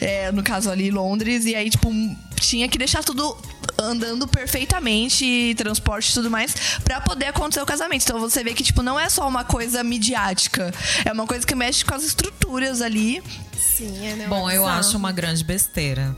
é, 0.00 0.30
no 0.32 0.42
caso 0.42 0.70
ali 0.70 0.90
Londres, 0.90 1.44
e 1.46 1.54
aí, 1.54 1.70
tipo, 1.70 1.90
tinha 2.40 2.68
que 2.68 2.78
deixar 2.78 3.02
tudo 3.02 3.36
andando 3.78 4.26
perfeitamente, 4.26 5.54
transporte 5.56 6.10
e 6.10 6.14
tudo 6.14 6.30
mais, 6.30 6.54
pra 6.82 7.00
poder 7.00 7.26
acontecer 7.26 7.60
o 7.60 7.66
casamento. 7.66 8.02
Então 8.02 8.18
você 8.20 8.42
vê 8.42 8.54
que, 8.54 8.62
tipo, 8.62 8.82
não 8.82 8.98
é 8.98 9.08
só 9.08 9.26
uma 9.28 9.44
coisa 9.44 9.82
midiática. 9.84 10.72
É 11.04 11.12
uma 11.12 11.26
coisa 11.26 11.46
que 11.46 11.54
mexe 11.54 11.84
com 11.84 11.94
as 11.94 12.02
estruturas 12.04 12.80
ali. 12.82 13.22
Sim, 13.58 14.06
é, 14.06 14.16
não, 14.16 14.28
Bom, 14.28 14.50
eu 14.50 14.66
acho 14.66 14.96
uma 14.96 15.12
grande 15.12 15.44
besteira. 15.44 16.14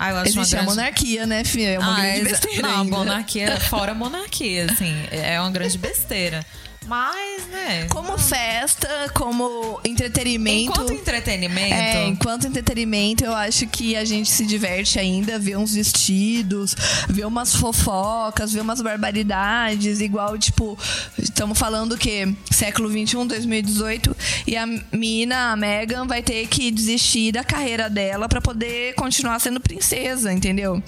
Ah, 0.00 0.10
eu 0.10 0.16
acho 0.18 0.28
Existe 0.28 0.38
uma 0.38 0.44
a 0.44 0.64
grande... 0.64 0.76
monarquia, 0.76 1.26
né, 1.26 1.44
filha? 1.44 1.70
É 1.70 1.78
uma 1.78 1.98
Ah, 1.98 2.00
grande 2.02 2.22
besteira 2.22 2.62
Não, 2.68 2.80
ainda. 2.82 2.96
monarquia, 2.96 3.60
fora 3.62 3.92
a 3.92 3.94
monarquia, 3.94 4.66
assim, 4.70 4.94
é 5.10 5.40
uma 5.40 5.50
grande 5.50 5.76
besteira. 5.76 6.44
Mas, 6.86 7.46
né? 7.48 7.86
Como 7.90 8.16
festa, 8.16 8.88
como 9.12 9.78
entretenimento... 9.84 10.72
Enquanto 10.72 10.92
entretenimento. 10.92 11.74
É, 11.74 12.06
enquanto 12.06 12.46
entretenimento, 12.46 13.24
eu 13.24 13.34
acho 13.34 13.66
que 13.66 13.94
a 13.94 14.04
gente 14.04 14.30
se 14.30 14.46
diverte 14.46 14.98
ainda, 14.98 15.38
vê 15.38 15.56
uns 15.56 15.74
vestidos, 15.74 16.74
vê 17.08 17.24
umas 17.24 17.54
fofocas, 17.54 18.52
vê 18.52 18.60
umas 18.60 18.80
barbaridades, 18.80 20.00
igual, 20.00 20.38
tipo, 20.38 20.78
estamos 21.18 21.58
falando 21.58 21.98
que 21.98 22.34
século 22.50 22.88
XXI, 22.88 23.24
2018, 23.26 24.16
e 24.46 24.56
a 24.56 24.66
mina, 24.92 25.52
a 25.52 25.56
Megan, 25.56 26.06
vai 26.06 26.22
ter 26.22 26.46
que 26.46 26.70
desistir 26.70 27.32
da 27.32 27.44
carreira 27.44 27.90
dela 27.90 28.28
pra 28.28 28.40
poder 28.40 28.94
continuar 28.94 29.38
sendo 29.40 29.60
princesa, 29.60 30.32
entendeu? 30.32 30.82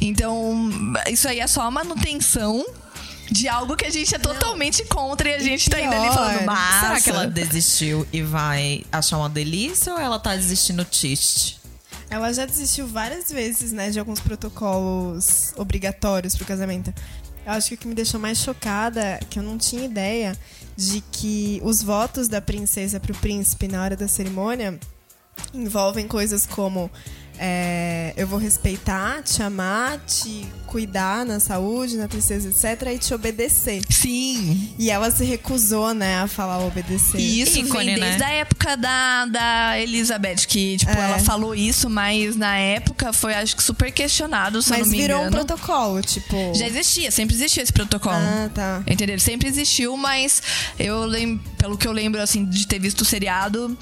Então, 0.00 0.70
isso 1.08 1.28
aí 1.28 1.38
é 1.38 1.46
só 1.46 1.70
manutenção. 1.70 2.64
De 3.30 3.48
algo 3.48 3.76
que 3.76 3.86
a 3.86 3.90
gente 3.90 4.14
é 4.14 4.18
totalmente 4.18 4.84
contra 4.84 5.30
e 5.30 5.34
a 5.34 5.38
gente 5.38 5.68
tá 5.68 5.80
indo 5.80 5.92
ali 5.94 6.02
pior, 6.02 6.14
falando, 6.14 6.44
massa. 6.44 6.80
Será 6.80 7.00
que 7.00 7.10
ela 7.10 7.26
desistiu 7.26 8.06
e 8.12 8.22
vai 8.22 8.84
achar 8.92 9.18
uma 9.18 9.28
delícia 9.30 9.92
ou 9.92 9.98
ela 9.98 10.18
tá 10.18 10.36
desistindo 10.36 10.84
triste? 10.84 11.60
Ela 12.10 12.32
já 12.32 12.44
desistiu 12.46 12.86
várias 12.86 13.30
vezes, 13.30 13.72
né, 13.72 13.90
de 13.90 13.98
alguns 13.98 14.20
protocolos 14.20 15.52
obrigatórios 15.56 16.36
pro 16.36 16.44
casamento. 16.44 16.92
Eu 17.46 17.52
acho 17.52 17.68
que 17.68 17.74
o 17.74 17.78
que 17.78 17.88
me 17.88 17.94
deixou 17.94 18.20
mais 18.20 18.38
chocada 18.38 19.00
é 19.00 19.20
que 19.28 19.38
eu 19.38 19.42
não 19.42 19.58
tinha 19.58 19.84
ideia 19.84 20.36
de 20.76 21.00
que 21.12 21.60
os 21.62 21.82
votos 21.82 22.28
da 22.28 22.40
princesa 22.40 22.98
pro 22.98 23.14
príncipe 23.14 23.68
na 23.68 23.82
hora 23.82 23.96
da 23.96 24.08
cerimônia 24.08 24.78
envolvem 25.52 26.08
coisas 26.08 26.46
como 26.46 26.90
é, 27.38 28.12
eu 28.16 28.26
vou 28.26 28.38
respeitar, 28.38 29.22
te 29.22 29.42
amar, 29.42 29.98
te 30.06 30.46
cuidar 30.66 31.24
na 31.24 31.38
saúde, 31.38 31.96
na 31.96 32.08
tristeza, 32.08 32.48
etc, 32.48 32.88
e 32.92 32.98
te 32.98 33.14
obedecer. 33.14 33.82
Sim. 33.90 34.72
E 34.78 34.90
ela 34.90 35.10
se 35.10 35.24
recusou, 35.24 35.94
né, 35.94 36.18
a 36.18 36.26
falar 36.26 36.58
obedecer. 36.64 37.18
E 37.20 37.40
isso 37.40 37.58
Ícone, 37.58 37.86
vem 37.86 37.96
né? 38.00 38.06
desde 38.06 38.22
a 38.24 38.30
época 38.30 38.76
da, 38.76 39.26
da 39.26 39.80
Elizabeth, 39.80 40.46
que, 40.48 40.76
tipo, 40.78 40.90
É. 40.92 41.00
ela 41.00 41.18
falou 41.20 41.54
isso, 41.54 41.88
mas 41.88 42.34
na 42.36 42.56
época 42.56 43.12
foi, 43.12 43.34
acho 43.34 43.56
que, 43.56 43.62
super 43.62 43.92
questionado, 43.92 44.60
se 44.62 44.70
Mas 44.70 44.80
não 44.80 44.88
me 44.88 44.96
virou 44.96 45.22
um 45.24 45.30
protocolo, 45.30 46.00
tipo. 46.02 46.54
Já 46.54 46.66
existia, 46.66 47.10
sempre 47.10 47.34
existiu 47.36 47.62
esse 47.62 47.72
protocolo. 47.72 48.16
Ah, 48.16 48.50
tá. 48.52 48.82
Entendeu? 48.86 49.18
Sempre 49.20 49.48
existiu, 49.48 49.96
mas 49.96 50.42
eu 50.78 51.04
lembro, 51.04 51.44
pelo 51.56 51.76
que 51.78 51.86
eu 51.86 51.92
lembro, 51.92 52.20
assim, 52.20 52.44
de 52.44 52.66
ter 52.66 52.78
visto 52.80 53.02
o 53.02 53.04
seriado, 53.04 53.76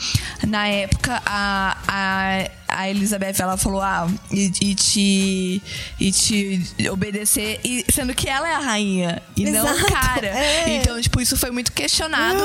na 0.47 0.67
época, 0.69 1.23
a, 1.25 1.77
a, 1.89 2.51
a 2.75 2.89
Elizabeth, 2.89 3.35
ela 3.41 3.57
falou, 3.57 3.81
ah, 3.81 4.09
e, 4.31 4.51
e 4.61 4.75
te, 4.75 5.63
e 6.01 6.13
te 6.13 6.63
obedecer, 6.91 7.61
e, 7.65 7.85
sendo 7.93 8.15
que 8.15 8.29
ela 8.29 8.49
é 8.49 8.55
a 8.55 8.59
rainha, 8.59 9.23
e 9.37 9.45
não 9.51 9.67
Exato, 9.67 9.85
o 9.87 9.93
cara. 9.93 10.27
é. 10.39 10.77
Então, 10.77 11.01
tipo, 11.01 11.21
isso 11.21 11.37
foi 11.37 11.51
muito 11.51 11.73
questionado. 11.73 12.43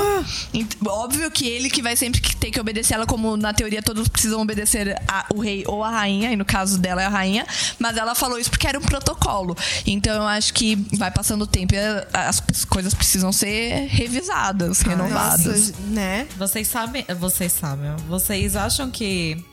Ent- 0.53 0.75
Óbvio 0.85 1.29
que 1.31 1.47
ele 1.47 1.69
que 1.69 1.81
vai 1.81 1.95
sempre 1.95 2.21
que 2.21 2.35
ter 2.35 2.51
que 2.51 2.59
obedecer 2.59 2.93
ela, 2.95 3.05
como 3.05 3.35
na 3.37 3.53
teoria 3.53 3.81
todos 3.81 4.07
precisam 4.07 4.41
obedecer 4.41 4.95
a- 5.07 5.25
o 5.33 5.39
rei 5.41 5.63
ou 5.67 5.83
a 5.83 5.89
rainha, 5.89 6.31
e 6.31 6.35
no 6.35 6.45
caso 6.45 6.77
dela 6.79 7.01
é 7.01 7.05
a 7.05 7.09
rainha, 7.09 7.45
mas 7.79 7.97
ela 7.97 8.15
falou 8.15 8.37
isso 8.39 8.49
porque 8.49 8.67
era 8.67 8.77
um 8.77 8.81
protocolo. 8.81 9.55
Então 9.85 10.13
eu 10.15 10.27
acho 10.27 10.53
que 10.53 10.75
vai 10.97 11.11
passando 11.11 11.41
o 11.43 11.47
tempo 11.47 11.73
e 11.75 11.77
as 12.13 12.65
coisas 12.65 12.93
precisam 12.93 13.31
ser 13.31 13.87
revisadas, 13.89 14.81
renovadas. 14.81 15.69
Nossa, 15.71 15.73
né? 15.89 16.27
Vocês 16.37 16.67
sabem, 16.67 17.05
vocês 17.19 17.51
sabem, 17.51 17.95
vocês 18.07 18.55
acham 18.55 18.89
que 18.89 19.43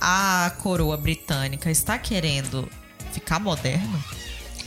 a 0.00 0.52
coroa 0.58 0.96
britânica 0.96 1.70
está 1.70 1.98
querendo 1.98 2.68
ficar 3.12 3.38
moderna? 3.40 3.98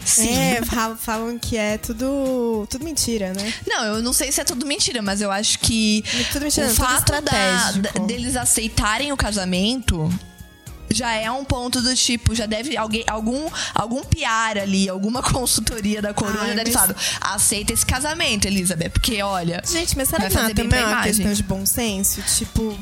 Sim. 0.03 0.33
É, 0.35 0.65
fal- 0.65 0.95
falam 0.97 1.37
que 1.37 1.55
é 1.55 1.77
tudo, 1.77 2.65
tudo 2.69 2.83
mentira, 2.83 3.33
né? 3.33 3.53
Não, 3.67 3.83
eu 3.85 4.01
não 4.01 4.11
sei 4.13 4.31
se 4.31 4.41
é 4.41 4.43
tudo 4.43 4.65
mentira, 4.65 4.99
mas 5.01 5.21
eu 5.21 5.29
acho 5.31 5.59
que 5.59 6.03
Tudo 6.31 6.41
mentira, 6.43 6.67
o 6.67 6.73
fato 6.73 7.11
da, 7.11 7.71
da- 7.71 8.05
deles 8.07 8.35
aceitarem 8.35 9.11
o 9.11 9.17
casamento 9.17 10.09
já 10.93 11.13
é 11.13 11.31
um 11.31 11.45
ponto 11.45 11.81
do 11.81 11.95
tipo, 11.95 12.35
já 12.35 12.45
deve 12.45 12.75
alguém 12.75 13.03
algum 13.07 13.49
algum 13.73 14.01
PR 14.03 14.59
ali, 14.61 14.89
alguma 14.89 15.21
consultoria 15.23 16.01
da 16.01 16.13
coroa 16.13 16.41
Ai, 16.41 16.49
já 16.49 16.55
deve 16.55 16.71
mas- 16.71 16.81
falar, 16.81 16.95
aceita 17.21 17.71
esse 17.71 17.85
casamento, 17.85 18.45
Elizabeth, 18.47 18.89
porque 18.89 19.21
olha, 19.21 19.61
Gente, 19.65 19.95
mas 19.95 20.09
será 20.09 20.27
que 20.27 20.33
não 20.33 20.41
fazer 20.41 20.53
bem 20.55 20.65
também 20.65 20.79
é 20.79 20.81
pra 20.81 20.89
uma 20.91 20.95
imagem. 21.03 21.13
questão 21.13 21.33
de 21.33 21.43
bom 21.43 21.65
senso? 21.65 22.21
Tipo, 22.23 22.77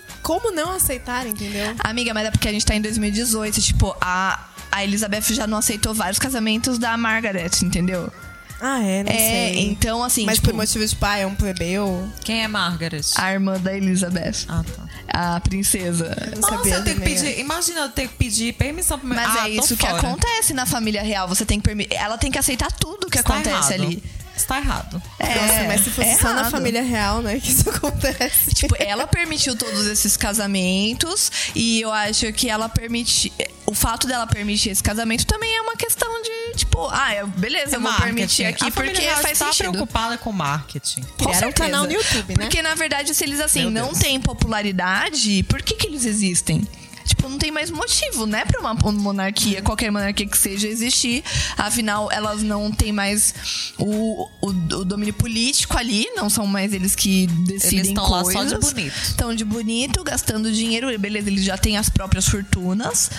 que, 0.00 0.04
como 0.22 0.50
não 0.50 0.72
aceitar, 0.72 1.26
entendeu? 1.26 1.74
amiga, 1.78 2.12
mas 2.14 2.26
é 2.26 2.30
porque 2.30 2.48
a 2.48 2.52
gente 2.52 2.64
tá 2.66 2.74
em 2.74 2.80
2018, 2.80 3.60
tipo, 3.60 3.94
a 4.00 4.48
a 4.72 4.82
Elizabeth 4.82 5.22
já 5.32 5.46
não 5.46 5.58
aceitou 5.58 5.94
vários 5.94 6.18
casamentos 6.18 6.78
da 6.78 6.96
Margaret, 6.96 7.50
entendeu? 7.62 8.12
Ah, 8.60 8.82
é, 8.82 9.04
não 9.04 9.12
é, 9.12 9.16
sei. 9.16 9.66
então 9.68 10.02
assim, 10.02 10.24
Mas 10.24 10.36
tipo, 10.36 10.48
por 10.48 10.56
motivo 10.56 10.84
de 10.84 10.96
pai, 10.96 11.22
é 11.22 11.26
um 11.26 11.34
plebeu? 11.34 12.08
Quem 12.24 12.42
é 12.42 12.48
Margaret? 12.48 13.02
a 13.16 13.32
irmã 13.32 13.58
da 13.60 13.76
Elizabeth, 13.76 14.46
Ah, 14.48 14.64
tá. 14.64 15.34
a 15.36 15.40
princesa. 15.40 16.16
Eu 16.32 16.40
Nossa, 16.40 16.56
sabia 16.56 16.74
eu 16.76 16.82
tenho 16.84 16.96
que 16.98 17.02
pedir. 17.04 17.38
Imagina 17.38 17.80
eu 17.82 17.88
ter 17.90 18.08
que 18.08 18.14
pedir 18.16 18.52
permissão 18.54 18.98
pro 18.98 19.06
meu 19.06 19.16
Mas 19.16 19.36
ah, 19.36 19.48
é 19.48 19.50
isso 19.52 19.76
que 19.76 19.86
fora. 19.86 19.98
acontece 19.98 20.52
na 20.54 20.66
família 20.66 21.02
real. 21.02 21.28
Você 21.28 21.44
tem 21.44 21.60
que 21.60 21.64
permitir. 21.64 21.94
Ela 21.94 22.16
tem 22.18 22.30
que 22.32 22.38
aceitar 22.38 22.72
tudo 22.72 23.08
que 23.08 23.18
Está 23.18 23.34
acontece 23.34 23.74
errado. 23.74 23.82
ali. 23.86 24.02
Está 24.36 24.58
errado. 24.58 25.00
É, 25.18 25.34
Nossa, 25.34 25.64
mas 25.68 25.80
se 25.82 25.90
fosse 25.90 26.08
é 26.08 26.16
só 26.18 26.32
na 26.32 26.40
errado. 26.40 26.50
família 26.50 26.82
real, 26.82 27.22
né, 27.22 27.38
que 27.40 27.50
isso 27.50 27.70
acontece. 27.70 28.52
Tipo, 28.54 28.74
ela 28.78 29.06
permitiu 29.06 29.56
todos 29.56 29.86
esses 29.86 30.16
casamentos 30.16 31.30
e 31.54 31.80
eu 31.80 31.92
acho 31.92 32.32
que 32.32 32.48
ela 32.50 32.68
permite. 32.68 33.32
O 33.66 33.74
fato 33.74 34.06
dela 34.06 34.26
permitir 34.26 34.70
esse 34.70 34.82
casamento 34.82 35.24
também 35.26 35.54
é 35.56 35.60
uma 35.62 35.76
questão 35.76 36.08
de, 36.22 36.58
tipo, 36.58 36.86
ah, 36.88 37.24
beleza, 37.36 37.76
eu 37.76 37.80
vou 37.80 37.90
Marketing. 37.90 38.04
permitir 38.14 38.44
aqui 38.44 38.64
a 38.66 38.70
porque 38.70 39.00
real 39.00 39.16
faz 39.22 39.32
está 39.32 39.46
sentido. 39.46 39.70
preocupada 39.70 40.18
com 40.18 40.32
marketing. 40.32 41.00
Com 41.02 41.24
Criaram 41.24 41.48
um 41.48 41.52
canal 41.52 41.84
no 41.86 41.92
YouTube, 41.92 42.34
né? 42.36 42.44
Porque, 42.44 42.60
na 42.60 42.74
verdade, 42.74 43.14
se 43.14 43.24
eles, 43.24 43.40
assim, 43.40 43.62
Meu 43.62 43.70
não 43.70 43.86
Deus. 43.92 43.98
têm 43.98 44.20
popularidade, 44.20 45.42
por 45.44 45.62
que 45.62 45.74
que 45.74 45.86
eles 45.86 46.04
existem? 46.04 46.66
Tipo, 47.04 47.28
não 47.28 47.38
tem 47.38 47.50
mais 47.50 47.70
motivo, 47.70 48.26
né, 48.26 48.44
pra 48.44 48.60
uma 48.60 48.74
monarquia, 48.92 49.60
qualquer 49.62 49.90
monarquia 49.90 50.26
que 50.26 50.38
seja, 50.38 50.66
existir. 50.66 51.22
Afinal, 51.56 52.10
elas 52.10 52.42
não 52.42 52.70
têm 52.72 52.92
mais 52.92 53.34
o, 53.78 54.28
o, 54.40 54.48
o 54.48 54.84
domínio 54.84 55.12
político 55.14 55.76
ali, 55.76 56.06
não 56.16 56.30
são 56.30 56.46
mais 56.46 56.72
eles 56.72 56.94
que 56.94 57.26
decidem 57.26 57.78
Eles 57.78 57.88
estão 57.88 58.08
lá 58.10 58.22
coisas. 58.22 58.50
só 58.50 58.58
de 58.58 58.66
bonito. 58.74 58.94
Estão 59.02 59.34
de 59.34 59.44
bonito, 59.44 60.02
gastando 60.04 60.50
dinheiro. 60.52 60.96
Beleza, 60.98 61.28
eles 61.28 61.44
já 61.44 61.58
têm 61.58 61.76
as 61.76 61.88
próprias 61.88 62.26
fortunas. 62.28 63.10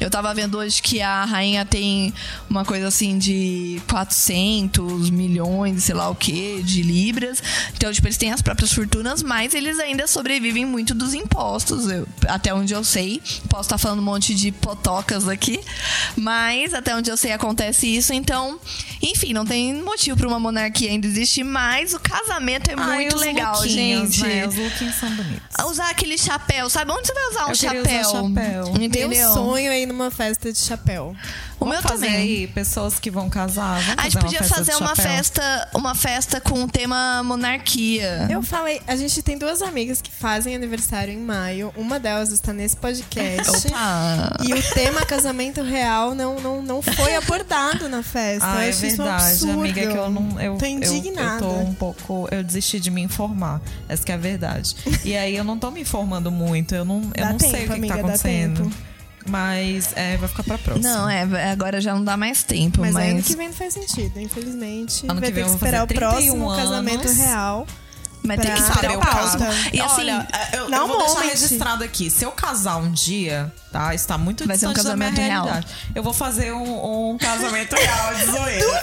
Eu 0.00 0.08
tava 0.10 0.32
vendo 0.34 0.58
hoje 0.58 0.80
que 0.80 1.00
a 1.00 1.24
rainha 1.24 1.64
tem 1.64 2.12
uma 2.48 2.64
coisa 2.64 2.88
assim 2.88 3.18
de 3.18 3.80
400 3.88 5.10
milhões, 5.10 5.84
sei 5.84 5.94
lá 5.94 6.08
o 6.08 6.14
que, 6.14 6.62
de 6.62 6.82
libras. 6.82 7.42
Então, 7.76 7.92
tipo, 7.92 8.06
eles 8.06 8.16
têm 8.16 8.32
as 8.32 8.40
próprias 8.42 8.72
fortunas, 8.72 9.22
mas 9.22 9.54
eles 9.54 9.78
ainda 9.78 10.06
sobrevivem 10.06 10.64
muito 10.64 10.94
dos 10.94 11.14
impostos. 11.14 11.90
eu- 11.90 12.06
até 12.28 12.52
onde 12.54 12.72
eu 12.72 12.84
sei. 12.84 13.20
Posso 13.48 13.62
estar 13.62 13.78
falando 13.78 14.00
um 14.00 14.04
monte 14.04 14.34
de 14.34 14.52
potocas 14.52 15.28
aqui. 15.28 15.60
Mas 16.16 16.74
até 16.74 16.94
onde 16.94 17.10
eu 17.10 17.16
sei 17.16 17.32
acontece 17.32 17.86
isso. 17.86 18.12
Então, 18.12 18.58
enfim, 19.00 19.32
não 19.32 19.44
tem 19.44 19.74
motivo 19.74 20.16
pra 20.16 20.28
uma 20.28 20.40
monarquia 20.40 20.90
ainda 20.90 21.06
existir, 21.06 21.44
mas 21.44 21.94
o 21.94 22.00
casamento 22.00 22.70
é 22.70 22.74
Ai, 22.76 22.96
muito 23.04 23.16
legal, 23.16 23.66
gente. 23.66 24.20
Né? 24.22 24.46
Os 24.46 24.54
lookings 24.56 24.94
são 24.96 25.10
bonitos. 25.14 25.64
Usar 25.66 25.90
aquele 25.90 26.18
chapéu, 26.18 26.68
sabe? 26.68 26.92
Onde 26.92 27.06
você 27.06 27.14
vai 27.14 27.28
usar 27.28 27.46
um 27.46 27.48
Eu 27.50 27.54
chapéu? 27.54 27.82
usar 27.82 28.22
chapéu. 28.22 28.68
Entendeu? 28.80 29.08
Meu 29.08 29.32
sonho 29.32 29.70
é 29.72 29.80
ir 29.80 29.86
numa 29.86 30.10
festa 30.10 30.52
de 30.52 30.58
chapéu. 30.58 31.14
O 31.62 31.64
Vamos 31.64 31.80
meu 31.80 31.82
fazer 31.90 32.06
também. 32.06 32.20
aí, 32.20 32.46
pessoas 32.48 32.98
que 32.98 33.10
vão 33.10 33.30
casar. 33.30 33.80
Vamos 33.80 34.04
A 34.04 34.08
gente 34.08 34.14
fazer 34.14 34.18
uma 34.18 34.24
podia 34.24 34.38
festa 34.40 34.54
fazer 34.56 34.74
uma 34.76 34.96
festa, 34.96 35.68
uma 35.74 35.94
festa 35.94 36.40
com 36.40 36.64
o 36.64 36.68
tema 36.68 37.22
monarquia. 37.24 38.26
Eu 38.30 38.42
falei, 38.42 38.80
a 38.86 38.96
gente 38.96 39.22
tem 39.22 39.38
duas 39.38 39.62
amigas 39.62 40.00
que 40.02 40.10
fazem 40.10 40.54
aniversário 40.54 41.12
em 41.12 41.18
maio. 41.18 41.72
Uma 41.76 42.00
delas 42.00 42.32
está 42.32 42.52
nesse 42.52 42.76
podcast. 42.76 43.68
Opa! 43.68 44.36
E 44.44 44.52
o 44.52 44.62
tema 44.74 45.04
casamento 45.06 45.62
real 45.62 46.14
não, 46.14 46.40
não, 46.40 46.62
não 46.62 46.82
foi 46.82 47.14
abordado 47.14 47.88
na 47.88 48.02
festa. 48.02 48.44
Ah, 48.50 48.66
eu 48.66 48.72
é 48.72 48.74
um 48.74 48.78
verdade, 48.78 49.24
absurdo. 49.24 49.60
amiga, 49.60 49.80
que 49.86 49.96
eu 49.96 50.10
não. 50.10 50.40
Eu, 50.40 50.56
Tô 50.56 50.64
eu- 50.64 50.70
indignada. 50.70 51.44
Eu, 51.44 51.48
tô 51.50 51.54
um 51.60 51.74
pouco. 51.74 52.28
Eu 52.30 52.42
desisti 52.42 52.80
de 52.80 52.90
me 52.90 53.02
informar. 53.02 53.60
Essa 53.88 54.02
que 54.04 54.10
é 54.10 54.14
a 54.14 54.18
verdade. 54.18 54.74
E 55.04 55.16
aí 55.16 55.36
eu 55.36 55.44
não 55.44 55.58
tô 55.58 55.70
me 55.70 55.80
informando 55.80 56.30
muito. 56.30 56.74
Eu 56.74 56.84
não, 56.84 57.02
eu 57.14 57.24
Dá 57.24 57.30
não 57.30 57.38
tempo, 57.38 57.50
sei 57.52 57.60
o 57.60 57.66
que, 57.68 57.72
que 57.72 57.78
amiga, 57.78 57.94
tá 57.94 58.00
dá 58.02 58.08
acontecendo. 58.08 58.62
tempo. 58.64 58.76
Mas 59.26 59.92
é, 59.96 60.16
vai 60.16 60.28
ficar 60.28 60.42
pra 60.42 60.58
próxima. 60.58 60.88
Não, 60.88 61.08
é, 61.08 61.50
agora 61.52 61.80
já 61.80 61.94
não 61.94 62.04
dá 62.04 62.16
mais 62.16 62.42
tempo, 62.42 62.80
Mas, 62.80 62.92
mas. 62.94 63.12
ano 63.12 63.22
que 63.22 63.36
vem 63.36 63.48
não 63.48 63.54
faz 63.54 63.74
sentido, 63.74 64.18
infelizmente. 64.20 65.04
Ano 65.08 65.20
vai 65.20 65.30
que 65.30 65.34
ter 65.36 65.42
vem 65.42 65.44
que 65.44 65.50
eu 65.50 65.56
vou 65.56 65.56
esperar 65.56 65.84
o 65.84 65.86
fazer 65.86 65.94
31 66.00 66.38
próximo 66.38 66.56
casamento 66.56 67.06
anos. 67.08 67.16
real. 67.18 67.66
Mas 68.24 68.40
tem 68.40 68.54
que 68.54 68.62
pra 68.62 68.70
esperar 68.70 68.96
o 68.96 69.00
próximo. 69.00 69.44
E 69.72 69.80
assim, 69.80 70.00
Olha, 70.02 70.28
eu, 70.52 70.70
dá 70.70 70.76
eu 70.76 70.84
um 70.84 70.88
vou 70.88 70.98
deixar 70.98 71.20
registrado 71.22 71.82
aqui. 71.84 72.08
Se 72.08 72.24
eu 72.24 72.30
casar 72.30 72.76
um 72.76 72.90
dia, 72.92 73.52
tá? 73.72 73.94
Está 73.94 74.18
muito 74.18 74.46
Vai 74.46 74.56
ser 74.58 74.66
um 74.66 74.72
distante 74.72 74.88
da 74.90 74.96
minha 74.96 75.08
casamento 75.10 75.26
real. 75.28 75.44
realidade. 75.44 75.74
Eu 75.94 76.02
vou 76.02 76.12
fazer 76.12 76.52
um, 76.52 77.10
um 77.12 77.18
casamento 77.18 77.74
real 77.76 78.14
de 78.14 78.24
zoeira. 78.26 78.82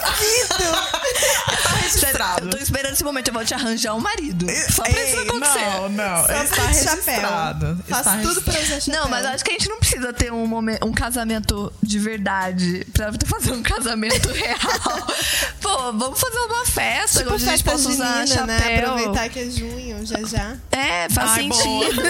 tá 1.62 1.70
registrado. 1.82 2.46
eu 2.46 2.50
tô 2.50 2.56
esperando 2.58 2.92
esse 2.92 3.04
momento, 3.04 3.28
eu 3.28 3.34
vou 3.34 3.44
te 3.44 3.54
arranjar 3.54 3.94
um 3.94 4.00
marido. 4.00 4.46
Só 4.70 4.82
pra 4.82 4.90
isso 4.92 5.16
Ei, 5.16 5.28
acontecer. 5.28 5.58
Não, 5.60 5.88
não. 5.90 6.26
Só 6.26 6.42
está 6.42 6.56
chapéu. 6.56 6.66
registrado. 6.94 7.84
Faço 7.88 8.08
Está 8.10 8.18
tudo 8.22 8.42
pra 8.42 8.60
usar 8.60 8.80
chapéu. 8.80 9.00
Não, 9.02 9.08
mas 9.08 9.26
acho 9.26 9.44
que 9.44 9.50
a 9.50 9.54
gente 9.54 9.68
não 9.68 9.78
precisa 9.78 10.12
ter 10.12 10.32
um, 10.32 10.46
momen- 10.46 10.78
um 10.82 10.92
casamento 10.92 11.72
de 11.82 11.98
verdade 11.98 12.86
pra 12.92 13.10
fazer 13.26 13.52
um 13.52 13.62
casamento 13.62 14.28
real. 14.32 14.58
Pô, 15.60 15.92
vamos 15.92 16.18
fazer 16.20 16.38
uma 16.38 16.64
festa 16.66 17.20
Tipo 17.20 17.34
a 17.34 17.38
gente 17.38 17.50
festa 17.50 17.70
possa 17.72 17.88
usar 17.88 18.16
né? 18.20 18.26
chapéu. 18.26 18.92
Aproveitar 18.92 19.28
que 19.28 19.38
é 19.40 19.50
junho, 19.50 20.06
já 20.06 20.22
já. 20.24 20.56
É, 20.72 21.08
faz 21.10 21.30
Ai, 21.32 21.42
sentido. 21.42 22.02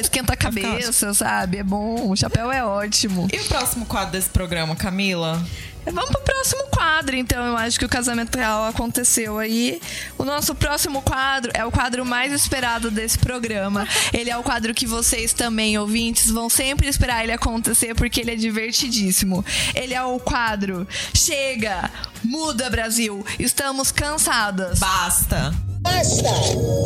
Esquenta 0.00 0.32
a 0.34 0.36
cabeça, 0.36 1.14
sabe? 1.14 1.58
É 1.58 1.62
bom. 1.62 2.01
O 2.04 2.16
chapéu 2.16 2.50
é 2.50 2.64
ótimo. 2.64 3.28
E 3.32 3.38
o 3.38 3.44
próximo 3.44 3.86
quadro 3.86 4.12
desse 4.12 4.28
programa, 4.28 4.74
Camila? 4.74 5.40
Vamos 5.84 6.10
pro 6.10 6.20
próximo 6.20 6.64
quadro, 6.70 7.16
então. 7.16 7.44
Eu 7.44 7.56
acho 7.56 7.78
que 7.78 7.84
o 7.84 7.88
casamento 7.88 8.36
real 8.36 8.66
aconteceu 8.66 9.38
aí. 9.38 9.80
O 10.18 10.24
nosso 10.24 10.54
próximo 10.54 11.02
quadro 11.02 11.50
é 11.54 11.64
o 11.64 11.72
quadro 11.72 12.04
mais 12.04 12.32
esperado 12.32 12.90
desse 12.90 13.18
programa. 13.18 13.86
Ele 14.12 14.30
é 14.30 14.36
o 14.36 14.42
quadro 14.42 14.74
que 14.74 14.86
vocês 14.86 15.32
também, 15.32 15.78
ouvintes, 15.78 16.30
vão 16.30 16.48
sempre 16.48 16.88
esperar 16.88 17.22
ele 17.22 17.32
acontecer 17.32 17.94
porque 17.94 18.20
ele 18.20 18.32
é 18.32 18.36
divertidíssimo. 18.36 19.44
Ele 19.74 19.94
é 19.94 20.02
o 20.02 20.18
quadro 20.18 20.86
Chega, 21.14 21.90
Muda 22.24 22.70
Brasil, 22.70 23.24
estamos 23.38 23.90
cansadas. 23.90 24.78
Basta. 24.78 25.52
Basta! 25.82 26.30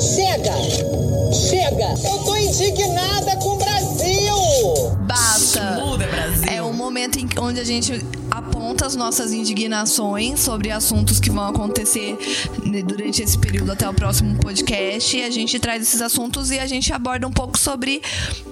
Chega! 0.01 0.53
Chega! 1.33 2.09
Eu 2.09 2.19
tô 2.25 2.35
indignada 2.37 3.37
com 3.37 3.51
o 3.51 3.59
Basta. 5.07 5.73
Muda, 5.81 6.07
Brasil. 6.07 6.45
É 6.49 6.63
o 6.63 6.73
momento 6.73 7.19
em 7.19 7.27
que- 7.27 7.39
onde 7.39 7.61
a 7.61 7.65
gente 7.65 8.05
aponta 8.31 8.87
as 8.87 8.95
nossas 8.95 9.33
indignações 9.33 10.41
sobre 10.41 10.71
assuntos 10.71 11.21
que 11.21 11.31
vão 11.31 11.47
acontecer 11.49 12.19
né, 12.65 12.83
durante 12.83 13.23
esse 13.23 13.39
período 13.39 13.73
até 13.73 13.89
o 13.89 13.95
próximo 13.95 14.37
podcast. 14.39 15.17
E 15.17 15.23
a 15.25 15.31
gente 15.31 15.59
traz 15.59 15.83
esses 15.83 16.01
assuntos 16.03 16.51
e 16.51 16.59
a 16.59 16.67
gente 16.67 16.93
aborda 16.93 17.27
um 17.27 17.33
pouco 17.33 17.59
sobre 17.59 18.03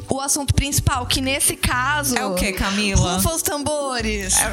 o 0.09 0.21
assunto 0.21 0.55
principal, 0.55 1.07
que 1.07 1.21
nesse 1.21 1.57
caso. 1.57 2.17
É 2.17 2.25
o 2.27 2.35
quê, 2.35 2.53
Camila? 2.53 3.17
Rufa 3.17 3.35
os 3.35 3.43
tambores. 3.43 4.35
É 4.39 4.51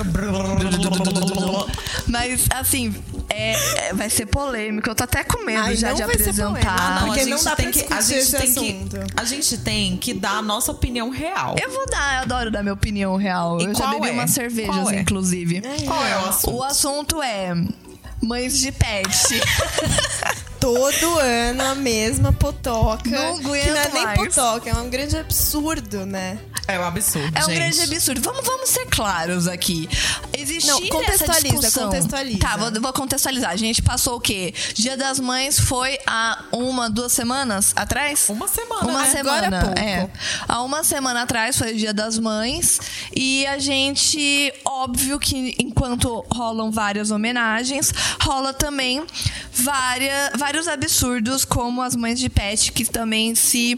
Mas, 2.08 2.46
assim, 2.50 2.94
é- 3.32 3.88
é- 3.90 3.94
vai 3.94 4.10
ser 4.10 4.26
polêmico. 4.26 4.90
Eu 4.90 4.96
tô 4.96 5.04
até 5.04 5.24
com 5.24 5.44
medo 5.46 5.62
Ai, 5.64 5.76
já 5.76 5.90
não 5.90 5.96
de 5.96 6.04
apresentar. 6.04 6.76
Ah, 6.80 6.96
não, 7.00 7.06
Porque 7.08 7.20
a 7.20 7.24
gente 7.24 7.34
não 7.36 7.44
dá 7.44 7.56
tem 7.56 7.72
pra 7.72 7.82
que, 7.84 7.94
a 7.94 8.02
gente 8.02 8.20
esse 8.20 8.38
tem 8.38 8.54
que, 8.54 8.70
assunto. 8.72 9.00
a 9.18 9.26
gente 9.26 9.58
tem 9.58 9.98
que 9.98 10.14
dar 10.14 10.38
a 10.38 10.42
nossa 10.42 10.72
opinião 10.72 11.10
real. 11.10 11.56
Eu 11.62 11.72
vou 11.72 11.86
dar, 11.90 12.18
eu 12.18 12.22
adoro 12.24 12.52
dar 12.52 12.62
minha 12.62 12.74
opinião 12.74 13.16
real. 13.16 13.60
E 13.62 13.66
eu 13.66 13.76
já 13.76 13.88
bebi 13.88 14.10
é? 14.10 14.12
umas 14.12 14.32
cervejas, 14.32 14.76
Qual 14.76 14.90
é? 14.90 15.00
inclusive. 15.00 15.62
Qual 15.86 16.06
é 16.06 16.18
o 16.18 16.26
assunto? 16.30 16.56
O 16.58 16.64
assunto 16.64 17.22
é 17.22 17.54
mães 18.22 18.60
de 18.60 18.72
pet. 18.72 19.10
Todo 20.60 21.18
ano 21.20 21.64
a 21.64 21.74
mesma 21.76 22.32
potoca. 22.32 23.10
Não 23.10 23.38
aguento 23.40 23.64
que 23.64 23.72
não 23.72 23.78
é 23.78 23.90
nem 23.90 24.04
mais. 24.04 24.20
potoca, 24.36 24.70
é 24.70 24.74
um 24.76 24.90
grande 24.92 25.18
absurdo, 25.18 26.06
né? 26.06 26.38
É 26.72 26.80
um 26.80 26.84
absurdo, 26.86 27.38
É 27.38 27.42
um 27.42 27.46
gente. 27.50 27.56
grande 27.56 27.82
absurdo. 27.82 28.22
Vamos, 28.22 28.46
vamos 28.46 28.70
ser 28.70 28.86
claros 28.88 29.48
aqui. 29.48 29.90
Existir 30.34 30.68
Não, 30.70 30.82
contextualiza, 30.88 31.24
essa 31.32 31.42
discussão... 31.42 31.84
contextualiza. 31.86 32.40
Tá, 32.40 32.58
vou, 32.58 32.72
vou 32.82 32.94
contextualizar. 32.94 33.52
A 33.52 33.56
gente 33.56 33.82
passou 33.82 34.16
o 34.18 34.20
quê? 34.22 34.54
Dia 34.74 34.96
das 34.98 35.20
Mães 35.20 35.60
foi 35.60 35.98
há 36.08 36.46
uma, 36.52 36.90
duas 36.90 37.12
semanas 37.12 37.74
atrás? 37.76 38.28
Uma 38.30 38.48
semana, 38.48 38.84
Uma 38.90 39.02
né? 39.04 39.10
semana, 39.10 39.48
Agora 39.48 39.58
há 39.60 39.66
pouco. 39.66 39.80
é. 39.80 40.10
Há 40.48 40.64
uma 40.64 40.84
semana 40.84 41.22
atrás 41.24 41.58
foi 41.58 41.74
o 41.74 41.76
Dia 41.78 41.94
das 41.94 42.18
Mães 42.18 42.80
e 43.16 43.46
a 43.48 43.58
gente, 43.60 44.54
óbvio 44.66 45.20
que 45.20 45.56
enquanto 45.60 46.26
rolam 46.32 46.72
várias 46.72 47.12
homenagens, 47.12 47.92
rola 48.22 48.54
também 48.54 49.06
várias, 49.54 50.32
vários 50.38 50.68
absurdos 50.68 51.46
como 51.46 51.82
as 51.82 51.96
mães 51.96 52.20
de 52.20 52.30
pet 52.30 52.72
que 52.72 52.86
também 52.86 53.36
se 53.36 53.78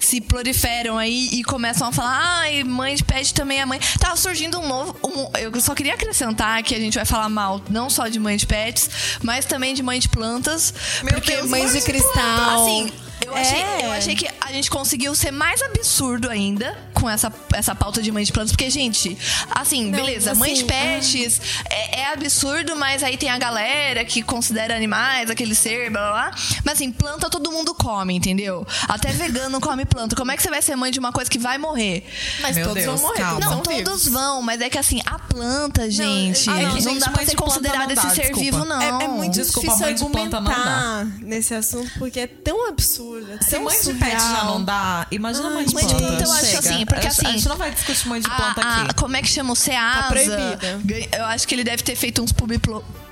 se 0.00 0.20
proliferam 0.20 0.98
aí 0.98 1.28
e 1.32 1.44
começam 1.44 1.88
a 1.88 1.92
falar, 1.92 2.18
ai, 2.40 2.64
mãe 2.64 2.94
de 2.94 3.04
pet 3.04 3.32
também 3.34 3.60
é 3.60 3.66
mãe. 3.66 3.78
Tava 4.00 4.16
surgindo 4.16 4.58
um 4.58 4.66
novo. 4.66 4.96
um- 5.04 5.30
eu 5.38 5.60
só 5.60 5.74
queria 5.74 5.94
acrescentar 5.94 6.62
que 6.62 6.74
a 6.74 6.78
gente 6.80 6.94
vai 6.94 7.04
falar 7.04 7.28
mal 7.28 7.60
não 7.70 7.88
só 7.90 8.08
de 8.08 8.18
mãe 8.18 8.36
de 8.36 8.46
pets, 8.46 8.90
mas 9.22 9.44
também 9.44 9.74
de 9.74 9.82
mãe 9.82 10.00
de 10.00 10.08
plantas. 10.08 10.72
Meu 11.02 11.14
porque 11.14 11.32
Deus, 11.32 11.48
Mães 11.50 11.72
de 11.72 11.82
cristal. 11.82 12.62
Assim, 12.62 12.92
eu 13.26 13.34
achei, 13.36 13.58
É. 13.62 13.86
eu 13.86 13.92
achei 13.92 14.14
que 14.14 14.28
a 14.40 14.52
gente 14.52 14.70
conseguiu 14.70 15.14
ser 15.14 15.30
mais 15.30 15.60
absurdo 15.62 16.28
ainda 16.28 16.76
com 16.94 17.08
essa, 17.08 17.32
essa 17.54 17.74
pauta 17.74 18.02
de 18.02 18.10
mãe 18.12 18.24
de 18.24 18.32
plantas. 18.32 18.50
Porque, 18.52 18.68
gente, 18.70 19.16
assim, 19.50 19.86
Não, 19.90 19.98
beleza, 19.98 20.34
mãe 20.34 20.52
de 20.54 20.60
assim, 20.60 20.66
pets 20.66 21.40
é, 21.70 22.00
é 22.00 22.12
absurdo, 22.12 22.76
mas 22.76 23.02
aí 23.02 23.16
tem 23.16 23.30
a 23.30 23.38
galera 23.38 24.04
que 24.04 24.22
considera 24.22 24.74
animais, 24.76 25.30
aquele 25.30 25.54
ser, 25.54 25.90
blá 25.90 26.00
blá 26.00 26.10
blá. 26.30 26.30
Mas 26.64 26.74
assim, 26.74 26.90
planta 26.92 27.30
todo 27.30 27.50
mundo 27.52 27.74
come, 27.74 28.14
entendeu? 28.14 28.66
Até 28.88 29.10
vegano 29.12 29.60
come 29.60 29.84
planta. 29.84 30.14
Como 30.16 30.30
é 30.30 30.36
que 30.36 30.42
você 30.42 30.50
vai 30.50 30.60
ser 30.62 30.76
mãe 30.76 30.90
de 30.90 30.98
uma 30.98 31.12
coisa 31.12 31.30
que 31.30 31.38
vai 31.38 31.56
morrer? 31.58 32.04
Mas 32.40 32.56
Meu 32.56 32.66
todos 32.68 32.82
Deus, 32.82 33.00
vão 33.00 33.08
morrer. 33.08 33.22
calma. 33.22 33.40
Não, 33.40 33.62
todos 33.62 34.08
vão, 34.08 34.42
mas 34.42 34.60
é 34.60 34.68
que 34.68 34.78
assim, 34.78 35.00
a 35.06 35.18
planta, 35.18 35.90
gente, 35.90 36.48
ah, 36.50 36.54
não, 36.54 36.62
não, 36.62 36.80
gente, 36.80 36.98
dá 36.98 37.06
mãe 37.06 37.14
pra 37.14 37.24
ser 37.24 37.30
de 37.30 37.36
planta 37.36 37.50
considerada 37.52 37.86
não 37.86 37.94
dá, 37.94 38.02
esse 38.02 38.14
ser 38.14 38.20
desculpa. 38.22 38.40
vivo, 38.44 38.64
não. 38.64 38.80
É, 38.82 39.04
é 39.04 39.08
muito 39.08 39.34
Desculpa, 39.34 39.68
difícil 39.68 39.86
mãe 39.86 39.94
de 39.94 40.04
planta 40.04 40.40
não 40.40 40.50
argumentar 40.52 41.04
nesse 41.22 41.54
assunto 41.54 41.90
porque 41.98 42.20
é 42.20 42.26
tão 42.26 42.68
absurdo. 42.68 43.09
É 43.18 43.44
Se 43.44 43.58
mãe 43.58 43.76
de 43.76 43.82
surreal. 43.84 44.10
pet 44.10 44.20
já 44.22 44.44
não 44.44 44.64
dá, 44.64 45.06
imagina 45.10 45.48
Ai, 45.48 45.54
mãe 45.54 45.64
de 45.66 45.74
mãe 45.74 45.86
de 45.86 45.94
planta. 45.94 46.06
planta 46.08 46.24
eu 46.24 46.32
acho 46.32 46.44
Chega. 46.46 46.58
assim, 46.58 46.86
porque 46.86 47.06
a, 47.06 47.10
gente- 47.10 47.20
assim, 47.20 47.26
A 47.26 47.32
gente 47.32 47.48
não 47.48 47.56
vai 47.56 47.70
discutir 47.70 48.08
mãe 48.08 48.20
de 48.20 48.28
planta 48.30 48.60
A- 48.60 48.64
a- 48.66 48.82
aqui. 48.82 48.94
como 48.94 49.16
é 49.16 49.22
que 49.22 49.28
chama 49.28 49.52
o 49.52 49.56
Ceasa? 49.56 50.02
Tá 50.02 50.08
proibida. 50.08 50.80
Eu 51.16 51.24
acho 51.26 51.46
que 51.48 51.54
ele 51.54 51.64
deve 51.64 51.82
ter 51.82 51.96
feito 51.96 52.22
uns 52.22 52.32
publi, 52.32 52.58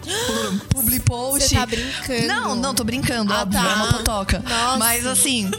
publi 0.71 1.01
post. 1.01 1.49
Você 1.49 1.55
tá 1.55 1.67
brincando. 1.67 2.27
Não, 2.27 2.55
não, 2.55 2.75
tô 2.75 2.85
brincando, 2.85 3.33
Ah, 3.33 3.43
óbvio, 3.43 3.61
tá. 3.61 3.69
é 3.71 3.75
uma 3.75 3.93
potoca. 3.93 4.43
Nossa. 4.49 4.79
Mas 4.79 5.07
assim, 5.07 5.51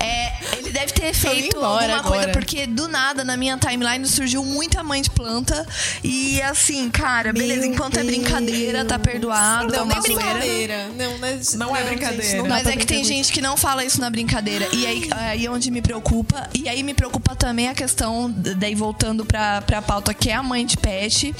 é, 0.00 0.32
ele 0.58 0.70
deve 0.70 0.92
ter 0.92 1.12
feito 1.14 1.56
alguma 1.62 2.02
coisa, 2.02 2.22
agora. 2.24 2.32
porque 2.32 2.66
do 2.66 2.88
nada 2.88 3.24
na 3.24 3.36
minha 3.36 3.56
timeline 3.58 4.06
surgiu 4.06 4.44
muita 4.44 4.82
mãe 4.82 5.02
de 5.02 5.10
planta. 5.10 5.66
E 6.02 6.40
assim, 6.42 6.90
cara, 6.90 7.32
beleza, 7.32 7.62
Meu 7.62 7.72
enquanto 7.74 7.98
é 7.98 8.04
brincadeira, 8.04 8.84
tá 8.84 8.96
Deus. 8.96 9.12
perdoado. 9.12 9.68
Não, 9.72 9.78
é 9.78 9.82
uma 9.82 9.94
nem 9.94 10.02
zoeira. 10.02 10.22
brincadeira. 10.32 10.88
Não, 10.96 11.18
mas, 11.18 11.54
Não 11.54 11.76
é 11.76 11.82
brincadeira. 11.84 12.22
gente, 12.22 12.36
não 12.38 12.48
Mas 12.48 12.66
é 12.66 12.76
que 12.76 12.86
tem 12.86 13.04
gente 13.04 13.32
que 13.32 13.40
não 13.40 13.56
fala 13.56 13.84
isso 13.84 14.00
na 14.00 14.10
brincadeira. 14.10 14.66
E 14.72 14.86
aí, 14.86 15.10
aí 15.14 15.46
é 15.46 15.50
onde 15.50 15.70
me 15.70 15.82
preocupa. 15.82 16.48
E 16.54 16.68
aí 16.68 16.82
me 16.82 16.94
preocupa 16.94 17.34
também 17.36 17.68
a 17.68 17.74
questão, 17.74 18.30
daí 18.30 18.74
voltando 18.74 19.24
pra, 19.24 19.60
pra 19.62 19.80
pauta, 19.82 20.12
que 20.14 20.30
é 20.30 20.34
a 20.34 20.42
mãe 20.42 20.64
de 20.66 20.76
pet. 20.76 21.34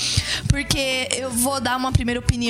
Porque 0.48 1.09
eu 1.12 1.30
vou 1.30 1.61
dar 1.61 1.76
uma 1.76 1.90
primeira 1.92 2.20
opinião. 2.20 2.41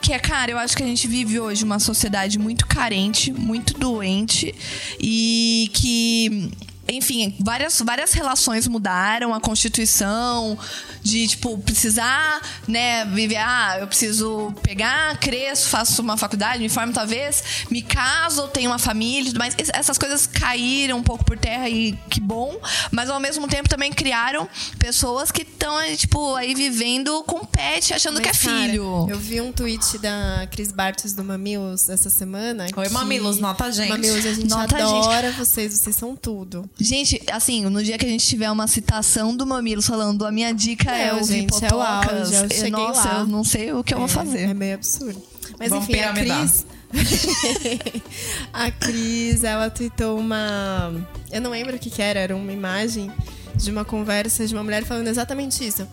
Que 0.00 0.12
é, 0.12 0.18
cara, 0.18 0.52
eu 0.52 0.58
acho 0.58 0.76
que 0.76 0.82
a 0.82 0.86
gente 0.86 1.06
vive 1.08 1.40
hoje 1.40 1.64
uma 1.64 1.78
sociedade 1.78 2.38
muito 2.38 2.66
carente, 2.66 3.32
muito 3.32 3.74
doente. 3.74 4.54
E 5.00 5.70
que 5.74 6.50
enfim, 6.88 7.34
várias, 7.40 7.80
várias 7.80 8.12
relações 8.12 8.66
mudaram, 8.68 9.34
a 9.34 9.40
Constituição, 9.40 10.58
de, 11.02 11.26
tipo, 11.28 11.56
precisar, 11.58 12.40
né, 12.66 13.04
viver, 13.06 13.36
ah, 13.36 13.76
eu 13.80 13.86
preciso 13.86 14.52
pegar, 14.62 15.18
cresço, 15.18 15.68
faço 15.68 16.02
uma 16.02 16.16
faculdade, 16.16 16.58
me 16.60 16.68
formo 16.68 16.92
talvez, 16.92 17.42
me 17.70 17.82
caso, 17.82 18.48
tenho 18.48 18.70
uma 18.70 18.78
família 18.78 19.26
tudo 19.26 19.38
mais. 19.38 19.54
Es- 19.58 19.70
Essas 19.72 19.98
coisas 19.98 20.26
caíram 20.26 20.98
um 20.98 21.02
pouco 21.02 21.24
por 21.24 21.38
terra 21.38 21.68
e 21.68 21.92
que 22.10 22.20
bom, 22.20 22.58
mas 22.90 23.08
ao 23.10 23.20
mesmo 23.20 23.46
tempo 23.46 23.68
também 23.68 23.92
criaram 23.92 24.48
pessoas 24.78 25.30
que 25.30 25.42
estão, 25.42 25.76
tipo, 25.96 26.34
aí 26.34 26.54
vivendo 26.54 27.22
com 27.24 27.44
pet, 27.44 27.94
achando 27.94 28.20
que 28.20 28.28
é 28.28 28.32
Mas, 28.32 28.42
cara, 28.42 28.56
filho. 28.68 29.06
eu 29.08 29.18
vi 29.18 29.40
um 29.40 29.52
tweet 29.52 29.98
da 29.98 30.46
Cris 30.50 30.72
Bartos 30.72 31.12
do 31.12 31.22
Mamilos 31.22 31.88
essa 31.88 32.10
semana. 32.10 32.66
Oi, 32.76 32.86
que- 32.86 32.92
Mamilos, 32.92 33.38
nota 33.38 33.64
a 33.66 33.70
gente. 33.70 33.88
Mamilos, 33.90 34.24
a 34.26 34.32
gente 34.32 34.48
Nota 34.48 34.76
a 34.76 34.78
gente. 34.80 35.06
adora 35.06 35.32
vocês, 35.32 35.74
vocês 35.78 35.94
são 35.96 36.16
tudo. 36.16 36.68
Gente, 36.78 37.22
assim, 37.32 37.64
no 37.64 37.82
dia 37.82 37.96
que 37.96 38.04
a 38.04 38.08
gente 38.08 38.26
tiver 38.26 38.50
uma 38.50 38.66
citação 38.66 39.34
do 39.34 39.46
Mamilos 39.46 39.86
falando 39.86 40.26
a 40.26 40.30
minha 40.30 40.52
dica 40.52 40.90
céu, 40.90 41.16
eu 41.16 41.24
vi 41.24 41.34
gente, 41.40 41.64
é 41.64 41.74
o 41.74 41.80
auge, 41.80 42.34
eu 42.34 42.50
cheguei 42.50 42.70
nossa, 42.70 43.08
lá. 43.08 43.18
eu 43.20 43.26
não 43.26 43.42
sei 43.42 43.72
o 43.72 43.82
que 43.82 43.94
eu 43.94 43.98
vou 43.98 44.06
É, 44.06 44.10
fazer. 44.10 44.40
É 44.50 44.54
meio 44.54 44.74
absurdo. 44.74 45.22
Mas 45.58 45.70
Vamos 45.70 45.88
enfim, 45.88 46.00
a 46.00 46.12
piramidar. 46.12 46.38
Cris. 46.40 46.66
a 48.52 48.70
Cris, 48.70 49.42
ela 49.44 49.70
tweetou 49.70 50.18
uma. 50.18 50.92
Eu 51.32 51.40
não 51.40 51.50
lembro 51.50 51.76
o 51.76 51.78
que, 51.78 51.88
que 51.90 52.02
era, 52.02 52.20
era 52.20 52.36
uma 52.36 52.52
imagem 52.52 53.10
de 53.54 53.70
uma 53.70 53.84
conversa 53.84 54.46
de 54.46 54.52
uma 54.54 54.62
mulher 54.62 54.84
falando 54.84 55.08
exatamente 55.08 55.66
isso. 55.66 55.86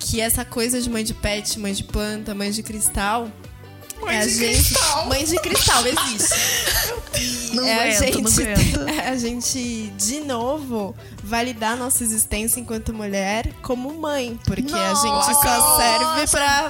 Que 0.00 0.20
essa 0.20 0.44
coisa 0.44 0.80
de 0.80 0.90
mãe 0.90 1.04
de 1.04 1.14
pet, 1.14 1.58
mãe 1.60 1.72
de 1.72 1.84
planta, 1.84 2.34
mãe 2.34 2.50
de 2.50 2.62
cristal. 2.62 3.30
Mãe 4.00 4.16
é 4.16 4.20
a 4.22 4.26
de 4.26 4.34
gente- 4.34 4.54
cristal. 4.56 5.06
Mãe 5.06 5.24
de 5.24 5.36
cristal 5.38 5.84
existe. 5.86 6.34
Não 7.52 7.64
é 7.64 7.72
a 7.72 7.82
aguento, 7.98 8.22
não 8.22 8.30
gente, 8.30 8.42
aguento. 8.42 8.88
é 8.88 9.08
a 9.10 9.16
gente, 9.16 9.92
de 9.96 10.20
novo, 10.20 10.94
validar 11.22 11.76
nossa 11.76 12.02
existência 12.02 12.58
enquanto 12.60 12.92
mulher 12.92 13.52
como 13.62 13.92
mãe. 13.94 14.38
Porque 14.46 14.72
a 14.74 14.94
gente 14.94 15.24
só 15.24 15.42
Nossa! 15.44 15.76
serve 15.76 16.30
pra. 16.30 16.68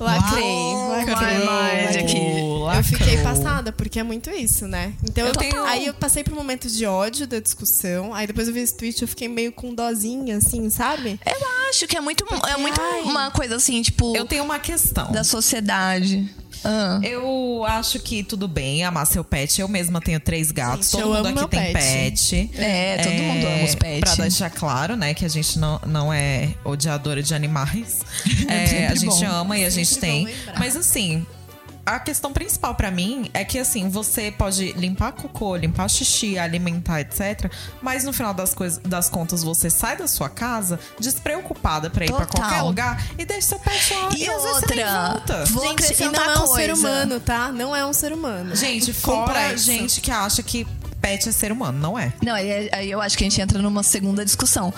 Lacrei, 0.00 0.74
lacrei. 0.88 2.78
Eu 2.78 2.84
fiquei 2.84 3.18
passada, 3.18 3.70
porque 3.72 3.98
é 3.98 4.02
muito 4.02 4.30
isso, 4.30 4.66
né? 4.66 4.94
Então 5.02 5.24
eu, 5.26 5.32
Eu 5.32 5.36
tenho- 5.36 5.64
Aí 5.64 5.86
eu 5.86 5.94
passei 5.94 6.24
por 6.24 6.34
momentos 6.34 6.74
de 6.74 6.86
ódio 6.86 7.26
da 7.26 7.38
discussão. 7.38 8.14
Aí 8.14 8.26
depois 8.26 8.48
eu 8.48 8.54
vi 8.54 8.60
esse 8.60 8.74
tweet 8.74 9.02
eu 9.02 9.08
fiquei 9.08 9.28
meio 9.28 9.52
com 9.52 9.74
dozinha, 9.74 10.38
assim, 10.38 10.70
sabe? 10.70 11.20
Eu 11.26 11.32
acho 11.36 11.59
que 11.86 11.96
é 11.96 12.00
muito, 12.00 12.24
é 12.48 12.56
muito 12.56 12.80
ai. 12.80 13.02
uma 13.02 13.30
coisa 13.30 13.56
assim, 13.56 13.80
tipo, 13.82 14.16
Eu 14.16 14.26
tenho 14.26 14.44
uma 14.44 14.58
questão. 14.58 15.10
da 15.12 15.24
sociedade. 15.24 16.28
Ah. 16.62 17.00
Eu 17.02 17.64
acho 17.66 17.98
que 18.00 18.22
tudo 18.22 18.46
bem 18.46 18.84
amar 18.84 19.06
seu 19.06 19.24
pet. 19.24 19.60
Eu 19.60 19.68
mesma 19.68 19.98
tenho 20.00 20.20
três 20.20 20.50
gatos. 20.50 20.90
Gente, 20.90 21.00
todo 21.02 21.02
eu 21.02 21.06
mundo 21.08 21.18
amo 21.18 21.28
aqui 21.28 21.38
meu 21.38 21.48
tem 21.48 21.72
pet. 21.72 22.36
pet. 22.36 22.50
É, 22.60 22.98
todo 22.98 23.12
mundo 23.22 23.46
ama 23.46 23.64
os 23.64 23.74
pets. 23.74 24.00
Pra 24.14 24.24
deixar 24.24 24.50
claro, 24.50 24.94
né, 24.96 25.14
que 25.14 25.24
a 25.24 25.28
gente 25.28 25.58
não, 25.58 25.80
não 25.86 26.12
é 26.12 26.50
odiadora 26.64 27.22
de 27.22 27.34
animais. 27.34 28.00
É, 28.50 28.66
Sempre 28.66 28.86
a 28.86 28.94
gente 28.94 29.06
bom. 29.24 29.30
ama 29.30 29.58
e 29.58 29.64
a 29.64 29.70
gente 29.70 29.96
tem. 29.98 30.28
Mas 30.58 30.76
assim. 30.76 31.24
A 31.90 31.98
questão 31.98 32.32
principal 32.32 32.72
pra 32.76 32.88
mim 32.88 33.28
é 33.34 33.44
que 33.44 33.58
assim, 33.58 33.88
você 33.88 34.30
pode 34.30 34.72
limpar 34.74 35.10
cocô, 35.10 35.56
limpar 35.56 35.88
xixi, 35.88 36.38
alimentar, 36.38 37.00
etc. 37.00 37.50
Mas 37.82 38.04
no 38.04 38.12
final 38.12 38.32
das, 38.32 38.54
coisas, 38.54 38.78
das 38.78 39.08
contas, 39.08 39.42
você 39.42 39.68
sai 39.68 39.96
da 39.96 40.06
sua 40.06 40.28
casa 40.28 40.78
despreocupada 41.00 41.90
pra 41.90 42.04
ir 42.04 42.12
pra 42.12 42.26
Total. 42.26 42.42
qualquer 42.42 42.62
lugar 42.62 43.04
e 43.18 43.24
deixa 43.24 43.48
seu 43.48 43.58
pet 43.58 43.92
lá. 43.94 44.08
E 44.16 44.28
às 44.28 44.42
vezes 44.42 44.60
você 44.60 44.74
nem 44.76 44.84
outra, 44.84 45.08
volta. 45.08 45.44
vou 45.46 45.66
gente, 45.66 46.02
e 46.02 46.08
não 46.08 46.22
é 46.22 46.38
um 46.38 46.46
coisa. 46.46 46.54
ser 46.54 46.72
humano, 46.72 47.20
tá? 47.20 47.48
Não 47.50 47.74
é 47.74 47.84
um 47.84 47.92
ser 47.92 48.12
humano. 48.12 48.54
Gente, 48.54 48.92
fora 48.92 49.26
Complexo. 49.26 49.64
gente 49.64 50.00
que 50.00 50.12
acha 50.12 50.44
que 50.44 50.64
pet 51.00 51.28
é 51.28 51.32
ser 51.32 51.50
humano, 51.50 51.76
não 51.76 51.98
é. 51.98 52.12
Não, 52.22 52.34
aí, 52.34 52.68
aí 52.72 52.88
eu 52.88 53.00
acho 53.00 53.18
que 53.18 53.24
a 53.24 53.28
gente 53.28 53.40
entra 53.40 53.60
numa 53.60 53.82
segunda 53.82 54.24
discussão. 54.24 54.72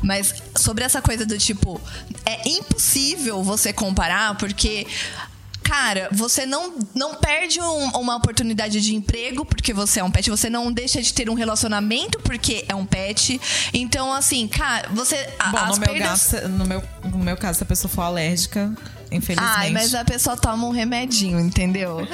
Mas 0.00 0.34
sobre 0.56 0.84
essa 0.84 1.02
coisa 1.02 1.26
do 1.26 1.36
tipo, 1.38 1.80
é 2.24 2.48
impossível 2.48 3.42
você 3.42 3.72
comparar, 3.72 4.36
porque. 4.36 4.86
Cara, 5.72 6.10
você 6.12 6.44
não, 6.44 6.74
não 6.94 7.14
perde 7.14 7.58
um- 7.58 7.88
uma 7.98 8.14
oportunidade 8.16 8.78
de 8.78 8.94
emprego 8.94 9.42
porque 9.42 9.72
você 9.72 10.00
é 10.00 10.04
um 10.04 10.10
pet. 10.10 10.28
Você 10.28 10.50
não 10.50 10.70
deixa 10.70 11.00
de 11.00 11.14
ter 11.14 11.30
um 11.30 11.34
relacionamento 11.34 12.18
porque 12.20 12.62
é 12.68 12.74
um 12.74 12.84
pet. 12.84 13.40
Então, 13.72 14.12
assim, 14.12 14.46
cara, 14.46 14.90
você. 14.90 15.16
Bom, 15.50 15.56
as 15.56 15.78
no 15.78 15.84
meu, 15.86 15.94
perdas- 15.94 16.32
gato, 16.32 16.48
no, 16.48 16.66
meu, 16.66 16.82
no 17.04 17.18
meu 17.18 17.36
caso, 17.38 17.56
se 17.56 17.62
a 17.62 17.66
pessoa 17.66 17.90
for 17.90 18.02
alérgica, 18.02 18.70
infelizmente. 19.10 19.56
Ai, 19.56 19.70
mas 19.70 19.94
a 19.94 20.04
pessoa 20.04 20.36
toma 20.36 20.66
um 20.66 20.72
remedinho, 20.72 21.40
entendeu? 21.40 22.06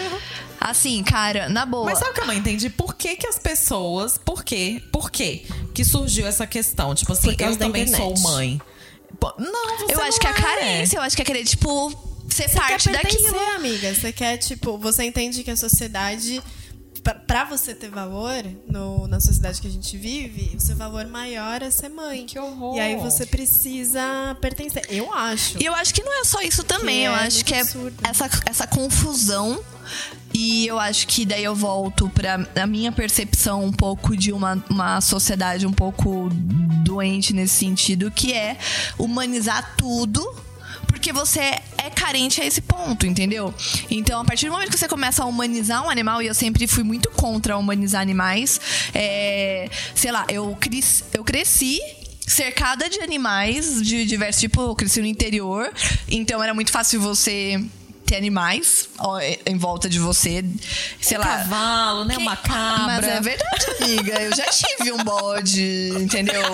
Assim, 0.61 1.02
cara, 1.02 1.48
na 1.48 1.66
boa. 1.66 1.86
Mas 1.86 1.98
sabe 1.98 2.12
o 2.12 2.14
que 2.14 2.20
eu 2.20 2.26
não 2.26 2.34
entendi? 2.34 2.70
Por 2.70 2.94
que, 2.94 3.16
que 3.16 3.26
as 3.26 3.40
pessoas. 3.40 4.16
Por 4.24 4.44
quê? 4.44 4.80
Por 4.92 5.11
quê 5.11 5.44
que 5.74 5.84
surgiu 5.84 6.28
essa 6.28 6.46
questão? 6.46 6.94
Tipo 6.94 7.12
assim, 7.12 7.34
eu 7.36 7.56
também 7.56 7.82
internet. 7.82 8.20
sou 8.20 8.30
mãe. 8.30 8.61
Não, 9.36 9.78
você 9.78 9.94
eu 9.94 10.00
acho 10.00 10.12
não 10.12 10.18
que 10.20 10.26
a 10.28 10.30
é. 10.30 10.32
carência, 10.34 10.96
eu 10.98 11.02
acho 11.02 11.16
que 11.16 11.22
é 11.22 11.24
querer, 11.24 11.44
tipo, 11.44 11.90
ser 12.45 12.49
Você 12.49 12.57
parte 12.59 12.89
quer 12.91 13.01
pertencer, 13.03 13.32
daquilo. 13.32 13.55
amiga. 13.57 13.95
Você 13.95 14.12
quer, 14.12 14.36
tipo, 14.39 14.78
você 14.78 15.05
entende 15.05 15.43
que 15.45 15.51
a 15.51 15.57
sociedade. 15.57 16.43
pra- 17.03 17.14
Pra 17.14 17.45
você 17.45 17.74
ter 17.74 17.89
valor 17.91 18.43
no- 18.68 19.07
na 19.07 19.18
sociedade 19.20 19.61
que 19.62 19.66
a 19.68 19.70
gente 19.70 19.97
vive, 19.97 20.55
o 20.57 20.61
seu 20.61 20.76
valor 20.76 21.07
maior 21.07 21.62
é 21.62 21.70
ser 21.70 21.89
mãe. 21.89 22.26
Que 22.26 22.39
horror. 22.39 22.76
E 22.76 22.80
aí 22.80 22.97
você 22.97 23.24
precisa 23.24 24.36
pertencer. 24.43 24.84
Eu 24.91 25.12
acho. 25.14 25.57
E 25.62 25.64
eu 25.64 25.74
acho 25.74 25.95
que 25.95 26.03
não 26.03 26.20
é 26.20 26.24
só 26.24 26.41
isso 26.43 26.62
também. 26.64 27.05
Eu 27.05 27.12
é 27.12 27.20
acho 27.26 27.45
que 27.45 27.55
é 27.55 27.61
absurdo. 27.61 27.97
essa, 28.03 28.28
essa 28.47 28.66
confusão. 28.66 29.59
E 30.34 30.66
eu 30.66 30.78
acho 30.78 31.07
que 31.07 31.24
daí 31.24 31.45
eu 31.45 31.55
volto 31.55 32.11
pra 32.11 32.47
a 32.61 32.66
minha 32.66 32.93
percepção 32.93 33.64
um 33.64 33.72
pouco 33.72 34.14
de 34.14 34.30
uma, 34.32 34.62
uma 34.68 35.01
sociedade 35.01 35.66
um 35.66 35.72
pouco 35.72 36.28
doente 36.84 37.32
nesse 37.32 37.55
sentido, 37.55 38.11
que 38.11 38.34
é 38.34 38.59
humanizar 38.99 39.76
tudo. 39.78 40.22
Porque 40.86 41.12
você 41.12 41.59
é 41.89 41.91
carente 41.91 42.41
a 42.41 42.47
esse 42.47 42.61
ponto, 42.61 43.07
entendeu? 43.07 43.53
Então, 43.91 44.20
a 44.20 44.24
partir 44.24 44.47
do 44.47 44.53
momento 44.53 44.70
que 44.70 44.78
você 44.78 44.89
começa 44.89 45.22
a 45.22 45.26
humanizar 45.26 45.84
um 45.84 45.91
animal, 45.91 46.22
e 46.22 46.26
eu 46.26 46.34
sempre 46.34 46.66
fui 46.66 46.84
muito 46.84 47.11
contra 47.11 47.57
humanizar 47.57 48.01
animais, 48.01 48.61
é, 48.95 49.68
sei 49.95 50.12
lá, 50.12 50.24
eu, 50.28 50.57
cres, 50.61 51.05
eu 51.12 51.24
cresci 51.24 51.80
cercada 52.26 52.89
de 52.89 53.01
animais 53.01 53.82
de 53.82 54.05
diversos 54.05 54.41
tipos. 54.41 54.62
Eu 54.62 54.74
cresci 54.76 55.01
no 55.01 55.07
interior, 55.07 55.72
então 56.09 56.43
era 56.43 56.53
muito 56.55 56.70
fácil 56.70 57.01
você 57.01 57.62
ter 58.05 58.16
animais 58.16 58.89
ó, 58.99 59.18
em 59.20 59.57
volta 59.59 59.89
de 59.89 59.99
você. 59.99 60.45
Sei 61.01 61.16
Um 61.16 61.20
lá. 61.20 61.26
cavalo, 61.26 62.05
né? 62.05 62.16
Uma 62.16 62.36
cabra. 62.36 62.86
Mas 62.86 63.05
é 63.05 63.20
verdade, 63.20 63.66
amiga. 63.82 64.22
Eu 64.22 64.36
já 64.36 64.47
tive 64.47 64.93
um 64.93 65.05
bode, 65.05 65.91
entendeu? 66.01 66.43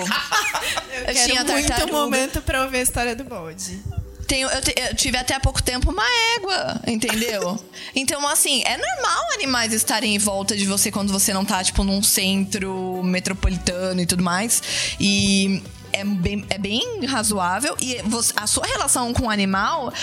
Eu, 0.95 1.13
Quero 1.13 1.29
tinha 1.29 1.43
muito 1.43 1.91
momento 1.91 2.41
pra 2.41 2.63
ouvir 2.63 2.77
a 2.77 2.81
história 2.81 3.15
do 3.15 3.25
bode. 3.25 3.81
Tenho, 4.27 4.49
eu, 4.49 4.61
te- 4.61 4.73
eu 4.75 4.95
tive 4.95 5.17
até 5.17 5.35
há 5.35 5.39
pouco 5.39 5.61
tempo 5.61 5.91
uma 5.91 6.03
égua, 6.37 6.81
entendeu? 6.87 7.59
então, 7.95 8.27
assim, 8.27 8.63
é 8.65 8.77
normal 8.77 9.23
animais 9.33 9.71
estarem 9.73 10.15
em 10.15 10.17
volta 10.17 10.55
de 10.57 10.65
você 10.65 10.91
quando 10.91 11.11
você 11.13 11.33
não 11.33 11.45
tá, 11.45 11.63
tipo, 11.63 11.83
num 11.83 12.01
centro 12.01 13.01
metropolitano 13.03 14.01
e 14.01 14.05
tudo 14.05 14.23
mais. 14.23 14.63
E 14.99 15.61
é 15.93 16.03
bem, 16.03 16.45
é 16.49 16.57
bem 16.57 17.05
razoável. 17.05 17.75
E 17.79 18.01
você- 18.05 18.33
a 18.35 18.47
sua 18.47 18.65
relação 18.65 19.13
com 19.13 19.27
o 19.27 19.29
animal, 19.29 19.93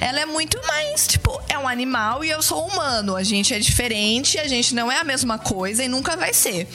ela 0.00 0.20
é 0.20 0.26
muito 0.26 0.60
mais, 0.66 1.06
tipo, 1.06 1.40
é 1.48 1.58
um 1.58 1.66
animal 1.68 2.24
e 2.24 2.30
eu 2.30 2.40
sou 2.42 2.66
humano. 2.66 3.16
A 3.16 3.22
gente 3.22 3.52
é 3.52 3.58
diferente, 3.58 4.38
a 4.38 4.46
gente 4.48 4.74
não 4.74 4.90
é 4.90 4.98
a 4.98 5.04
mesma 5.04 5.38
coisa 5.38 5.82
e 5.84 5.88
nunca 5.88 6.16
vai 6.16 6.32
ser. 6.32 6.68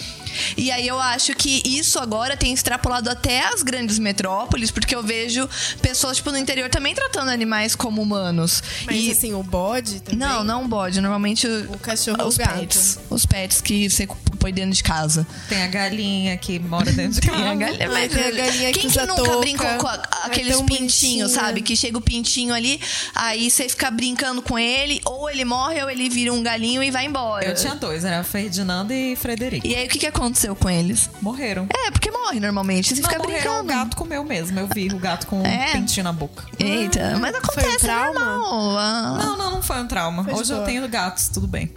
E 0.57 0.71
aí 0.71 0.87
eu 0.87 0.99
acho 0.99 1.33
que 1.35 1.61
isso 1.65 1.99
agora 1.99 2.35
tem 2.37 2.53
extrapolado 2.53 3.09
até 3.09 3.45
as 3.47 3.63
grandes 3.63 3.99
metrópoles, 3.99 4.71
porque 4.71 4.95
eu 4.95 5.03
vejo 5.03 5.47
pessoas, 5.81 6.17
tipo, 6.17 6.31
no 6.31 6.37
interior 6.37 6.69
também 6.69 6.93
tratando 6.95 7.29
animais 7.29 7.75
como 7.75 8.01
humanos. 8.01 8.61
Mas 8.85 8.95
e 8.97 9.11
assim, 9.11 9.33
o 9.33 9.43
bode 9.43 10.01
também. 10.01 10.19
não, 10.19 10.43
não 10.43 10.67
bode. 10.67 10.99
Normalmente 11.01 11.47
O 11.47 11.77
cachorro 11.79 12.25
os 12.27 12.35
o 12.35 12.37
pets. 12.37 12.99
Os 13.09 13.25
pets 13.25 13.61
que 13.61 13.89
você 13.89 14.07
põe 14.39 14.53
dentro 14.53 14.71
de 14.71 14.83
casa. 14.83 15.25
Tem 15.47 15.63
a 15.63 15.67
galinha 15.67 16.37
que 16.37 16.59
mora 16.59 16.91
dentro 16.91 17.19
de 17.19 17.27
casa. 17.27 17.37
Tem 17.39 17.49
a 17.49 17.55
galinha, 17.55 17.89
mas 17.89 18.11
tem 18.11 18.23
a 18.23 18.31
galinha 18.31 18.71
que 18.73 18.79
quem 18.81 18.89
que 18.89 18.99
nunca 19.01 19.15
touca. 19.15 19.37
brincou 19.39 19.67
com 19.77 19.87
a- 19.87 20.01
aqueles 20.23 20.55
tão 20.55 20.65
pintinhos, 20.65 21.31
sabe? 21.31 21.61
Que 21.61 21.75
chega 21.75 21.97
o 21.97 22.01
pintinho 22.01 22.53
ali, 22.53 22.79
aí 23.15 23.49
você 23.49 23.67
fica 23.69 23.89
brincando 23.91 24.41
com 24.41 24.57
ele, 24.57 25.01
ou 25.05 25.29
ele 25.29 25.43
morre, 25.45 25.81
ou 25.83 25.89
ele 25.89 26.09
vira 26.09 26.33
um 26.33 26.41
galinho 26.41 26.81
e 26.83 26.89
vai 26.91 27.05
embora. 27.05 27.45
Eu 27.45 27.55
tinha 27.55 27.75
dois, 27.75 28.03
era 28.05 28.23
Ferdinando 28.23 28.93
e 28.93 29.15
Frederico. 29.15 29.65
E 29.65 29.75
aí 29.75 29.85
o 29.85 29.89
que, 29.89 29.99
que 29.99 30.07
aconteceu 30.19 30.55
com 30.55 30.69
eles? 30.69 31.09
Morreram. 31.21 31.67
É, 31.73 31.91
porque 31.91 32.11
morre 32.11 32.39
normalmente. 32.39 32.95
Você 32.95 33.01
Não, 33.01 33.09
fica 33.09 33.21
morreram, 33.21 33.41
brincando. 33.43 33.63
o 33.63 33.67
gato 33.85 33.97
comeu 33.97 34.23
mesmo. 34.23 34.59
Eu 34.59 34.67
vi 34.67 34.87
o 34.89 34.99
gato 34.99 35.27
com 35.27 35.45
É? 35.45 35.69
um 35.69 35.71
pintinho 35.79 36.03
na 36.03 36.13
boca. 36.13 36.45
Eita, 36.59 37.17
mas 37.19 37.31
Foi 37.31 37.39
um 37.39 37.43
acontece, 37.43 37.79
trauma? 37.79 38.19
normal. 38.19 38.77
Ah, 38.77 39.17
Não, 39.23 39.37
não, 39.37 39.51
não 39.51 39.61
foi 39.61 39.79
um 39.81 39.87
trauma. 39.87 40.23
Foi 40.23 40.33
Hoje 40.33 40.51
eu 40.53 40.63
tenho 40.63 40.87
gatos, 40.87 41.29
tudo 41.29 41.47
bem. 41.47 41.71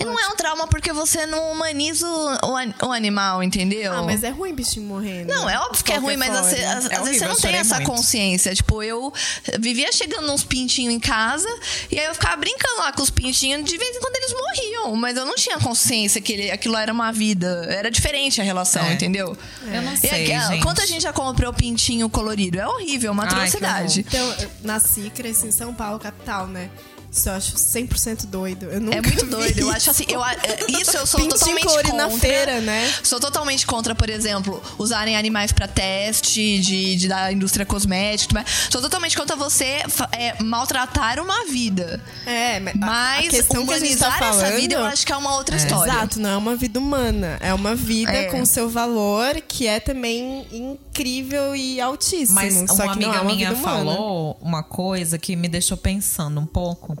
E 0.00 0.04
não 0.04 0.18
é 0.18 0.26
um 0.28 0.34
trauma 0.36 0.66
porque 0.66 0.92
você 0.92 1.26
não 1.26 1.52
humaniza 1.52 2.06
o, 2.08 2.50
o 2.52 2.56
an- 2.56 2.74
o 2.82 2.92
animal, 2.92 3.42
entendeu? 3.42 3.92
Ah, 3.92 4.02
mas 4.02 4.22
é 4.24 4.30
ruim 4.30 4.54
bichinho 4.54 4.86
morrendo. 4.86 5.32
Não, 5.32 5.48
é 5.48 5.58
óbvio 5.58 5.84
que 5.84 5.92
é 5.92 5.96
ruim, 5.98 6.16
mas 6.16 6.34
às, 6.34 6.52
É 6.52 6.56
vezes 6.56 6.86
horrível, 7.00 7.14
você 7.18 7.26
não 7.28 7.36
tem 7.36 7.54
essa 7.56 7.76
muito. 7.76 7.90
consciência. 7.90 8.54
Tipo, 8.54 8.82
eu 8.82 9.12
vivia 9.58 9.92
chegando 9.92 10.32
uns 10.32 10.42
pintinhos 10.42 10.94
em 10.94 10.98
casa 10.98 11.48
e 11.90 11.98
aí 11.98 12.06
eu 12.06 12.14
ficava 12.14 12.36
brincando 12.36 12.78
lá 12.78 12.92
com 12.92 13.02
os 13.02 13.10
pintinhos. 13.10 13.64
De 13.64 13.76
vez 13.76 13.96
em 13.96 14.00
quando 14.00 14.16
eles 14.16 14.32
morriam, 14.32 14.96
mas 14.96 15.16
eu 15.16 15.26
não 15.26 15.34
tinha 15.34 15.58
consciência 15.58 16.20
que 16.20 16.32
ele- 16.32 16.50
aquilo 16.50 16.76
era 16.76 16.92
uma 16.92 17.12
vida. 17.12 17.66
Era 17.68 17.90
diferente 17.90 18.40
a 18.40 18.44
relação, 18.44 18.84
É. 18.86 18.92
entendeu? 18.94 19.36
Eu 19.62 19.82
não 19.82 19.92
E 19.92 19.96
sei, 19.98 20.10
aqui, 20.34 20.48
gente. 20.48 20.62
Quanto 20.62 20.80
a 20.80 20.86
gente 20.86 21.02
já 21.02 21.12
comprou 21.12 21.52
pintinho 21.52 22.08
colorido? 22.08 22.58
É 22.58 22.66
horrível, 22.66 23.08
é 23.08 23.12
uma 23.12 23.24
Ai, 23.24 23.28
atrocidade. 23.28 24.00
Então, 24.08 24.32
eu 24.40 24.50
nasci 24.62 25.00
e 25.02 25.10
cresci 25.10 25.46
em 25.48 25.52
São 25.52 25.74
Paulo, 25.74 25.98
capital, 25.98 26.46
né? 26.46 26.70
Isso 27.12 27.28
eu 27.28 27.32
acho 27.34 27.54
100% 27.56 28.26
doido. 28.26 28.66
Eu 28.66 28.80
nunca 28.80 28.98
É 28.98 29.02
muito 29.02 29.24
vi 29.26 29.30
doido. 29.30 29.58
Eu 29.58 29.66
isso. 29.68 29.76
acho 29.76 29.90
assim, 29.90 30.04
eu, 30.08 30.22
a- 30.22 30.34
isso 30.80 30.96
eu 30.96 31.06
sou 31.06 31.20
Pintinho 31.20 31.38
totalmente 31.38 31.66
contra. 31.66 31.92
na 31.92 32.10
feira, 32.10 32.60
né? 32.60 32.92
Sou 33.02 33.18
totalmente 33.18 33.66
contra, 33.66 33.94
por 33.94 34.08
exemplo, 34.08 34.62
usarem 34.78 35.16
animais 35.16 35.50
pra 35.52 35.66
teste 35.66 36.58
de, 36.60 36.94
de- 36.96 37.08
da 37.08 37.32
indústria 37.32 37.66
cosmética. 37.66 38.44
Sou 38.70 38.80
totalmente 38.80 39.16
contra 39.16 39.34
você 39.34 39.82
é, 40.12 40.40
maltratar 40.42 41.18
uma 41.18 41.44
vida. 41.46 42.00
É, 42.24 42.60
mas, 42.60 42.74
a- 42.74 42.78
Mas 42.78 43.26
a 43.26 43.30
questão 43.30 43.66
que 43.66 43.72
a 43.74 43.78
gente 43.78 43.86
humanizar 43.96 44.12
tá 44.12 44.18
falando, 44.18 44.44
essa 44.44 44.56
vida 44.56 44.74
eu 44.76 44.84
acho 44.84 45.04
que 45.06 45.12
é 45.12 45.16
uma 45.16 45.34
outra 45.36 45.56
história. 45.56 45.90
Exato, 45.92 46.20
não 46.20 46.30
é 46.30 46.36
uma 46.36 46.54
vida 46.54 46.78
humana. 46.78 47.36
É 47.40 47.52
uma 47.52 47.74
vida 47.74 48.12
É. 48.12 48.24
com 48.26 48.44
seu 48.46 48.68
valor, 48.68 49.34
que 49.48 49.66
é 49.66 49.80
também 49.80 50.46
incrível 50.52 51.56
e 51.56 51.80
altíssimo. 51.80 52.34
Mas 52.36 52.54
só 52.70 52.84
uma 52.84 52.94
que 52.94 53.00
não 53.00 53.10
amiga 53.10 53.16
é 53.18 53.20
uma 53.20 53.34
minha 53.34 53.54
falou 53.56 54.38
uma 54.40 54.62
coisa 54.62 55.18
que 55.18 55.34
me 55.34 55.48
deixou 55.48 55.76
pensando 55.76 56.40
um 56.40 56.46
pouco, 56.46 56.96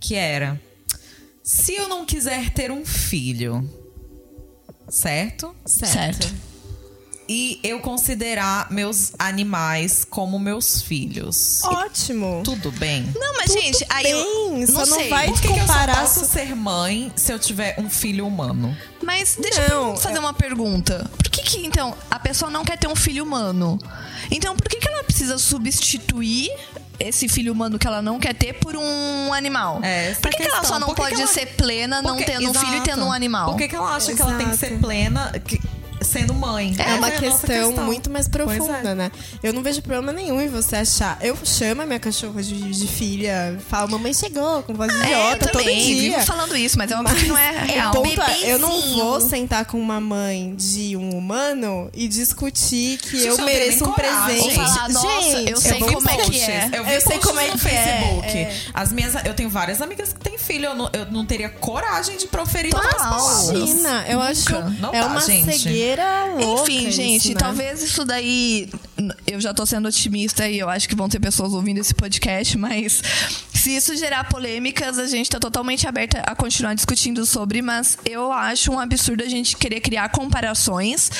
que 0.00 0.14
era 0.14 0.60
se 1.42 1.74
eu 1.74 1.88
não 1.88 2.04
quiser 2.04 2.50
ter 2.50 2.70
um 2.70 2.84
filho, 2.84 3.68
certo? 4.88 5.54
Certo. 5.64 6.28
E 7.30 7.60
eu 7.62 7.80
considerar 7.80 8.70
meus 8.70 9.12
animais 9.18 10.02
como 10.02 10.38
meus 10.38 10.80
filhos. 10.80 11.62
Ótimo. 11.62 12.40
Tudo 12.42 12.72
bem? 12.72 13.10
Não, 13.14 13.34
mas, 13.34 13.52
gente, 13.52 13.84
aí 13.90 14.10
eu 14.10 14.24
bem, 14.24 14.60
não 14.66 14.86
só 14.86 14.86
não 14.86 14.96
sei. 14.98 15.08
vai 15.10 15.26
Por 15.26 15.38
que, 15.40 15.48
que 15.48 15.52
eu 15.52 15.56
só 15.56 15.60
comparar 15.60 16.00
posso 16.00 16.24
ser 16.24 16.56
mãe 16.56 17.12
se 17.16 17.30
eu 17.30 17.38
tiver 17.38 17.78
um 17.78 17.90
filho 17.90 18.26
humano? 18.26 18.74
Mas 19.02 19.36
deixa 19.38 19.68
Não, 19.68 19.90
eu 19.90 19.96
fazer 19.96 20.16
é- 20.16 20.20
uma 20.20 20.32
pergunta. 20.32 21.10
Por 21.18 21.28
que 21.30 21.42
que, 21.42 21.66
então, 21.66 21.94
a 22.10 22.18
pessoa 22.18 22.50
não 22.50 22.64
quer 22.64 22.78
ter 22.78 22.88
um 22.88 22.96
filho 22.96 23.24
humano? 23.24 23.78
Então, 24.30 24.56
por 24.56 24.66
que 24.66 24.78
que 24.78 24.88
ela 24.88 25.04
precisa 25.04 25.36
substituir 25.36 26.50
esse 27.00 27.28
filho 27.28 27.52
humano 27.52 27.78
que 27.78 27.86
ela 27.86 28.02
não 28.02 28.18
quer 28.18 28.34
ter 28.34 28.54
por 28.54 28.76
um 28.76 29.32
animal? 29.32 29.80
É, 29.82 30.10
essa 30.10 30.20
por 30.20 30.30
que, 30.30 30.36
que 30.38 30.42
ela 30.48 30.64
só 30.64 30.78
não 30.78 30.88
Por 30.88 30.96
que 30.96 31.02
pode 31.02 31.14
que 31.14 31.20
ela- 31.22 31.30
ser 31.32 31.46
plena 31.46 32.02
não 32.02 32.16
Porque- 32.16 32.24
tendo 32.24 32.50
um 32.50 32.54
filho 32.54 32.72
e 32.72 32.74
Exato. 32.76 32.90
tendo 32.90 33.04
um 33.06 33.12
animal? 33.12 33.50
Por 33.50 33.56
que, 33.58 33.68
que 33.68 33.76
ela 33.76 33.94
acha 33.96 34.14
que 34.14 34.20
ela 34.22 34.34
tem 34.36 34.48
que 34.50 34.56
ser 34.56 34.66
Exato. 34.66 34.80
plena 34.82 35.32
que- 35.44 35.60
sendo 36.00 36.34
mãe? 36.34 36.74
É 36.78 36.82
Essa 36.82 36.94
uma 36.96 37.08
nossa 37.08 37.20
questão, 37.20 37.72
muito 37.84 38.10
mais 38.10 38.28
Pois 38.28 38.44
profunda, 38.56 38.90
é. 38.90 38.94
né? 38.94 39.12
Eu 39.42 39.52
não 39.52 39.62
vejo 39.62 39.82
problema 39.82 40.12
nenhum 40.12 40.40
em 40.40 40.48
você 40.48 40.76
achar. 40.76 41.18
Eu 41.20 41.36
chamo 41.44 41.82
a 41.82 41.86
minha 41.86 41.98
cachorra 42.00 42.42
de, 42.42 42.54
de 42.54 42.86
filha, 42.88 43.58
falo, 43.68 43.90
mamãe 43.90 44.12
chegou, 44.14 44.62
com 44.62 44.74
voz 44.74 44.92
É, 44.92 44.94
eu 44.96 45.00
idiota 45.02 45.46
todo 45.48 45.58
também 45.60 45.78
dia. 45.84 46.10
vivo 46.18 46.26
falando 46.26 46.56
isso, 46.56 46.78
mas 46.78 46.90
é 46.90 46.96
óbvio 46.96 47.16
que 47.16 47.26
não 47.26 47.38
é 47.38 47.50
real. 47.64 47.92
Ponto 47.92 48.20
é, 48.22 48.52
eu 48.52 48.58
não 48.58 48.80
vou 48.94 49.20
sentar 49.20 49.64
com 49.64 49.78
uma 49.80 50.00
mãe 50.00 50.54
de 50.56 50.96
um 50.96 51.10
humano 51.16 51.90
e 51.94 52.06
discutir 52.08 52.98
que 52.98 53.16
Gente, 53.18 53.26
eu 53.28 53.36
não 53.38 53.44
mereço 53.44 53.84
um 53.84 53.92
coragem. 53.92 54.36
presente. 54.42 54.54
Falar, 54.54 54.88
"Nossa, 54.90 55.40
eu 55.42 55.56
sei 55.56 55.78
vou 55.78 55.92
como 55.92 56.08
é 56.10 56.16
que 56.16 56.40
é." 56.40 56.70
Eu, 56.72 56.84
Eu 56.86 57.00
sei 57.00 57.18
como 57.18 57.40
é 57.40 57.44
que 57.48 57.54
é, 57.54 57.58
Facebook. 57.58 58.28
é. 58.38 58.56
As 58.74 58.92
minhas, 58.92 59.14
eu 59.24 59.34
tenho 59.34 59.50
várias 59.50 59.80
amigas 59.82 60.12
que 60.12 60.20
têm 60.20 60.38
filho. 60.38 60.66
Eu 60.66 60.74
não, 60.74 60.90
eu 60.92 61.06
não 61.10 61.24
teria 61.26 61.48
coragem 61.48 62.16
de 62.16 62.26
proferir 62.26 62.70
Total. 62.70 62.86
outras 62.86 63.02
palavras. 63.08 63.48
Imagina, 63.50 64.04
eu 64.08 64.20
acho 64.20 64.50
Não 64.80 64.90
é 64.94 65.00
dá, 65.00 65.06
uma 65.06 65.20
gente. 65.20 65.58
cegueira 65.58 65.87
louca. 65.96 66.70
Enfim, 66.70 66.90
gente, 66.90 67.30
né? 67.30 67.34
talvez 67.38 67.82
isso 67.82 68.04
daí. 68.04 68.68
Eu 69.26 69.40
já 69.40 69.54
tô 69.54 69.64
sendo 69.64 69.88
otimista 69.88 70.48
e 70.48 70.58
eu 70.58 70.68
acho 70.68 70.88
que 70.88 70.94
vão 70.94 71.08
ter 71.08 71.20
pessoas 71.20 71.52
ouvindo 71.52 71.78
esse 71.78 71.94
podcast, 71.94 72.58
mas 72.58 73.02
se 73.54 73.76
isso 73.76 73.96
gerar 73.96 74.24
polêmicas, 74.28 74.98
a 74.98 75.06
gente 75.06 75.28
tá 75.28 75.38
totalmente 75.38 75.86
aberta 75.86 76.20
a 76.20 76.34
continuar 76.34 76.74
discutindo 76.74 77.24
sobre, 77.26 77.60
mas 77.60 77.98
eu 78.04 78.32
acho 78.32 78.72
um 78.72 78.78
absurdo 78.78 79.22
a 79.22 79.28
gente 79.28 79.56
querer 79.56 79.80
criar 79.80 80.08
comparações. 80.10 81.10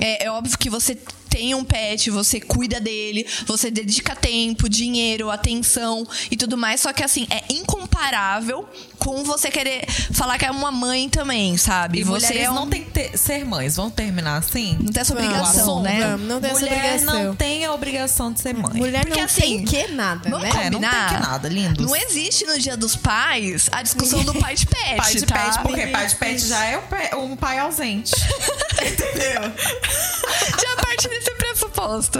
É, 0.00 0.26
é 0.26 0.30
óbvio 0.30 0.58
que 0.58 0.70
você 0.70 0.96
tem 1.38 1.54
um 1.54 1.62
pet, 1.62 2.10
você 2.10 2.40
cuida 2.40 2.80
dele, 2.80 3.24
você 3.46 3.70
dedica 3.70 4.16
tempo, 4.16 4.68
dinheiro, 4.68 5.30
atenção 5.30 6.04
e 6.32 6.36
tudo 6.36 6.56
mais, 6.56 6.80
só 6.80 6.92
que 6.92 7.04
assim, 7.04 7.28
é 7.30 7.44
incomparável 7.52 8.68
com 8.98 9.22
você 9.22 9.48
querer 9.48 9.84
falar 10.12 10.36
que 10.36 10.44
é 10.44 10.50
uma 10.50 10.72
mãe 10.72 11.08
também, 11.08 11.56
sabe? 11.56 12.00
E 12.00 12.02
você 12.02 12.26
mulheres 12.26 12.46
é 12.48 12.50
um... 12.50 12.54
não 12.54 12.68
tem 12.68 12.82
que 12.82 12.90
ter- 12.90 13.16
ser 13.16 13.44
mães. 13.44 13.76
Vamos 13.76 13.94
terminar 13.94 14.36
assim? 14.38 14.76
Não 14.80 14.92
tem 14.92 15.00
essa 15.00 15.12
obrigação, 15.12 15.80
né? 15.82 16.00
vamos, 16.10 16.26
não 16.26 16.40
tem 16.40 16.50
essa 16.50 16.60
Mulher 16.60 16.74
obrigação. 16.94 17.24
não 17.24 17.36
tem 17.36 17.64
a 17.64 17.72
obrigação 17.72 18.32
de 18.32 18.40
ser 18.40 18.54
mãe. 18.54 18.72
Mulher 18.74 19.04
Porque, 19.04 19.18
não 19.20 19.24
assim, 19.26 19.40
tem 19.40 19.64
que 19.64 19.92
nada, 19.92 20.28
Vamos 20.28 20.42
né? 20.42 20.50
É, 20.50 20.52
não 20.70 20.80
tem 20.80 20.90
combinar? 20.90 21.08
que 21.14 21.20
nada, 21.22 21.48
lindos. 21.48 21.86
Não 21.86 21.94
existe 21.94 22.44
no 22.46 22.58
Dia 22.58 22.76
dos 22.76 22.96
Pais 22.96 23.68
a 23.70 23.80
discussão 23.82 24.24
do 24.24 24.34
pai 24.34 24.56
de 24.56 24.66
pet, 24.66 24.96
Pai 24.98 25.14
de 25.14 25.22
tá? 25.24 25.34
pet, 25.38 25.62
porque 25.62 25.86
pai 25.86 26.06
de 26.08 26.16
pet 26.16 26.46
já 26.46 26.64
é 26.64 26.78
um 27.16 27.36
pai- 27.36 27.58
ausente. 27.60 28.12
Entendeu? 28.82 29.42
Já 29.42 30.76
parte 30.76 31.08
desse 31.08 31.27
pressuposto. 31.36 32.18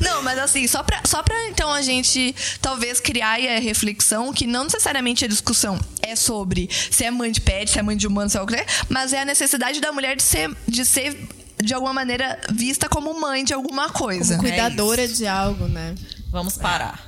Não, 0.00 0.22
mas 0.22 0.38
assim, 0.38 0.66
só 0.66 0.82
pra, 0.82 1.00
só 1.04 1.22
pra 1.22 1.48
então 1.48 1.72
a 1.72 1.82
gente 1.82 2.34
talvez 2.60 3.00
criar 3.00 3.32
aí 3.32 3.48
a 3.48 3.60
reflexão 3.60 4.32
que 4.32 4.46
não 4.46 4.64
necessariamente 4.64 5.24
a 5.24 5.28
discussão 5.28 5.78
é 6.02 6.14
sobre 6.14 6.68
se 6.90 7.04
é 7.04 7.10
mãe 7.10 7.32
de 7.32 7.40
pet, 7.40 7.70
se 7.70 7.78
é 7.78 7.82
mãe 7.82 7.96
de 7.96 8.06
humano, 8.06 8.30
se 8.30 8.36
é 8.36 8.42
o 8.42 8.46
que 8.46 8.54
é, 8.54 8.66
mas 8.88 9.12
é 9.12 9.22
a 9.22 9.24
necessidade 9.24 9.80
da 9.80 9.92
mulher 9.92 10.16
de 10.16 10.22
ser, 10.22 10.54
de 10.68 10.84
ser 10.84 11.28
de 11.62 11.72
alguma 11.74 11.92
maneira 11.92 12.38
vista 12.50 12.88
como 12.88 13.18
mãe 13.18 13.44
de 13.44 13.52
alguma 13.52 13.88
coisa. 13.90 14.38
Cuidadora 14.38 15.08
de 15.08 15.26
algo, 15.26 15.66
né? 15.66 15.94
Vamos 16.30 16.56
parar. 16.56 17.05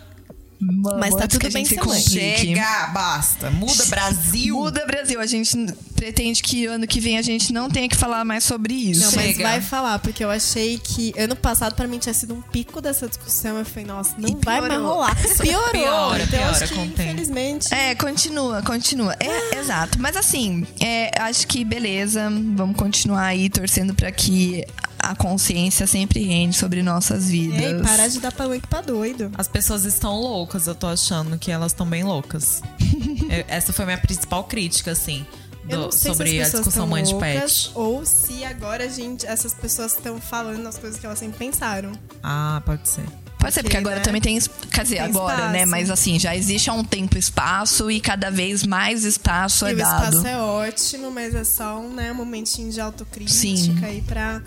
Mas 0.60 1.14
tá 1.14 1.28
tudo 1.28 1.50
bem 1.52 1.64
se 1.64 1.74
ser 1.76 1.84
mãe. 1.84 2.00
Chega, 2.00 2.88
basta. 2.88 3.50
Muda 3.50 3.86
Brasil. 3.86 4.56
Muda 4.56 4.84
Brasil. 4.86 5.20
A 5.20 5.26
gente 5.26 5.56
pretende 5.94 6.42
que 6.42 6.66
ano 6.66 6.86
que 6.86 7.00
vem 7.00 7.16
a 7.18 7.22
gente 7.22 7.52
não 7.52 7.68
tenha 7.70 7.88
que 7.88 7.96
falar 7.96 8.24
mais 8.24 8.44
sobre 8.44 8.74
isso. 8.74 9.00
Não, 9.00 9.12
mas 9.12 9.36
Chega. 9.36 9.42
vai 9.44 9.60
falar, 9.60 9.98
porque 10.00 10.24
eu 10.24 10.30
achei 10.30 10.78
que 10.78 11.14
ano 11.18 11.36
passado 11.36 11.74
pra 11.74 11.86
mim 11.86 11.98
tinha 11.98 12.14
sido 12.14 12.34
um 12.34 12.40
pico 12.42 12.80
dessa 12.80 13.08
discussão. 13.08 13.58
Eu 13.58 13.64
falei, 13.64 13.84
nossa, 13.86 14.14
não 14.18 14.38
vai 14.44 14.60
mais 14.60 14.80
rolar. 14.80 15.16
Piorou. 15.40 15.70
Piora, 15.70 16.22
então 16.22 16.38
piora 16.38 16.50
acho 16.50 16.66
que 16.66 16.74
tempo. 16.74 17.02
infelizmente. 17.02 17.72
É, 17.72 17.94
continua, 17.94 18.62
continua. 18.62 19.16
É, 19.20 19.58
exato. 19.58 19.98
Mas 20.00 20.16
assim, 20.16 20.66
é, 20.80 21.10
acho 21.20 21.46
que 21.46 21.64
beleza. 21.64 22.28
Vamos 22.56 22.76
continuar 22.76 23.26
aí 23.26 23.48
torcendo 23.48 23.94
pra 23.94 24.10
que 24.10 24.64
a 24.98 25.14
consciência 25.14 25.86
sempre 25.86 26.22
reine 26.24 26.52
sobre 26.52 26.82
nossas 26.82 27.28
vidas. 27.28 27.60
Ei, 27.60 27.82
parar 27.82 28.08
de 28.08 28.20
dar 28.20 28.32
palanque 28.32 28.66
pra 28.66 28.80
doido. 28.80 29.30
As 29.36 29.48
pessoas 29.48 29.84
estão 29.84 30.14
loucas, 30.20 30.66
eu 30.66 30.74
tô 30.74 30.86
achando 30.86 31.38
que 31.38 31.50
elas 31.50 31.72
estão 31.72 31.86
bem 31.86 32.02
loucas. 32.04 32.62
Eu- 33.30 33.44
Essa 33.48 33.72
foi 33.72 33.84
a 33.84 33.86
minha 33.86 33.98
principal 33.98 34.44
crítica, 34.44 34.92
assim, 34.92 35.26
do- 35.64 35.72
Eu 35.74 35.78
não 35.82 35.92
sei 35.92 36.12
sobre 36.12 36.30
se 36.30 36.40
a 36.40 36.48
discussão 36.60 36.86
mãe 36.86 37.02
de 37.02 37.14
pet. 37.16 37.70
ou 37.74 38.04
se 38.06 38.42
agora 38.44 38.84
a 38.84 38.88
gente, 38.88 39.26
essas 39.26 39.52
pessoas 39.54 39.92
estão 39.92 40.20
falando 40.20 40.66
as 40.66 40.78
coisas 40.78 40.98
que 40.98 41.04
elas 41.06 41.18
sempre 41.18 41.38
pensaram. 41.38 41.92
Ah, 42.22 42.62
pode 42.64 42.88
ser. 42.88 43.04
Pode 43.38 43.54
ser, 43.54 43.62
porque 43.62 43.76
agora 43.76 43.96
né? 43.96 44.02
também 44.02 44.20
tem. 44.20 44.36
Quer 44.72 44.82
dizer, 44.82 44.96
Tem 44.96 45.04
agora, 45.04 45.34
espaço. 45.36 45.52
né? 45.52 45.64
Mas 45.64 45.90
assim, 45.90 46.18
já 46.18 46.34
existe 46.34 46.68
há 46.70 46.72
um 46.72 46.82
tempo 46.82 47.16
espaço 47.16 47.88
e 47.88 48.00
cada 48.00 48.30
vez 48.32 48.64
mais 48.66 49.04
espaço 49.04 49.64
e 49.64 49.70
é 49.70 49.74
o 49.74 49.76
dado. 49.76 50.04
espaço 50.16 50.26
é 50.26 50.36
ótimo, 50.38 51.10
mas 51.12 51.34
é 51.36 51.44
só 51.44 51.78
um, 51.78 51.92
né, 51.94 52.10
um 52.10 52.16
momentinho 52.16 52.68
de 52.72 52.80
autocrítica 52.80 53.32
Sim. 53.38 53.78
aí 53.84 54.02
pra. 54.02 54.42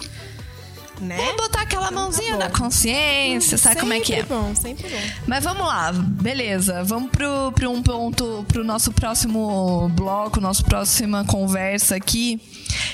Né? 1.01 1.19
É 1.19 1.35
botar 1.35 1.61
aquela 1.61 1.89
mãozinha 1.89 2.33
bom. 2.33 2.39
na 2.39 2.49
consciência, 2.51 3.57
sabe 3.57 3.79
como 3.79 3.91
é 3.91 3.99
que 3.99 4.13
é? 4.13 4.17
Sempre 4.17 4.35
bom, 4.35 4.55
sempre 4.55 4.87
bom. 4.87 5.01
Mas 5.25 5.43
vamos 5.43 5.65
lá, 5.65 5.91
beleza. 5.91 6.83
Vamos 6.83 7.09
pro, 7.09 7.51
pro 7.53 7.71
um 7.71 7.81
ponto, 7.81 8.45
pro 8.47 8.63
nosso 8.63 8.91
próximo 8.91 9.89
bloco, 9.95 10.39
nossa 10.39 10.63
próxima 10.63 11.25
conversa 11.25 11.95
aqui, 11.95 12.39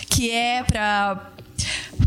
que 0.09 0.31
é 0.31 0.63
pra. 0.63 1.31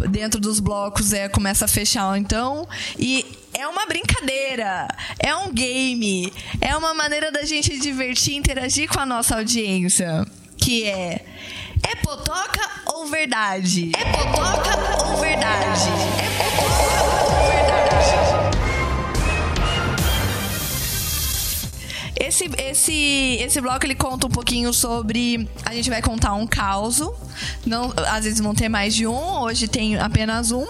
Dentro 0.09 0.40
dos 0.40 0.61
blocos 0.61 1.12
é 1.12 1.28
começa 1.28 1.66
a 1.66 1.68
fechar 1.68 2.16
então. 2.16 2.66
E 2.98 3.26
é 3.53 3.66
uma 3.66 3.84
brincadeira, 3.84 4.88
é 5.18 5.34
um 5.34 5.53
game, 5.53 6.32
é 6.61 6.74
uma 6.74 6.94
maneira 6.94 7.30
da 7.30 7.44
gente 7.44 7.78
divertir, 7.78 8.36
interagir 8.36 8.88
com 8.88 9.01
a 9.01 9.05
nossa 9.05 9.36
audiência. 9.36 10.26
Que 10.57 10.84
é. 10.84 11.24
É 11.83 11.95
potoca 11.97 12.68
ou 12.87 13.07
verdade? 13.07 13.93
É 13.97 14.05
potoca 14.12 15.07
ou 15.07 15.16
verdade? 15.16 15.89
É 16.18 16.43
potoca 16.43 17.24
ou 17.24 17.47
verdade? 17.47 17.59
Esse, 22.20 22.50
esse, 22.58 23.38
esse 23.40 23.60
bloco 23.62 23.86
ele 23.86 23.94
conta 23.94 24.26
um 24.26 24.30
pouquinho 24.30 24.74
sobre. 24.74 25.48
A 25.64 25.74
gente 25.74 25.88
vai 25.88 26.02
contar 26.02 26.34
um 26.34 26.46
caos. 26.46 27.00
Não, 27.64 27.92
às 28.08 28.24
vezes 28.24 28.40
vão 28.40 28.54
ter 28.54 28.68
mais 28.68 28.94
de 28.94 29.06
um, 29.06 29.40
hoje 29.40 29.66
tem 29.66 29.96
apenas 29.98 30.52
um. 30.52 30.66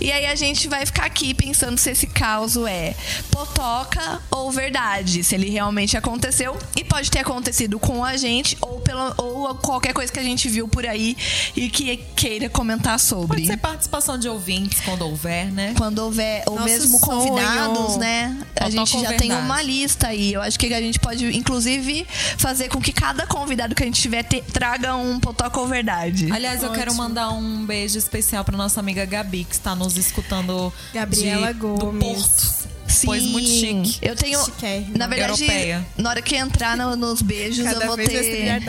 E 0.00 0.10
aí 0.10 0.24
a 0.24 0.34
gente 0.34 0.66
vai 0.66 0.86
ficar 0.86 1.04
aqui 1.04 1.34
pensando 1.34 1.76
se 1.76 1.90
esse 1.90 2.06
caos 2.06 2.56
é 2.56 2.94
potoca 3.30 4.22
ou 4.30 4.50
verdade. 4.50 5.22
Se 5.22 5.34
ele 5.34 5.50
realmente 5.50 5.94
aconteceu. 5.96 6.56
E 6.74 6.82
pode 6.82 7.10
ter 7.10 7.18
acontecido 7.18 7.78
com 7.78 8.02
a 8.02 8.16
gente, 8.16 8.56
ou, 8.60 8.80
pela, 8.80 9.14
ou 9.18 9.54
qualquer 9.56 9.92
coisa 9.92 10.10
que 10.10 10.18
a 10.18 10.22
gente 10.22 10.48
viu 10.48 10.66
por 10.66 10.86
aí 10.86 11.16
e 11.54 11.68
que 11.68 11.98
queira 12.16 12.48
comentar 12.48 12.98
sobre. 12.98 13.36
Pode 13.36 13.46
ser 13.46 13.56
participação 13.58 14.18
de 14.18 14.28
ouvintes 14.28 14.80
quando 14.80 15.02
houver, 15.02 15.52
né? 15.52 15.74
Quando 15.76 15.98
houver, 15.98 16.44
ou 16.46 16.54
Nosso 16.54 16.66
mesmo 16.66 16.98
sonho. 16.98 17.28
convidados, 17.28 17.96
né? 17.98 18.38
A 18.58 18.70
gente 18.70 19.00
já 19.00 19.08
tem 19.08 19.28
verdade? 19.28 19.44
uma 19.44 19.62
lista 19.62 20.08
aí. 20.08 20.32
Eu 20.32 20.40
acho 20.40 20.58
que 20.58 20.72
a 20.72 20.80
gente 20.80 20.93
pode, 20.98 21.26
inclusive, 21.36 22.06
fazer 22.38 22.68
com 22.68 22.80
que 22.80 22.92
cada 22.92 23.26
convidado 23.26 23.74
que 23.74 23.82
a 23.82 23.86
gente 23.86 24.00
tiver 24.00 24.22
te- 24.22 24.42
traga 24.42 24.94
um 24.96 25.18
potoca 25.20 25.58
ou 25.60 25.66
verdade. 25.66 26.30
Aliás, 26.32 26.62
eu 26.62 26.70
quero 26.72 26.94
mandar 26.94 27.30
um 27.30 27.64
beijo 27.66 27.98
especial 27.98 28.44
pra 28.44 28.56
nossa 28.56 28.80
amiga 28.80 29.04
Gabi, 29.04 29.44
que 29.44 29.54
está 29.54 29.74
nos 29.74 29.96
escutando 29.96 30.72
Gabriela 30.92 31.52
de, 31.52 31.60
Gomes. 31.60 31.78
do 31.78 31.98
Porto. 31.98 32.73
Pois 33.04 33.22
muito 33.24 33.48
chique. 33.48 33.98
Eu 34.02 34.14
tenho. 34.16 34.42
Chiquérrima. 34.44 34.96
Na 34.98 35.06
verdade, 35.06 35.42
Europeia. 35.42 35.86
na 35.96 36.10
hora 36.10 36.22
que 36.22 36.36
entrar 36.36 36.76
no- 36.76 36.96
nos 36.96 37.22
beijos, 37.22 37.64
Cada 37.64 37.80
eu 37.84 37.86
vou 37.88 37.96
vez 37.96 38.08
ter. 38.08 38.62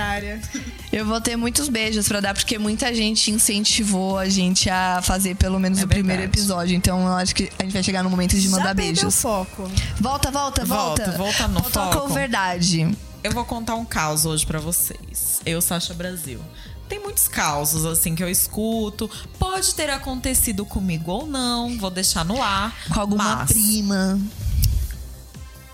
Eu 0.91 1.05
vou 1.05 1.19
ter 1.19 1.36
muitos 1.36 1.67
beijos 1.67 2.07
pra 2.07 2.19
dar, 2.21 2.34
porque 2.34 2.57
muita 2.57 2.93
gente 2.93 3.30
incentivou 3.30 4.17
a 4.17 4.30
gente 4.30 4.69
a 4.69 5.01
fazer 5.01 5.36
pelo 5.36 5.59
menos 5.59 5.80
É 5.80 5.84
o 5.84 5.88
primeiro 5.88 6.21
verdade. 6.21 6.39
episódio. 6.39 6.76
Então 6.76 7.05
eu 7.05 7.13
acho 7.13 7.36
que 7.36 7.51
a 7.59 7.63
gente 7.63 7.73
vai 7.73 7.84
chegar 7.84 8.01
no 8.03 8.09
momento 8.09 8.38
de 8.39 8.47
mandar 8.49 8.67
Já 8.67 8.73
beijos. 8.73 9.21
foco. 9.21 9.69
Volta, 9.99 10.32
volta, 10.32 10.63
volta. 10.63 11.11
Volta, 11.11 11.17
volta 11.17 11.47
no 11.49 11.57
ou 11.63 11.69
foco. 11.69 12.13
verdade? 12.13 12.88
Eu 13.23 13.32
vou 13.32 13.43
contar 13.43 13.76
um 13.76 13.84
caos 13.84 14.26
hoje 14.26 14.45
pra 14.45 14.59
vocês. 14.59 15.41
Eu, 15.45 15.59
Sasha 15.61 15.93
Brasil. 15.93 16.39
Tem 16.88 16.99
muitos 16.99 17.27
causos, 17.27 17.86
assim, 17.86 18.13
que 18.13 18.23
eu 18.23 18.29
escuto. 18.29 19.09
Pode 19.39 19.73
ter 19.73 19.89
acontecido 19.89 20.65
comigo 20.65 21.11
ou 21.11 21.25
não. 21.27 21.77
Vou 21.77 21.89
deixar 21.89 22.23
no 22.23 22.41
ar. 22.41 22.75
Com 22.93 22.99
alguma 22.99 23.36
mas 23.38 23.51
prima. 23.51 24.19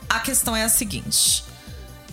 A 0.09 0.19
questão 0.19 0.55
é 0.55 0.63
a 0.63 0.69
seguinte. 0.69 1.43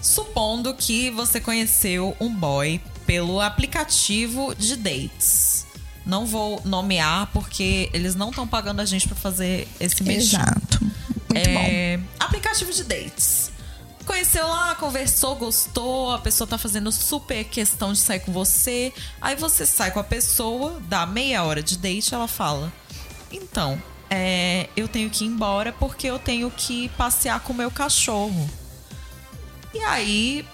Supondo 0.01 0.75
que 0.75 1.11
você 1.11 1.41
conheceu 1.41 2.17
um 2.21 2.35
boy 2.35 2.81
pelo 3.07 3.41
aplicativo 3.41 4.55
de 4.55 4.77
dates. 4.77 5.67
Não 6.05 6.27
vou 6.27 6.61
nomear 6.65 7.29
porque 7.33 7.91
eles 7.93 8.15
não 8.15 8.31
estão 8.31 8.47
pagando 8.47 8.81
a 8.81 8.85
gente 8.85 9.07
pra 9.07 9.17
fazer 9.17 9.69
esse 9.79 10.03
merchan. 10.03 10.39
Exato. 10.39 10.81
Muito 10.81 11.51
bom. 11.51 11.61
É, 11.61 12.01
aplicativo 12.19 12.73
de 12.73 12.85
dates. 12.85 13.51
Conheceu 14.09 14.49
lá, 14.49 14.75
conversou, 14.75 15.37
gostou, 15.37 16.11
a 16.11 16.19
pessoa 16.19 16.49
tá 16.49 16.57
fazendo 16.57 16.91
super 16.91 17.45
questão 17.45 17.93
de 17.93 17.99
sair 17.99 18.21
com 18.21 18.33
você. 18.33 18.91
Aí 19.21 19.37
você 19.37 19.67
sai 19.67 19.91
com 19.91 20.01
a 20.01 20.05
pessoa, 20.05 20.81
dá 20.89 21.05
meia 21.05 21.45
hora 21.45 21.63
de 21.63 21.77
date, 21.77 22.15
ela 22.15 22.27
fala: 22.27 22.73
Então, 23.31 23.81
é, 24.09 24.71
eu 24.75 24.89
tenho 24.89 25.11
que 25.11 25.27
ir 25.27 25.29
embora 25.29 25.73
porque 25.73 26.07
eu 26.07 26.19
tenho 26.19 26.51
que 26.51 26.89
passear 26.97 27.41
com 27.41 27.53
o 27.53 27.57
meu 27.57 27.71
cachorro. 27.71 28.49
E 29.75 29.79
aí, 29.81 30.49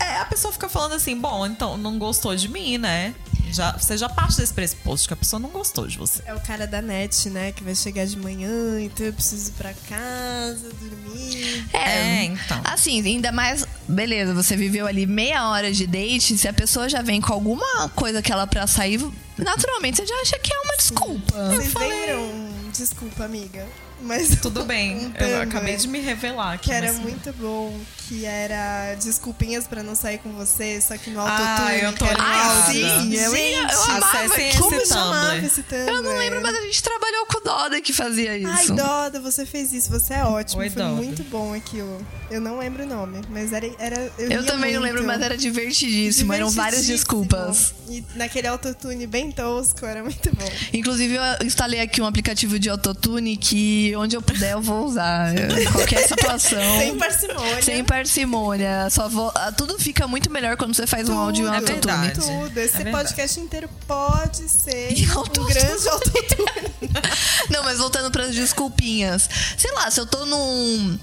é, 0.00 0.16
a 0.16 0.24
pessoa 0.24 0.50
fica 0.50 0.66
falando 0.66 0.94
assim: 0.94 1.20
Bom, 1.20 1.44
então 1.44 1.76
não 1.76 1.98
gostou 1.98 2.34
de 2.34 2.48
mim, 2.48 2.78
né? 2.78 3.14
Já, 3.54 3.70
você 3.70 3.96
já 3.96 4.08
parte 4.08 4.36
desse 4.36 4.52
pressuposto 4.52 5.06
que 5.06 5.14
a 5.14 5.16
pessoa 5.16 5.38
não 5.38 5.48
gostou 5.48 5.86
de 5.86 5.96
você. 5.96 6.20
É 6.26 6.34
o 6.34 6.40
cara 6.40 6.66
da 6.66 6.82
net, 6.82 7.30
né? 7.30 7.52
Que 7.52 7.62
vai 7.62 7.74
chegar 7.76 8.04
de 8.04 8.18
manhã, 8.18 8.80
então 8.80 9.06
eu 9.06 9.12
preciso 9.12 9.50
ir 9.50 9.52
pra 9.52 9.72
casa, 9.88 10.70
dormir. 10.80 11.64
É, 11.72 12.24
então. 12.24 12.60
Assim, 12.64 13.00
ainda 13.00 13.30
mais. 13.30 13.64
Beleza, 13.86 14.34
você 14.34 14.56
viveu 14.56 14.88
ali 14.88 15.06
meia 15.06 15.48
hora 15.50 15.72
de 15.72 15.86
date. 15.86 16.36
Se 16.36 16.48
a 16.48 16.52
pessoa 16.52 16.88
já 16.88 17.00
vem 17.00 17.20
com 17.20 17.32
alguma 17.32 17.88
coisa 17.90 18.20
que 18.20 18.32
ela 18.32 18.44
pra 18.44 18.66
sair, 18.66 19.00
naturalmente 19.38 19.98
você 19.98 20.06
já 20.06 20.16
acha 20.16 20.36
que 20.40 20.52
é 20.52 20.58
uma 20.58 20.76
desculpa. 20.76 21.50
Vocês 21.50 21.74
lembram? 21.74 22.48
Desculpa, 22.72 23.24
amiga. 23.24 23.68
Mas 24.02 24.36
Tudo 24.42 24.64
bem, 24.64 24.96
um 24.98 25.04
eu 25.06 25.10
tango, 25.12 25.42
acabei 25.42 25.76
de 25.76 25.88
me 25.88 26.00
revelar 26.00 26.54
aqui. 26.54 26.64
Que 26.68 26.72
era 26.72 26.92
mas- 26.92 27.02
muito 27.02 27.32
bom, 27.34 27.78
que 28.08 28.24
era 28.26 28.94
desculpinhas 28.96 29.66
pra 29.66 29.82
não 29.82 29.94
sair 29.94 30.18
com 30.18 30.30
você, 30.32 30.80
só 30.80 30.96
que 30.98 31.10
no 31.10 31.20
Ah, 31.20 31.30
autotune. 31.30 31.80
eu 31.82 31.92
tô 31.94 32.04
ligada. 32.04 32.72
Sim, 32.72 33.14
eu, 33.14 33.30
Gente, 33.34 33.72
eu 33.72 33.82
amava. 33.82 34.24
esse 34.26 34.58
como 34.58 34.70
Tumblr. 34.72 34.86
chamava 34.86 35.36
esse 35.38 35.62
Tumblr? 35.62 35.88
Eu 35.88 36.02
não 36.02 36.18
lembro, 36.18 36.42
mas 36.42 36.54
a 36.56 36.60
gente 36.60 36.82
trabalhou 36.82 37.26
com 37.26 37.38
o 37.38 37.40
Doda 37.40 37.80
que 37.80 37.92
fazia 37.92 38.36
isso. 38.36 38.50
Ai, 38.50 38.66
Doda, 38.66 39.20
você 39.20 39.46
fez 39.46 39.72
isso, 39.72 39.90
você 39.90 40.14
é 40.14 40.24
ótimo. 40.24 40.60
Oi, 40.60 40.68
Foi 40.70 40.82
Doda. 40.82 40.94
muito 40.96 41.22
bom 41.24 41.54
aquilo. 41.54 42.04
Eu 42.30 42.40
não 42.40 42.58
lembro 42.58 42.82
o 42.84 42.86
nome, 42.86 43.20
mas 43.30 43.52
era. 43.52 43.70
era 43.78 44.12
eu 44.18 44.30
eu 44.30 44.44
também 44.46 44.74
não 44.74 44.80
muito. 44.80 44.92
lembro, 44.94 45.06
mas 45.06 45.22
era 45.22 45.36
divertidíssimo. 45.36 46.32
Eram 46.32 46.50
várias 46.50 46.84
Divertidíssimo. 46.84 47.22
desculpas. 47.24 47.74
E 47.88 48.04
naquele 48.16 48.48
autotune 48.48 49.06
bem 49.06 49.30
tosco, 49.30 49.84
era 49.86 50.02
muito 50.02 50.34
bom. 50.34 50.50
Inclusive, 50.72 51.14
eu 51.14 51.46
instalei 51.46 51.80
aqui 51.80 52.00
um 52.02 52.06
aplicativo 52.06 52.58
de 52.58 52.68
autotune 52.68 53.36
que 53.36 53.83
onde 53.96 54.16
eu 54.16 54.22
puder 54.22 54.52
eu 54.52 54.62
vou 54.62 54.84
usar. 54.84 55.34
Em 55.34 55.64
Qualquer 55.72 56.06
situação. 56.06 56.78
Sem 56.78 56.96
parcimônia. 56.96 57.62
Sem 57.62 57.84
parcimônia. 57.84 58.90
Só 58.90 59.08
vou, 59.08 59.32
ah, 59.34 59.52
tudo 59.52 59.78
fica 59.78 60.06
muito 60.06 60.30
melhor 60.30 60.56
quando 60.56 60.74
você 60.74 60.86
faz 60.86 61.08
um 61.08 61.18
áudio 61.18 61.46
em 61.46 61.50
é 61.50 61.56
autotune. 61.56 61.80
verdade. 61.80 62.20
Tudo. 62.20 62.58
Esse 62.58 62.82
É 62.82 62.90
podcast 62.90 63.40
inteiro 63.40 63.68
pode 63.86 64.48
ser 64.48 64.92
um 65.18 65.44
grande 65.46 65.88
autotune. 65.88 66.90
Não, 67.50 67.62
mas 67.64 67.78
voltando 67.78 68.10
pras 68.10 68.34
desculpinhas. 68.34 69.28
Sei 69.56 69.72
lá, 69.72 69.90
se 69.90 70.00
eu 70.00 70.06
tô 70.06 70.24
num. 70.26 70.98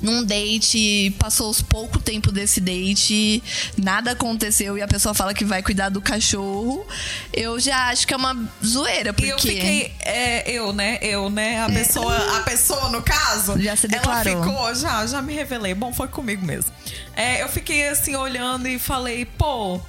Num 0.00 0.24
date, 0.24 1.12
passou 1.18 1.50
os 1.50 1.60
pouco 1.60 1.98
tempo 1.98 2.30
desse 2.30 2.60
date, 2.60 3.42
nada 3.76 4.12
aconteceu 4.12 4.78
e 4.78 4.82
a 4.82 4.86
pessoa 4.86 5.12
fala 5.12 5.34
que 5.34 5.44
vai 5.44 5.60
cuidar 5.60 5.88
do 5.88 6.00
cachorro, 6.00 6.86
eu 7.32 7.58
já 7.58 7.88
acho 7.88 8.06
que 8.06 8.14
é 8.14 8.16
uma 8.16 8.36
zoeira, 8.64 9.12
porque 9.12 9.32
eu 9.32 9.38
fiquei, 9.38 9.92
é, 10.00 10.48
eu, 10.50 10.72
né? 10.72 10.98
Eu, 11.02 11.28
né? 11.28 11.64
A 11.64 11.68
pessoa, 11.68 12.38
a 12.38 12.40
pessoa, 12.42 12.90
no 12.90 13.02
caso. 13.02 13.60
Já 13.60 13.74
se 13.74 13.86
Ela 13.86 13.98
declarou. 13.98 14.42
ficou, 14.44 14.74
já, 14.76 15.04
já 15.06 15.20
me 15.20 15.34
revelei. 15.34 15.74
Bom, 15.74 15.92
foi 15.92 16.06
comigo 16.06 16.46
mesmo. 16.46 16.70
É, 17.16 17.42
eu 17.42 17.48
fiquei 17.48 17.88
assim, 17.88 18.14
olhando 18.14 18.68
e 18.68 18.78
falei, 18.78 19.24
pô. 19.24 19.80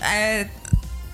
É. 0.00 0.48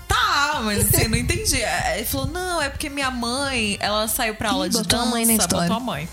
Tá, 0.07 0.61
mas 0.63 0.93
assim, 0.93 1.07
não 1.07 1.17
entendi. 1.17 1.61
É, 1.61 1.97
Ele 1.97 2.05
falou, 2.05 2.27
não, 2.27 2.61
é 2.61 2.69
porque 2.69 2.89
minha 2.89 3.11
mãe, 3.11 3.77
ela 3.79 4.07
saiu 4.07 4.35
pra 4.35 4.49
aula 4.51 4.67
Ih, 4.67 4.69
de 4.69 4.77
botou 4.77 4.99
a 4.99 5.03
dança. 5.03 5.15
mãe 5.15 5.25
na 5.25 5.33
história. 5.33 5.67
botou 5.69 5.77
a 5.77 5.79
mãe. 5.85 6.09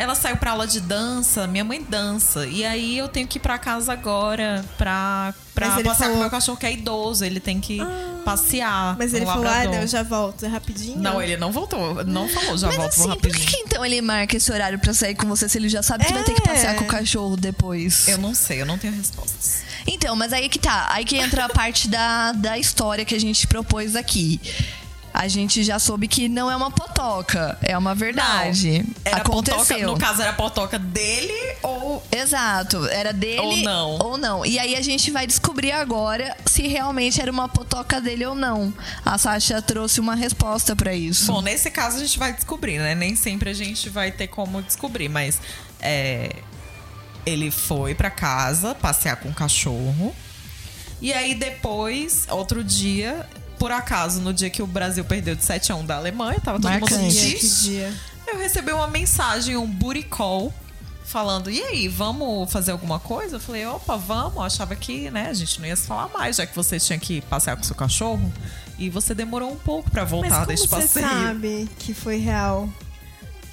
Ela 0.00 0.14
saiu 0.14 0.38
pra 0.38 0.52
aula 0.52 0.66
de 0.66 0.80
dança, 0.80 1.46
minha 1.46 1.62
mãe 1.62 1.82
dança. 1.86 2.46
E 2.46 2.64
aí 2.64 2.96
eu 2.96 3.06
tenho 3.06 3.28
que 3.28 3.36
ir 3.36 3.40
pra 3.40 3.58
casa 3.58 3.92
agora 3.92 4.64
pra, 4.78 5.34
pra 5.54 5.68
passear 5.72 5.84
com 5.84 5.94
falou- 5.94 6.18
meu 6.20 6.30
cachorro 6.30 6.56
que 6.56 6.64
é 6.64 6.72
idoso. 6.72 7.22
Ele 7.22 7.38
tem 7.38 7.60
que 7.60 7.78
passear. 8.24 8.96
Mas 8.98 9.12
um 9.12 9.16
ele 9.18 9.26
falou, 9.26 9.46
ah, 9.46 9.64
não, 9.64 9.74
eu 9.74 9.86
já 9.86 10.02
volto, 10.02 10.44
é 10.44 10.48
rapidinho. 10.48 10.98
Não, 10.98 11.20
ele 11.20 11.36
não 11.36 11.52
voltou. 11.52 12.02
Não 12.04 12.26
falou, 12.28 12.56
já 12.56 12.68
Mas 12.68 12.76
volto 12.76 12.88
assim, 12.92 13.02
vou 13.02 13.16
por 13.16 13.20
que, 13.20 13.28
rapidinho. 13.28 13.50
que 13.50 13.56
então 13.66 13.84
ele 13.84 14.00
marca 14.00 14.36
esse 14.38 14.50
horário 14.50 14.78
pra 14.78 14.94
sair 14.94 15.14
com 15.14 15.26
você 15.28 15.48
se 15.50 15.58
ele 15.58 15.68
já 15.68 15.82
sabe 15.82 16.06
que 16.06 16.12
vai 16.14 16.24
ter 16.24 16.32
que 16.32 16.42
É. 16.48 16.52
passear 16.54 16.76
com 16.76 16.84
o 16.84 16.86
cachorro 16.88 17.36
depois? 17.36 18.08
Eu 18.08 18.16
não 18.16 18.34
sei, 18.34 18.62
eu 18.62 18.66
não 18.66 18.78
tenho 18.78 18.94
respostas. 18.94 19.60
Então, 19.86 20.16
mas 20.16 20.32
aí 20.32 20.48
que 20.48 20.58
tá. 20.58 20.88
Aí 20.92 21.04
que 21.04 21.16
entra 21.16 21.44
a 21.44 21.48
parte 21.50 21.88
da, 21.88 22.32
da 22.32 22.58
história 22.58 23.04
que 23.04 23.14
a 23.14 23.20
gente 23.20 23.46
propôs 23.46 23.94
aqui. 23.96 24.40
A 25.12 25.26
gente 25.28 25.62
já 25.64 25.78
soube 25.78 26.06
que 26.06 26.28
não 26.28 26.50
é 26.50 26.56
uma 26.56 26.70
potoca, 26.70 27.58
é 27.62 27.76
uma 27.76 27.94
verdade. 27.94 28.84
Era 29.04 29.18
Aconteceu. 29.18 29.58
Potoca, 29.58 29.86
no 29.86 29.98
caso, 29.98 30.22
era 30.22 30.30
a 30.30 30.34
potoca 30.34 30.78
dele 30.78 31.34
ou. 31.62 32.02
Exato, 32.12 32.86
era 32.86 33.12
dele 33.12 33.40
Ou 33.40 33.56
não. 33.58 33.98
Ou 33.98 34.18
não. 34.18 34.46
E 34.46 34.58
aí 34.58 34.76
a 34.76 34.82
gente 34.82 35.10
vai 35.10 35.26
descobrir 35.26 35.72
agora 35.72 36.36
se 36.46 36.66
realmente 36.68 37.20
era 37.20 37.30
uma 37.30 37.48
potoca 37.48 38.00
dele 38.00 38.24
ou 38.24 38.34
não. 38.34 38.72
A 39.04 39.18
Sasha 39.18 39.60
trouxe 39.60 40.00
uma 40.00 40.14
resposta 40.14 40.76
pra 40.76 40.94
isso. 40.94 41.32
Bom, 41.32 41.42
nesse 41.42 41.70
caso 41.70 41.96
a 41.96 42.00
gente 42.00 42.18
vai 42.18 42.32
descobrir, 42.32 42.78
né? 42.78 42.94
Nem 42.94 43.16
sempre 43.16 43.50
a 43.50 43.54
gente 43.54 43.88
vai 43.88 44.12
ter 44.12 44.28
como 44.28 44.62
descobrir, 44.62 45.08
mas. 45.08 45.40
é, 45.80 46.30
ele 47.26 47.50
foi 47.50 47.94
pra 47.94 48.10
casa 48.10 48.74
passear 48.74 49.16
com 49.16 49.28
o 49.28 49.34
cachorro. 49.34 50.14
E 51.00 51.12
aí 51.12 51.34
depois, 51.34 52.26
outro 52.30 52.62
dia, 52.62 53.26
por 53.60 53.70
acaso, 53.70 54.22
no 54.22 54.32
dia 54.32 54.48
que 54.48 54.62
o 54.62 54.66
Brasil 54.66 55.04
perdeu 55.04 55.36
de 55.36 55.44
7 55.44 55.70
a 55.70 55.76
1 55.76 55.84
da 55.84 55.96
Alemanha, 55.96 56.40
tava 56.40 56.58
todo 56.58 56.70
mundo 56.72 56.80
Marcante. 56.80 57.10
Dia, 57.14 57.24
que 57.34 57.38
triste. 57.38 57.62
dia. 57.64 57.94
Eu 58.26 58.38
recebi 58.38 58.72
uma 58.72 58.86
mensagem, 58.88 59.54
um 59.54 59.66
booty 59.66 60.02
call, 60.02 60.50
falando: 61.04 61.50
e 61.50 61.60
aí, 61.62 61.86
vamos 61.86 62.50
fazer 62.50 62.70
alguma 62.72 62.98
coisa? 62.98 63.36
Eu 63.36 63.40
falei: 63.40 63.66
opa, 63.66 63.98
vamos. 63.98 64.36
Eu 64.36 64.42
achava 64.42 64.74
que 64.74 65.10
né, 65.10 65.28
a 65.28 65.34
gente 65.34 65.60
não 65.60 65.66
ia 65.68 65.76
se 65.76 65.86
falar 65.86 66.08
mais, 66.08 66.36
já 66.36 66.46
que 66.46 66.56
você 66.56 66.80
tinha 66.80 66.98
que 66.98 67.20
passear 67.20 67.54
com 67.54 67.62
seu 67.62 67.76
cachorro. 67.76 68.32
E 68.78 68.88
você 68.88 69.14
demorou 69.14 69.52
um 69.52 69.56
pouco 69.56 69.90
pra 69.90 70.02
Mas 70.02 70.10
voltar 70.10 70.34
como 70.36 70.46
deste 70.46 70.66
você 70.66 70.76
passeio. 70.80 71.06
sabe 71.06 71.68
que 71.78 71.92
foi 71.92 72.16
real? 72.16 72.66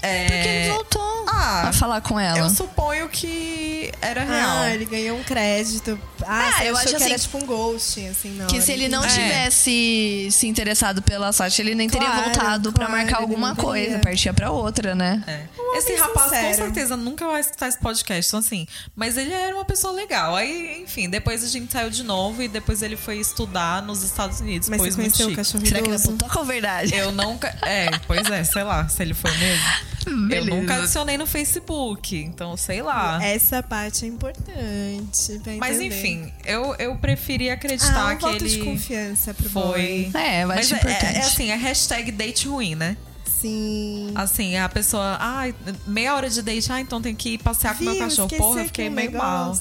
É, 0.01 0.25
Porque 0.27 0.47
ele 0.47 0.69
voltou 0.73 1.25
Ah, 1.29 1.69
a 1.69 1.73
falar 1.73 2.01
com 2.01 2.19
ela. 2.19 2.37
Eu 2.39 2.49
suponho 2.49 3.09
que 3.09 3.91
era 4.01 4.23
real. 4.23 4.59
Ah, 4.59 4.69
ele 4.73 4.85
ganhou 4.85 5.17
um 5.17 5.23
crédito. 5.23 5.99
Ah, 6.25 6.47
Ah, 6.47 6.51
você 6.51 6.69
eu 6.69 6.75
achou 6.75 6.77
acho 6.77 6.87
que 6.97 7.03
era 7.03 7.15
assim, 7.15 7.23
tipo 7.25 7.37
um 7.37 7.45
ghosting, 7.45 8.07
assim, 8.07 8.29
não. 8.31 8.47
Que 8.47 8.61
se 8.61 8.71
ele 8.71 8.87
não 8.87 9.03
É. 9.03 9.07
tivesse 9.07 10.29
se 10.31 10.47
interessado 10.47 11.01
pela 11.01 11.31
Sasha, 11.33 11.61
ele 11.61 11.75
nem 11.75 11.89
teria 11.89 12.07
Claro, 12.07 12.23
voltado 12.23 12.71
pra 12.73 12.85
claro, 12.85 13.01
marcar 13.01 13.17
ele 13.17 13.23
alguma 13.23 13.49
teria. 13.55 13.63
coisa, 13.63 13.99
partia 13.99 14.33
pra 14.33 14.51
outra, 14.51 14.95
né? 14.95 15.23
É. 15.27 15.77
Esse 15.77 15.95
rapaz 15.95 16.29
com 16.31 16.35
sincero. 16.35 16.55
certeza 16.55 16.95
nunca 16.97 17.27
vai 17.27 17.41
escutar 17.41 17.67
esse 17.67 17.77
podcast, 17.79 18.29
então 18.29 18.39
assim. 18.39 18.65
Mas 18.95 19.17
ele 19.17 19.33
era 19.33 19.53
uma 19.55 19.65
pessoa 19.65 19.93
legal. 19.93 20.35
Aí, 20.35 20.81
enfim, 20.83 21.09
depois 21.09 21.43
a 21.43 21.47
gente 21.47 21.71
saiu 21.71 21.89
de 21.89 22.03
novo 22.03 22.41
e 22.41 22.47
depois 22.47 22.81
ele 22.81 22.95
foi 22.95 23.17
estudar 23.17 23.81
nos 23.83 24.01
Estados 24.03 24.39
Unidos. 24.39 24.69
Mas 24.69 24.79
pois 24.79 24.95
você 24.95 25.01
muito 25.01 25.13
conheceu 25.17 25.27
o 25.27 25.29
chique. 25.29 25.35
cachorro 25.43 25.65
Será 25.65 25.81
que 25.81 25.89
era 25.89 25.95
idoso? 25.99 26.11
potoca 26.17 26.39
ou 26.39 26.45
verdade? 26.45 26.95
Eu 26.95 27.11
nunca. 27.11 27.47
É, 27.61 27.91
pois 28.07 28.25
é, 28.29 28.43
sei 28.43 28.63
lá, 28.63 28.87
se 28.87 29.01
ele 29.03 29.13
foi 29.13 29.31
mesmo. 29.37 29.63
Beleza. 30.07 30.35
Eu 30.49 30.55
nunca 30.55 30.75
adicionei 30.75 31.17
no 31.17 31.27
Facebook, 31.27 32.15
então 32.15 32.55
sei 32.57 32.81
lá. 32.81 33.23
Essa 33.23 33.61
parte 33.61 34.05
é 34.05 34.07
importante 34.07 35.39
pra 35.43 35.53
Mas 35.57 35.79
enfim, 35.81 36.31
eu, 36.45 36.75
eu 36.75 36.95
preferi 36.95 37.49
ah, 37.49 37.53
acreditar 37.53 38.13
um 38.13 38.15
que 38.15 38.21
voto 38.21 38.45
de 38.45 38.55
ele 38.55 38.65
confiança 38.65 39.33
pro 39.33 39.49
foi. 39.49 40.09
boy. 40.11 40.11
É, 40.13 40.43
eu 40.43 40.47
Mas 40.47 40.59
acho 40.59 40.75
é, 40.75 40.77
importante. 40.77 41.05
é, 41.05 41.17
é 41.17 41.21
assim, 41.21 41.51
é 41.51 41.55
hashtag 41.55 42.11
date 42.11 42.47
ruim, 42.47 42.75
né? 42.75 42.97
Sim. 43.25 44.11
Assim, 44.15 44.57
a 44.57 44.67
pessoa, 44.67 45.17
ai, 45.19 45.53
meia 45.85 46.15
hora 46.15 46.29
de 46.29 46.41
date, 46.41 46.71
ah, 46.71 46.81
então 46.81 47.01
tem 47.01 47.13
que 47.15 47.33
ir 47.33 47.37
passear 47.37 47.73
com 47.73 47.83
Viu, 47.83 47.91
meu 47.91 47.99
cachorro. 47.99 48.29
Porra, 48.29 48.61
eu 48.61 48.65
fiquei 48.65 48.89
meio 48.89 49.11
mal. 49.11 49.55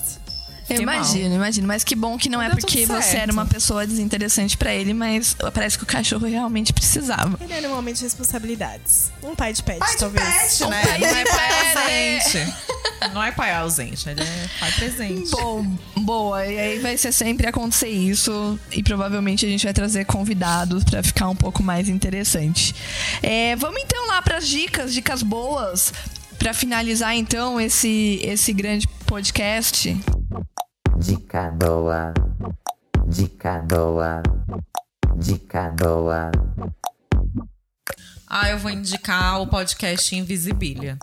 Eu 0.68 0.78
Fiquei 0.78 0.86
mal. 0.86 0.96
imagino, 0.96 1.34
imagino. 1.34 1.66
Mas 1.68 1.84
que 1.84 1.94
bom 1.94 2.18
que 2.18 2.28
não 2.28 2.42
é 2.42 2.50
porque 2.50 2.84
você 2.86 3.18
era 3.18 3.32
uma 3.32 3.46
pessoa 3.46 3.86
desinteressante 3.86 4.56
pra 4.56 4.74
ele, 4.74 4.92
mas 4.92 5.36
parece 5.54 5.78
que 5.78 5.84
o 5.84 5.86
cachorro 5.86 6.26
realmente 6.26 6.72
precisava. 6.72 7.38
Ele 7.40 7.52
era 7.52 7.68
um 7.68 7.78
homem 7.78 7.94
de 7.94 8.02
responsabilidades. 8.02 9.12
Um 9.22 9.34
pai 9.34 9.52
de 9.52 9.62
pet, 9.62 9.78
talvez. 9.98 10.24
né? 10.24 10.82
pai 10.82 10.98
Não 10.98 11.08
é 11.08 11.24
de 11.24 11.30
pai 11.30 11.48
ausente. 11.76 12.54
Não 13.12 13.22
é 13.22 13.32
pai 13.32 13.54
ausente, 13.54 14.08
ele 14.08 14.22
é 14.22 14.48
pai 14.58 14.72
presente. 14.72 15.30
Bom, 15.30 15.64
boa. 15.98 16.44
E 16.46 16.58
aí 16.58 16.78
vai 16.80 16.96
ser 16.96 17.12
sempre 17.12 17.46
acontecer 17.46 17.88
isso. 17.88 18.58
E 18.72 18.82
provavelmente 18.82 19.46
a 19.46 19.48
gente 19.48 19.64
vai 19.64 19.72
trazer 19.72 20.04
convidados 20.04 20.82
pra 20.82 21.02
ficar 21.02 21.28
um 21.28 21.36
pouco 21.36 21.62
mais 21.62 21.88
interessante. 21.88 22.74
É, 23.22 23.54
vamos 23.56 23.80
então 23.82 24.06
lá 24.08 24.20
pras 24.20 24.48
dicas, 24.48 24.92
dicas 24.92 25.22
boas. 25.22 25.92
Pra 26.38 26.54
finalizar 26.54 27.14
então 27.16 27.60
esse, 27.60 28.20
esse 28.22 28.52
grande 28.52 28.86
podcast. 29.06 29.96
Dica 30.98 31.50
boa. 31.50 32.14
Dica 33.06 33.62
boa. 33.62 34.22
Dica 35.16 35.70
boa. 35.70 36.30
Ah, 38.28 38.50
eu 38.50 38.58
vou 38.58 38.70
indicar 38.70 39.40
o 39.40 39.46
podcast 39.46 40.14
Invisibilia. 40.14 40.98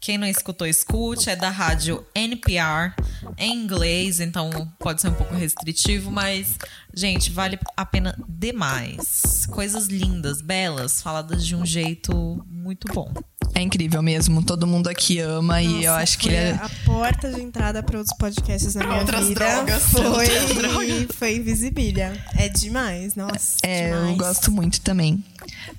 Quem 0.00 0.18
não 0.18 0.26
escutou, 0.26 0.66
escute. 0.66 1.30
É 1.30 1.36
da 1.36 1.50
rádio 1.50 2.04
NPR, 2.14 2.94
em 3.36 3.54
inglês, 3.54 4.20
então 4.20 4.50
pode 4.78 5.00
ser 5.00 5.08
um 5.08 5.14
pouco 5.14 5.34
restritivo, 5.34 6.10
mas, 6.10 6.56
gente, 6.96 7.30
vale 7.30 7.58
a 7.76 7.84
pena 7.86 8.16
demais. 8.28 9.46
Coisas 9.50 9.86
lindas, 9.86 10.40
belas, 10.40 11.00
faladas 11.02 11.46
de 11.46 11.54
um 11.54 11.64
jeito 11.64 12.44
muito 12.50 12.88
bom. 12.92 13.12
É 13.54 13.62
incrível 13.62 14.02
mesmo. 14.02 14.42
Todo 14.44 14.66
mundo 14.66 14.88
aqui 14.88 15.18
ama 15.18 15.62
e 15.62 15.84
eu 15.84 15.90
Nossa, 15.92 16.02
acho 16.02 16.18
que 16.18 16.28
foi 16.28 16.36
ele 16.36 16.50
é. 16.50 16.52
a 16.54 16.70
porta 16.84 17.32
de 17.32 17.40
entrada 17.40 17.82
para 17.82 17.98
outros 17.98 18.14
podcasts 18.18 18.74
na 18.74 18.84
minha 18.86 18.98
Outras 19.00 19.28
vida. 19.28 19.40
drogas, 19.40 19.82
Foi, 19.84 20.26
drogas. 20.54 21.06
foi 21.16 21.36
Invisibilia. 21.36 22.12
É 22.36 22.48
demais, 22.48 23.14
nossa. 23.14 23.58
É, 23.62 23.86
demais. 23.88 24.10
eu 24.10 24.16
gosto 24.16 24.50
muito 24.50 24.80
também. 24.82 25.24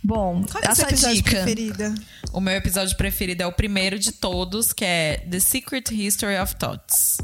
Bom, 0.04 0.44
Qual 0.50 0.64
é 0.64 0.72
o 0.72 0.76
seu 0.76 0.86
essa 0.86 0.94
episódio 0.94 1.16
dica. 1.18 1.30
preferida? 1.32 1.94
O 2.34 2.40
meu 2.40 2.54
episódio 2.54 2.96
preferido 2.98 3.44
é 3.44 3.48
o 3.48 3.52
primeiro 3.52 4.00
de 4.00 4.12
todos, 4.12 4.74
que 4.74 4.84
é 4.86 5.18
The 5.30 5.40
Secret 5.40 5.84
History 5.92 6.38
of 6.40 6.56
Thoughts. 6.56 7.18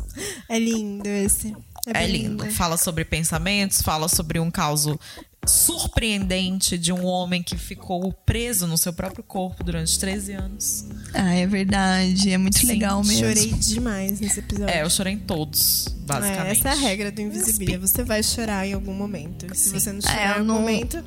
É 0.49 0.59
lindo 0.59 1.07
esse. 1.07 1.55
É, 1.87 1.91
É 1.91 1.93
bem 1.93 2.07
lindo. 2.07 2.49
Fala 2.51 2.77
sobre 2.77 3.03
pensamentos, 3.05 3.81
fala 3.81 4.07
sobre 4.07 4.39
um 4.39 4.49
caso 4.51 4.99
surpreendente 5.45 6.77
de 6.77 6.91
um 6.93 7.05
homem 7.05 7.41
que 7.43 7.57
ficou 7.57 8.11
preso 8.25 8.65
no 8.67 8.77
seu 8.77 8.93
próprio 8.93 9.23
corpo 9.23 9.63
durante 9.63 9.97
13 9.99 10.33
anos. 10.33 10.85
Ah, 11.13 11.33
é 11.33 11.45
verdade. 11.45 12.31
É 12.31 12.37
muito 12.37 12.57
Sim, 12.59 12.67
legal 12.67 13.03
mesmo. 13.03 13.27
Chorei 13.27 13.51
demais 13.53 14.19
nesse 14.19 14.39
episódio. 14.39 14.73
É, 14.73 14.81
eu 14.83 14.89
chorei 14.89 15.13
em 15.13 15.19
todos, 15.19 15.87
basicamente. 16.05 16.47
É, 16.47 16.51
essa 16.51 16.69
é 16.69 16.71
a 16.71 16.75
regra 16.75 17.11
do 17.11 17.21
Invisibilia. 17.21 17.79
Você 17.79 18.03
vai 18.03 18.23
chorar 18.23 18.67
em 18.67 18.73
algum 18.73 18.93
momento. 18.93 19.45
Se 19.55 19.69
você 19.69 19.91
não 19.91 20.01
chorar 20.01 20.19
É, 20.21 20.25
em 20.25 20.29
algum 20.31 20.43
não- 20.45 20.55
momento, 20.61 20.97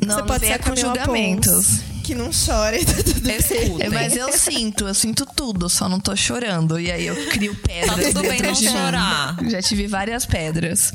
Não, 0.00 0.14
você 0.14 0.20
não 0.20 0.26
pode 0.26 0.46
ser 0.46 0.58
com 0.60 0.76
julgamentos. 0.76 1.50
Pons, 1.66 1.80
que 2.04 2.14
não 2.14 2.30
chora 2.32 2.78
e 2.80 2.84
tá 2.84 2.94
tudo 3.02 3.20
bem. 3.20 3.36
É, 3.80 3.88
mas 3.90 4.16
eu 4.16 4.32
sinto, 4.32 4.86
eu 4.88 4.94
sinto 4.94 5.26
tudo, 5.26 5.68
só 5.68 5.88
não 5.88 6.00
tô 6.00 6.16
chorando. 6.16 6.80
E 6.80 6.90
aí 6.90 7.06
eu 7.06 7.16
crio 7.28 7.54
pedras 7.56 7.96
Tá 7.96 8.02
tudo 8.08 8.22
bem 8.22 8.40
não 8.40 8.54
chorar. 8.54 9.36
Já 9.48 9.60
tive 9.62 9.86
várias 9.86 10.24
pedras. 10.26 10.92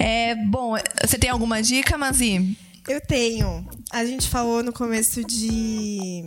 É, 0.00 0.34
bom, 0.34 0.74
você 1.04 1.18
tem 1.18 1.28
alguma 1.28 1.62
dica, 1.62 1.98
Mazi? 1.98 2.56
Eu 2.88 3.00
tenho. 3.02 3.68
A 3.92 4.02
gente 4.04 4.28
falou 4.28 4.62
no 4.62 4.72
começo 4.72 5.22
de. 5.22 6.24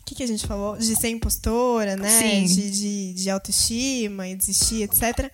O 0.00 0.04
que, 0.06 0.14
que 0.14 0.22
a 0.22 0.26
gente 0.26 0.46
falou? 0.46 0.76
De 0.76 0.94
ser 0.94 1.08
impostora, 1.08 1.96
né? 1.96 2.08
Sim. 2.08 2.44
De, 2.44 2.70
de, 2.70 3.14
de 3.14 3.30
autoestima 3.30 4.28
e 4.28 4.36
desistir, 4.36 4.82
etc. 4.82 5.32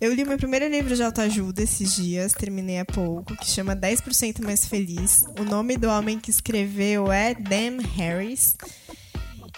Eu 0.00 0.14
li 0.14 0.22
o 0.22 0.26
meu 0.26 0.38
primeiro 0.38 0.66
livro 0.68 0.96
de 0.96 1.02
autoajuda 1.02 1.62
esses 1.62 1.94
dias, 1.94 2.32
terminei 2.32 2.78
há 2.78 2.84
pouco, 2.84 3.36
que 3.36 3.46
chama 3.46 3.76
10% 3.76 4.42
Mais 4.42 4.66
Feliz. 4.66 5.24
O 5.38 5.44
nome 5.44 5.76
do 5.76 5.88
homem 5.88 6.18
que 6.18 6.30
escreveu 6.30 7.12
é 7.12 7.34
Dan 7.34 7.78
Harris. 7.94 8.56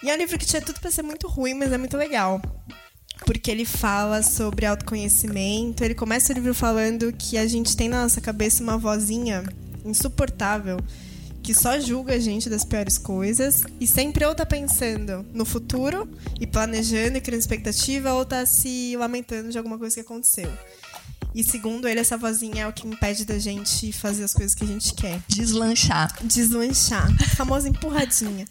E 0.02 0.10
é 0.10 0.14
um 0.14 0.18
livro 0.18 0.36
que 0.38 0.46
tinha 0.46 0.62
tudo 0.62 0.80
pra 0.80 0.90
ser 0.90 1.02
muito 1.02 1.28
ruim, 1.28 1.54
mas 1.54 1.72
é 1.72 1.78
muito 1.78 1.96
legal. 1.96 2.42
Porque 3.24 3.50
ele 3.50 3.64
fala 3.64 4.22
sobre 4.22 4.66
autoconhecimento. 4.66 5.84
Ele 5.84 5.94
começa 5.94 6.32
o 6.32 6.34
livro 6.34 6.54
falando 6.54 7.12
que 7.12 7.36
a 7.36 7.46
gente 7.46 7.76
tem 7.76 7.88
na 7.88 8.02
nossa 8.02 8.20
cabeça 8.20 8.62
uma 8.62 8.78
vozinha 8.78 9.44
insuportável 9.84 10.78
que 11.48 11.54
só 11.54 11.80
julga 11.80 12.14
a 12.14 12.18
gente 12.18 12.50
das 12.50 12.62
piores 12.62 12.98
coisas 12.98 13.62
e 13.80 13.86
sempre 13.86 14.22
ou 14.26 14.34
tá 14.34 14.44
pensando 14.44 15.24
no 15.32 15.46
futuro 15.46 16.06
e 16.38 16.46
planejando 16.46 17.16
e 17.16 17.20
criando 17.22 17.40
expectativa 17.40 18.12
ou 18.12 18.22
tá 18.22 18.44
se 18.44 18.94
lamentando 18.98 19.48
de 19.48 19.56
alguma 19.56 19.78
coisa 19.78 19.94
que 19.94 20.00
aconteceu. 20.02 20.52
E 21.34 21.42
segundo 21.42 21.88
ele, 21.88 22.00
essa 22.00 22.18
vozinha 22.18 22.64
é 22.64 22.66
o 22.66 22.72
que 22.72 22.86
impede 22.86 23.24
da 23.24 23.38
gente 23.38 23.92
fazer 23.92 24.24
as 24.24 24.34
coisas 24.34 24.54
que 24.54 24.64
a 24.64 24.66
gente 24.66 24.92
quer 24.92 25.22
Deslanchar. 25.28 26.14
deslanchar. 26.22 27.08
A 27.18 27.36
famosa 27.36 27.68
empurradinha. 27.68 28.46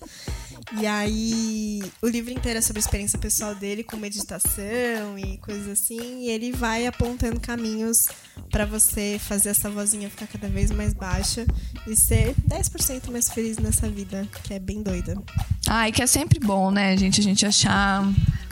E 0.75 0.85
aí, 0.85 1.81
o 2.01 2.07
livro 2.07 2.31
inteiro 2.31 2.59
é 2.59 2.61
sobre 2.61 2.79
a 2.79 2.83
experiência 2.83 3.17
pessoal 3.17 3.55
dele 3.55 3.83
com 3.83 3.95
meditação 3.95 5.17
e 5.17 5.37
coisas 5.37 5.67
assim. 5.67 6.23
E 6.23 6.29
ele 6.29 6.51
vai 6.51 6.85
apontando 6.85 7.39
caminhos 7.39 8.07
pra 8.51 8.65
você 8.65 9.19
fazer 9.19 9.49
essa 9.49 9.69
vozinha 9.69 10.09
ficar 10.09 10.27
cada 10.27 10.47
vez 10.47 10.71
mais 10.71 10.93
baixa 10.93 11.45
e 11.87 11.95
ser 11.95 12.33
10% 12.49 13.11
mais 13.11 13.29
feliz 13.29 13.57
nessa 13.57 13.89
vida, 13.89 14.27
que 14.43 14.53
é 14.53 14.59
bem 14.59 14.81
doida. 14.81 15.17
Ai, 15.67 15.91
que 15.91 16.01
é 16.01 16.07
sempre 16.07 16.39
bom, 16.39 16.71
né, 16.71 16.95
gente? 16.97 17.19
A 17.19 17.23
gente 17.23 17.45
achar 17.45 18.03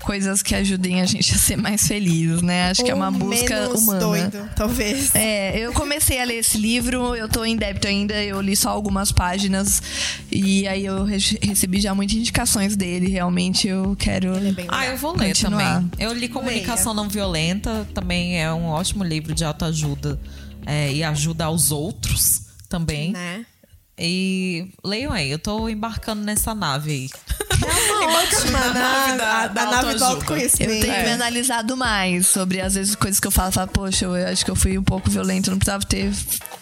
coisas 0.02 0.44
que 0.44 0.54
ajudem 0.54 1.02
a 1.02 1.06
gente 1.06 1.34
a 1.34 1.38
ser 1.38 1.56
mais 1.56 1.88
feliz, 1.88 2.42
né? 2.42 2.70
Acho 2.70 2.84
que 2.84 2.92
é 2.92 2.94
uma 2.94 3.08
Ou 3.08 3.14
busca 3.14 3.56
menos 3.62 3.82
humana. 3.82 4.00
doido, 4.00 4.50
talvez. 4.56 5.16
É, 5.16 5.58
eu 5.58 5.74
comecei 5.74 6.22
a 6.22 6.26
ler 6.26 6.36
esse 6.40 6.58
livro, 6.60 7.16
eu 7.16 7.28
tô 7.28 7.44
em 7.44 7.56
débito 7.56 7.88
ainda, 7.88 8.14
eu 8.24 8.40
li 8.42 8.56
só 8.56 8.70
algumas 8.70 9.12
páginas 9.12 9.82
e 10.32 10.68
aí 10.68 10.86
eu 10.86 11.06
re- 11.06 11.18
recebi 11.42 11.80
já 11.82 11.96
muitas 11.96 12.16
indicações 12.18 12.76
dele, 12.76 13.10
realmente 13.10 13.68
eu 13.68 13.96
quero 13.98 14.36
é 14.36 14.54
Ah, 14.68 14.86
eu 14.88 14.98
vou 14.98 15.16
ler 15.18 15.30
Continuar. 15.30 15.76
também. 15.76 15.90
Eu 15.98 16.14
li 16.14 16.28
Comunicação 16.28 16.94
Não 16.94 17.10
Violenta, 17.10 17.88
também 17.94 18.40
é 18.40 18.52
um 18.54 18.66
ótimo 18.66 19.04
livro 19.04 19.34
de 19.34 19.44
autoajuda 19.44 19.75
é, 20.66 20.92
e 20.94 21.04
ajuda 21.04 21.46
aos 21.46 21.72
outros 21.72 22.46
também. 22.70 23.12
Né? 23.12 23.46
E 23.98 24.68
leiam 24.84 25.12
aí, 25.14 25.32
eu 25.32 25.40
tô 25.40 25.70
embarcando 25.70 26.22
nessa 26.22 26.54
nave 26.54 26.92
aí. 26.92 27.10
É 27.64 28.06
uma 28.06 28.20
ótima 28.20 28.60
nave 28.60 28.74
nave, 28.80 29.18
da- 29.18 29.38
a, 29.44 29.48
da 29.48 29.62
a 29.62 29.72
nave 29.72 29.94
do 29.96 30.04
autoconhecimento. 30.06 30.74
Eu 30.74 30.82
tenho 30.82 31.04
me 31.06 31.12
analisado 31.12 31.78
mais 31.78 32.28
sobre, 32.28 32.60
às 32.60 32.74
vezes, 32.76 32.94
coisas 32.96 33.20
que 33.20 33.28
eu 33.28 33.32
falo, 33.32 33.52
falo, 33.54 33.70
poxa, 33.70 34.04
eu 34.06 34.14
acho 34.28 34.44
que 34.44 34.52
eu 34.52 34.56
fui 34.56 34.78
um 34.78 34.84
pouco 34.84 35.10
violento, 35.10 35.48
eu 35.50 35.52
não 35.52 35.60
precisava 35.60 35.86
ter 35.86 36.12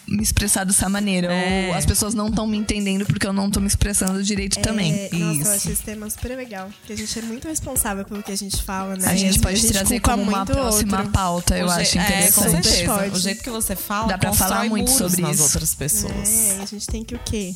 me 0.06 0.22
expressado 0.22 0.70
dessa 0.70 0.88
maneira. 0.88 1.32
É. 1.32 1.68
Ou 1.70 1.74
as 1.74 1.84
pessoas 1.84 2.14
não 2.14 2.28
estão 2.28 2.46
me 2.46 2.56
entendendo 2.56 3.04
porque 3.06 3.26
eu 3.26 3.32
não 3.32 3.50
tô 3.50 3.58
me 3.58 3.66
expressando 3.66 4.22
direito 4.22 4.60
também. 4.60 4.92
É, 4.92 5.08
nossa, 5.12 5.24
eu 5.24 5.32
Isso. 5.40 5.50
acho 5.50 5.70
esse 5.70 5.82
tema 5.82 6.08
super 6.10 6.36
legal. 6.36 6.68
Porque 6.80 6.92
a 6.92 6.96
gente 6.96 7.18
é 7.18 7.22
muito 7.22 7.48
responsável 7.48 8.04
pelo 8.04 8.22
que 8.22 8.30
a 8.30 8.36
gente 8.36 8.62
fala, 8.62 8.94
né? 8.96 9.08
A 9.08 9.16
gente 9.16 9.40
pode 9.40 9.66
trazer 9.66 9.98
culpa 10.00 10.16
como 10.18 10.30
uma 10.30 10.46
próxima 10.46 10.98
outro. 10.98 11.12
pauta, 11.12 11.56
eu 11.58 11.66
O 11.66 11.70
acho 11.70 11.92
je- 11.92 11.98
É, 11.98 12.02
com 12.02 12.06
interessante. 12.46 12.68
certeza. 12.68 13.10
O 13.12 13.18
jeito 13.18 13.42
que 13.42 13.50
você 13.50 13.74
fala 13.74 14.08
Dá 14.08 14.18
pra 14.18 14.32
falar 14.32 14.64
muito 14.68 14.90
sobre 14.90 15.22
nas 15.22 15.36
isso. 15.36 15.42
outras 15.44 15.74
pessoas. 15.74 16.12
É, 16.28 16.58
e 16.58 16.62
a 16.62 16.66
gente 16.66 16.86
tem 16.86 17.02
que 17.02 17.14
o 17.14 17.18
quê? 17.24 17.54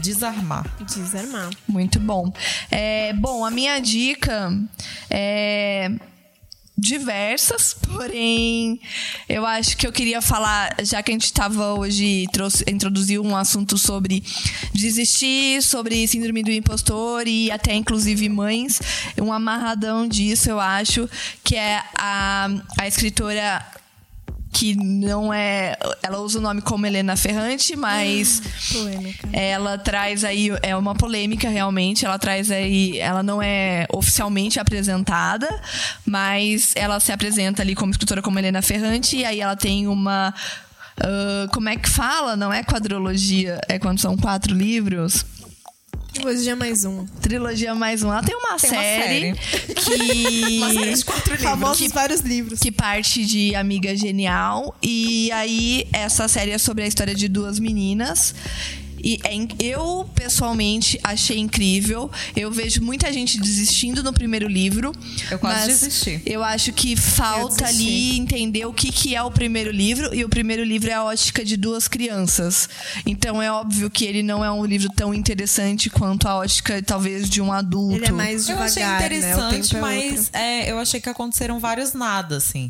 Desarmar. 0.00 0.64
Desarmar. 0.84 1.50
Muito 1.68 1.98
bom. 2.00 2.32
É, 2.70 3.12
bom, 3.14 3.44
a 3.44 3.50
minha 3.50 3.78
dica 3.78 4.52
é 5.10 5.90
diversas, 6.82 7.74
porém 7.74 8.80
eu 9.28 9.46
acho 9.46 9.76
que 9.76 9.86
eu 9.86 9.92
queria 9.92 10.20
falar, 10.20 10.74
já 10.82 11.00
que 11.00 11.12
a 11.12 11.14
gente 11.14 11.26
estava 11.26 11.74
hoje 11.74 12.26
trouxe, 12.32 12.64
introduziu 12.68 13.22
um 13.22 13.36
assunto 13.36 13.78
sobre 13.78 14.24
desistir, 14.74 15.62
sobre 15.62 16.06
síndrome 16.08 16.42
do 16.42 16.50
impostor 16.50 17.28
e 17.28 17.52
até 17.52 17.74
inclusive 17.74 18.28
mães, 18.28 18.80
um 19.20 19.32
amarradão 19.32 20.08
disso 20.08 20.50
eu 20.50 20.58
acho 20.58 21.08
que 21.44 21.54
é 21.54 21.84
a, 21.96 22.48
a 22.80 22.88
escritora 22.88 23.64
que 24.52 24.76
não 24.76 25.32
é. 25.32 25.74
Ela 26.02 26.20
usa 26.20 26.38
o 26.38 26.42
nome 26.42 26.60
como 26.60 26.86
Helena 26.86 27.16
Ferrante, 27.16 27.74
mas 27.74 28.42
Polêmica. 28.70 29.28
ela 29.32 29.78
traz 29.78 30.24
aí. 30.24 30.50
É 30.62 30.76
uma 30.76 30.94
polêmica, 30.94 31.48
realmente. 31.48 32.04
Ela 32.04 32.18
traz 32.18 32.50
aí. 32.50 32.98
Ela 32.98 33.22
não 33.22 33.42
é 33.42 33.86
oficialmente 33.90 34.60
apresentada, 34.60 35.48
mas 36.04 36.72
ela 36.76 37.00
se 37.00 37.10
apresenta 37.10 37.62
ali 37.62 37.74
como 37.74 37.90
escritora 37.92 38.20
como 38.20 38.38
Helena 38.38 38.60
Ferrante, 38.60 39.16
e 39.16 39.24
aí 39.24 39.40
ela 39.40 39.56
tem 39.56 39.88
uma. 39.88 40.34
ah, 41.00 41.48
como 41.52 41.68
é 41.70 41.76
que 41.76 41.88
fala? 41.88 42.36
Não 42.36 42.52
é 42.52 42.62
quadrologia, 42.62 43.58
é 43.68 43.78
quando 43.78 44.00
são 44.00 44.16
quatro 44.16 44.54
livros. 44.54 45.24
Trilogia 46.12 46.54
mais 46.54 46.84
um. 46.84 47.06
Trilogia 47.20 47.74
mais 47.74 48.02
um. 48.02 48.12
Ela 48.12 48.22
tem 48.22 48.36
uma 48.36 48.56
Tem 48.56 48.70
uma 48.70 48.82
série, 48.82 49.34
que. 49.74 51.02
quatro 51.04 51.38
Famosos 51.38 51.90
vários 51.90 52.20
livros. 52.20 52.60
que 52.60 52.70
parte 52.70 53.24
de 53.24 53.54
Amiga 53.54 53.96
Genial. 53.96 54.76
E 54.82 55.32
aí, 55.32 55.88
essa 55.92 56.28
série 56.28 56.50
é 56.50 56.58
sobre 56.58 56.84
a 56.84 56.86
história 56.86 57.14
de 57.14 57.28
duas 57.28 57.58
meninas. 57.58 58.34
E 59.02 59.18
é 59.24 59.32
eu, 59.58 60.08
pessoalmente, 60.14 60.98
achei 61.02 61.38
incrível. 61.38 62.10
Eu 62.36 62.50
vejo 62.50 62.82
muita 62.82 63.12
gente 63.12 63.40
desistindo 63.40 64.02
no 64.02 64.12
primeiro 64.12 64.46
livro. 64.46 64.92
Eu 65.30 65.38
quase 65.38 65.68
mas 65.68 65.80
desisti. 65.80 66.22
Eu 66.24 66.44
acho 66.44 66.72
que 66.72 66.94
falta 66.94 67.66
ali 67.66 68.16
entender 68.18 68.64
o 68.66 68.72
que, 68.72 68.92
que 68.92 69.16
é 69.16 69.22
o 69.22 69.30
primeiro 69.30 69.70
livro. 69.70 70.14
E 70.14 70.24
o 70.24 70.28
primeiro 70.28 70.62
livro 70.62 70.90
é 70.90 70.94
a 70.94 71.04
ótica 71.04 71.44
de 71.44 71.56
duas 71.56 71.88
crianças. 71.88 72.68
Então 73.04 73.42
é 73.42 73.50
óbvio 73.50 73.90
que 73.90 74.04
ele 74.04 74.22
não 74.22 74.44
é 74.44 74.50
um 74.50 74.64
livro 74.64 74.88
tão 74.94 75.12
interessante 75.12 75.90
quanto 75.90 76.28
a 76.28 76.36
ótica, 76.36 76.82
talvez, 76.82 77.28
de 77.28 77.40
um 77.40 77.52
adulto. 77.52 77.96
Ele 77.96 78.06
é 78.06 78.12
mais 78.12 78.48
Eu 78.48 78.58
achei 78.58 78.82
devagar, 78.82 79.00
né? 79.00 79.16
O 79.16 79.18
interessante, 79.18 79.70
tempo 79.70 79.76
é 79.76 79.80
mas 79.80 80.30
é, 80.32 80.70
eu 80.70 80.78
achei 80.78 81.00
que 81.00 81.08
aconteceram 81.08 81.58
vários 81.58 81.92
nada, 81.92 82.36
assim. 82.36 82.68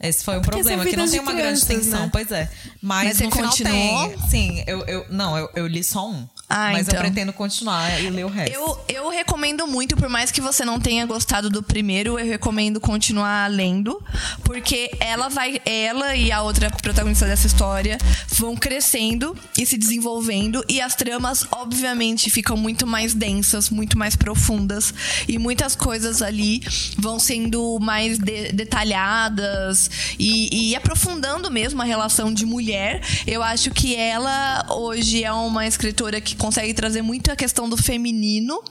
Esse 0.00 0.24
foi 0.24 0.36
o 0.36 0.40
Porque 0.42 0.56
problema, 0.58 0.84
que 0.84 0.96
não 0.96 1.08
tem 1.08 1.20
uma 1.20 1.32
grande 1.32 1.64
crianças, 1.64 1.84
tensão. 1.86 2.00
né? 2.04 2.08
Pois 2.12 2.30
é. 2.32 2.50
Mas, 2.82 3.06
Mas 3.08 3.16
você 3.16 3.24
no 3.24 3.30
final 3.30 3.50
continuou? 3.50 4.08
tem. 4.08 4.28
Sim, 4.28 4.64
eu, 4.66 4.84
eu. 4.86 5.06
Não, 5.08 5.38
eu, 5.38 5.48
eu 5.54 5.66
li 5.66 5.82
só 5.84 6.08
um. 6.08 6.28
Ah, 6.48 6.70
mas 6.72 6.86
então. 6.86 6.96
eu 6.96 7.00
pretendo 7.00 7.32
continuar 7.32 8.00
e 8.02 8.10
ler 8.10 8.24
o 8.24 8.28
resto. 8.28 8.54
Eu, 8.54 8.78
eu 8.88 9.08
recomendo 9.08 9.66
muito, 9.66 9.96
por 9.96 10.08
mais 10.08 10.30
que 10.30 10.40
você 10.40 10.64
não 10.64 10.78
tenha 10.78 11.04
gostado 11.06 11.48
do 11.48 11.62
primeiro, 11.62 12.18
eu 12.18 12.26
recomendo 12.26 12.78
continuar 12.80 13.50
lendo, 13.50 14.00
porque 14.44 14.90
ela 15.00 15.28
vai, 15.28 15.60
ela 15.64 16.14
e 16.14 16.30
a 16.30 16.42
outra 16.42 16.70
protagonista 16.70 17.26
dessa 17.26 17.46
história 17.46 17.96
vão 18.28 18.54
crescendo 18.56 19.36
e 19.58 19.64
se 19.64 19.78
desenvolvendo 19.78 20.62
e 20.68 20.80
as 20.80 20.94
tramas, 20.94 21.46
obviamente, 21.50 22.30
ficam 22.30 22.56
muito 22.56 22.86
mais 22.86 23.14
densas, 23.14 23.70
muito 23.70 23.96
mais 23.98 24.14
profundas 24.14 24.92
e 25.26 25.38
muitas 25.38 25.74
coisas 25.74 26.20
ali 26.20 26.62
vão 26.98 27.18
sendo 27.18 27.78
mais 27.80 28.18
de- 28.18 28.52
detalhadas 28.52 29.90
e, 30.18 30.70
e 30.70 30.76
aprofundando 30.76 31.50
mesmo 31.50 31.80
a 31.80 31.84
relação 31.84 32.32
de 32.32 32.44
mulher. 32.46 33.00
Eu 33.26 33.42
acho 33.42 33.70
que 33.70 33.94
ela 33.96 34.66
hoje 34.70 35.24
é 35.24 35.32
uma 35.32 35.66
escritora 35.66 36.20
que 36.20 36.33
consegue 36.34 36.74
trazer 36.74 37.02
muito 37.02 37.30
a 37.30 37.36
questão 37.36 37.68
do 37.68 37.76
feminino 37.76 38.62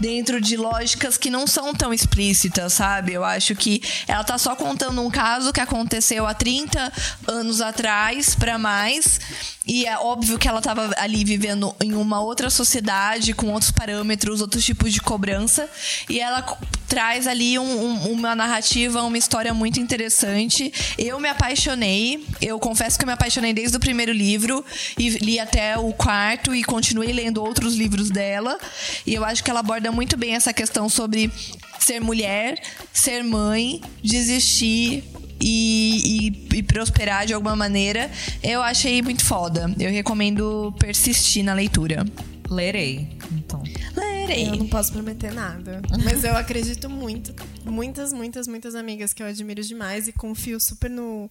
dentro 0.00 0.40
de 0.40 0.56
lógicas 0.56 1.16
que 1.16 1.30
não 1.30 1.46
são 1.46 1.74
tão 1.74 1.92
explícitas, 1.92 2.72
sabe? 2.74 3.12
Eu 3.12 3.24
acho 3.24 3.54
que 3.54 3.82
ela 4.06 4.24
tá 4.24 4.38
só 4.38 4.54
contando 4.54 5.02
um 5.02 5.10
caso 5.10 5.52
que 5.52 5.60
aconteceu 5.60 6.26
há 6.26 6.34
30 6.34 6.92
anos 7.26 7.60
atrás 7.60 8.34
para 8.34 8.58
mais. 8.58 9.20
E 9.68 9.84
é 9.84 9.98
óbvio 9.98 10.38
que 10.38 10.48
ela 10.48 10.62
tava 10.62 10.90
ali 10.96 11.22
vivendo 11.24 11.74
em 11.82 11.92
uma 11.92 12.20
outra 12.22 12.48
sociedade, 12.48 13.34
com 13.34 13.52
outros 13.52 13.70
parâmetros, 13.70 14.40
outros 14.40 14.64
tipos 14.64 14.92
de 14.94 15.00
cobrança. 15.00 15.68
E 16.08 16.18
ela 16.18 16.42
traz 16.88 17.26
ali 17.26 17.58
um- 17.58 17.84
um- 17.84 18.12
uma 18.12 18.34
narrativa, 18.34 19.02
uma 19.02 19.18
história 19.18 19.52
muito 19.52 19.78
interessante. 19.78 20.72
Eu 20.96 21.20
me 21.20 21.28
apaixonei. 21.28 22.24
Eu 22.40 22.58
confesso 22.58 22.98
que 22.98 23.04
eu 23.04 23.06
me 23.06 23.12
apaixonei 23.12 23.52
desde 23.52 23.76
o 23.76 23.80
primeiro 23.80 24.10
livro 24.10 24.64
e 24.98 25.10
li 25.18 25.38
até 25.38 25.76
o 25.76 25.92
quarto 25.92 26.54
e 26.54 26.64
continuei 26.64 27.12
lendo 27.12 27.44
outros 27.44 27.74
livros 27.74 28.08
dela. 28.08 28.58
E 29.06 29.12
eu 29.12 29.22
acho 29.22 29.44
que 29.44 29.50
ela 29.50 29.60
aborda 29.60 29.92
muito 29.92 30.16
bem 30.16 30.34
essa 30.34 30.52
questão 30.52 30.88
sobre 30.88 31.30
ser 31.78 32.00
mulher, 32.00 32.58
ser 32.92 33.22
mãe, 33.22 33.82
desistir. 34.02 35.04
E, 35.40 36.28
e- 36.52 36.56
e 36.58 36.62
prosperar 36.62 37.26
de 37.26 37.32
alguma 37.32 37.54
maneira, 37.56 38.10
eu 38.42 38.62
achei 38.62 39.00
muito 39.02 39.24
foda. 39.24 39.72
Eu 39.78 39.90
recomendo 39.90 40.74
persistir 40.78 41.44
na 41.44 41.54
leitura. 41.54 42.04
Lerei, 42.50 43.08
então. 43.32 43.62
Lerei. 43.94 44.48
Eu 44.48 44.56
não 44.56 44.66
posso 44.68 44.90
prometer 44.92 45.32
nada. 45.32 45.82
Mas 46.02 46.24
eu 46.24 46.34
acredito 46.36 46.88
muito. 46.88 47.34
Muitas, 47.64 48.12
muitas, 48.12 48.48
muitas 48.48 48.74
amigas 48.74 49.12
que 49.12 49.22
eu 49.22 49.26
admiro 49.26 49.62
demais 49.62 50.08
e 50.08 50.12
confio 50.12 50.58
super 50.58 50.88
no, 50.90 51.30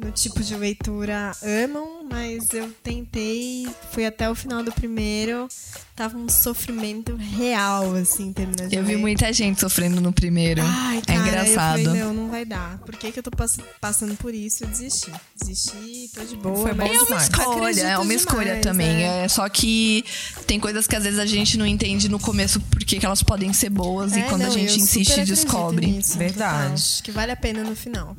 no 0.00 0.10
tipo 0.10 0.42
de 0.42 0.56
leitura 0.56 1.32
amam, 1.42 2.06
mas 2.10 2.48
eu 2.52 2.70
tentei, 2.82 3.68
fui 3.92 4.06
até 4.06 4.30
o 4.30 4.34
final 4.34 4.62
do 4.64 4.72
primeiro, 4.72 5.46
tava 5.94 6.16
um 6.16 6.28
sofrimento 6.28 7.14
real, 7.16 7.94
assim, 7.94 8.32
terminando 8.32 8.68
de 8.70 8.76
Eu 8.76 8.82
vi 8.82 8.94
ler. 8.94 8.98
muita 9.00 9.32
gente 9.32 9.60
sofrendo 9.60 10.00
no 10.00 10.12
primeiro. 10.12 10.62
Ai, 10.64 10.98
é 10.98 11.00
cara, 11.02 11.18
engraçado. 11.20 11.78
Eu 11.80 11.84
falei, 11.86 12.02
não, 12.02 12.14
não 12.14 12.30
vai 12.30 12.44
dar. 12.44 12.78
Por 12.78 12.96
que, 12.96 13.12
que 13.12 13.18
eu 13.18 13.22
tô 13.22 13.30
pass- 13.30 13.58
passando 13.80 14.16
por 14.16 14.32
isso? 14.34 14.64
Eu 14.64 14.68
desisti. 14.68 15.12
Desisti, 15.38 16.10
tô 16.14 16.24
de 16.24 16.36
boa. 16.36 16.56
Foi 16.56 16.72
bom 16.72 16.78
mas 16.78 16.90
É 16.90 16.94
uma 16.96 17.04
demais. 17.04 17.22
escolha, 17.24 17.56
acredito 17.60 17.84
é 17.86 17.98
uma 17.98 18.14
escolha 18.14 18.44
demais, 18.46 18.62
também. 18.62 19.02
é. 19.04 19.24
É. 19.24 19.28
só 19.28 19.46
que 19.48 20.04
tem 20.46 20.58
coisas 20.58 20.86
que 20.86 20.96
às 20.96 21.04
vezes 21.04 21.18
a 21.18 21.26
gente 21.26 21.58
não 21.58 21.66
entende 21.66 22.08
no 22.08 22.18
começo 22.18 22.58
porque 22.70 22.98
que 22.98 23.04
elas 23.04 23.22
podem 23.22 23.52
ser 23.52 23.68
boas 23.70 24.16
e 24.16 24.20
É, 24.20 24.22
quando 24.22 24.42
a 24.42 24.46
não, 24.46 24.52
gente 24.52 24.64
eu 24.80 24.86
super 24.86 25.00
insiste 25.00 25.24
descobre. 25.24 25.86
nisso, 25.86 26.16
Verdade. 26.16 26.58
total. 26.62 26.72
Acho 26.74 27.02
que 27.02 27.10
vale 27.12 27.32
a 27.32 27.36
pena 27.36 27.62
no 27.62 27.76
final. 27.76 28.16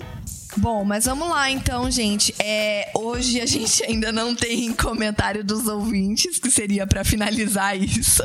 Bom, 0.57 0.83
mas 0.83 1.05
vamos 1.05 1.29
lá 1.29 1.49
então, 1.49 1.89
gente. 1.89 2.35
É, 2.37 2.91
hoje 2.95 3.39
a 3.39 3.45
gente 3.45 3.83
ainda 3.83 4.11
não 4.11 4.35
tem 4.35 4.73
comentário 4.73 5.43
dos 5.43 5.67
ouvintes, 5.67 6.39
que 6.39 6.51
seria 6.51 6.85
pra 6.85 7.03
finalizar 7.03 7.77
isso. 7.77 8.23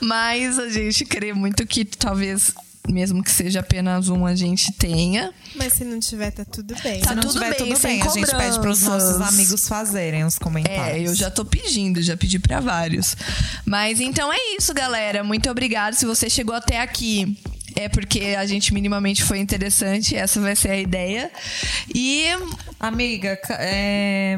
Mas 0.00 0.58
a 0.58 0.68
gente 0.68 1.04
queria 1.04 1.34
muito 1.34 1.66
que 1.66 1.84
talvez, 1.84 2.52
mesmo 2.88 3.22
que 3.22 3.30
seja 3.30 3.60
apenas 3.60 4.08
um, 4.08 4.26
a 4.26 4.34
gente 4.34 4.70
tenha. 4.72 5.32
Mas 5.54 5.72
se 5.74 5.84
não 5.84 5.98
tiver, 5.98 6.30
tá 6.30 6.44
tudo 6.44 6.74
bem. 6.82 7.00
Tá 7.00 7.10
Se 7.10 7.14
não 7.14 7.22
tudo 7.22 7.32
tiver 7.34 7.50
bem, 7.50 7.58
tudo 7.58 7.80
bem, 7.80 8.02
a 8.02 8.08
gente 8.08 8.36
pede 8.36 8.60
pros 8.60 8.82
nossos 8.82 9.20
amigos 9.20 9.66
fazerem 9.66 10.24
os 10.24 10.38
comentários. 10.38 11.06
É, 11.06 11.06
eu 11.08 11.14
já 11.14 11.30
tô 11.30 11.44
pedindo, 11.44 12.02
já 12.02 12.16
pedi 12.16 12.38
pra 12.38 12.60
vários. 12.60 13.16
Mas 13.64 13.98
então 13.98 14.30
é 14.32 14.56
isso, 14.58 14.74
galera. 14.74 15.24
Muito 15.24 15.50
obrigada. 15.50 15.96
Se 15.96 16.04
você 16.04 16.28
chegou 16.28 16.54
até 16.54 16.80
aqui, 16.80 17.36
é 17.82 17.88
porque 17.88 18.36
a 18.38 18.46
gente 18.46 18.72
minimamente 18.72 19.22
foi 19.22 19.38
interessante. 19.38 20.16
Essa 20.16 20.40
vai 20.40 20.56
ser 20.56 20.70
a 20.70 20.76
ideia. 20.78 21.30
E 21.94 22.26
Amiga, 22.78 23.38
é, 23.50 24.36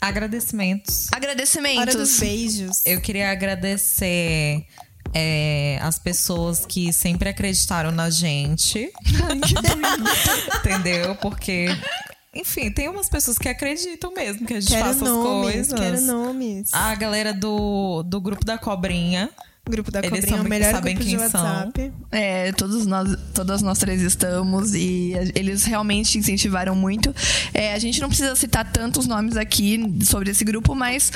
agradecimentos. 0.00 1.06
agradecimentos. 1.12 1.80
Hora 1.80 1.94
dos 1.94 2.18
beijos. 2.20 2.86
Eu 2.86 3.00
queria 3.00 3.30
agradecer 3.30 4.64
é, 5.12 5.78
as 5.82 5.98
pessoas 5.98 6.64
que 6.64 6.92
sempre 6.92 7.28
acreditaram 7.28 7.90
na 7.90 8.10
gente. 8.10 8.92
Entendeu? 10.60 11.14
Porque, 11.16 11.66
enfim, 12.34 12.70
tem 12.70 12.88
umas 12.88 13.08
pessoas 13.08 13.38
que 13.38 13.48
acreditam 13.48 14.12
mesmo 14.14 14.46
que 14.46 14.54
a 14.54 14.60
gente 14.60 14.70
Quero 14.72 14.84
faça 14.84 15.04
nomes, 15.04 15.48
as 15.48 15.68
coisas. 15.68 15.80
quero 15.80 16.00
nomes. 16.02 16.72
A 16.72 16.94
galera 16.94 17.32
do, 17.34 18.02
do 18.04 18.20
grupo 18.20 18.44
da 18.44 18.56
cobrinha. 18.58 19.30
Grupo 19.68 19.90
da 19.90 20.00
eles 20.00 20.20
Cobrinha 20.24 20.42
o 20.42 20.48
melhor 20.48 20.72
sabem 20.72 20.94
grupo 20.94 21.10
de 21.10 21.16
quem 21.16 21.28
são. 21.28 21.42
WhatsApp. 21.42 21.92
É, 22.10 22.52
todos 22.52 22.86
nós, 22.86 23.16
todas 23.34 23.62
nós 23.62 23.78
três 23.78 24.02
estamos 24.02 24.74
e 24.74 25.12
eles 25.34 25.64
realmente 25.64 26.18
incentivaram 26.18 26.74
muito. 26.74 27.14
É, 27.52 27.74
a 27.74 27.78
gente 27.78 28.00
não 28.00 28.08
precisa 28.08 28.34
citar 28.34 28.70
tantos 28.70 29.06
nomes 29.06 29.36
aqui 29.36 29.98
sobre 30.04 30.30
esse 30.30 30.44
grupo, 30.44 30.74
mas 30.74 31.12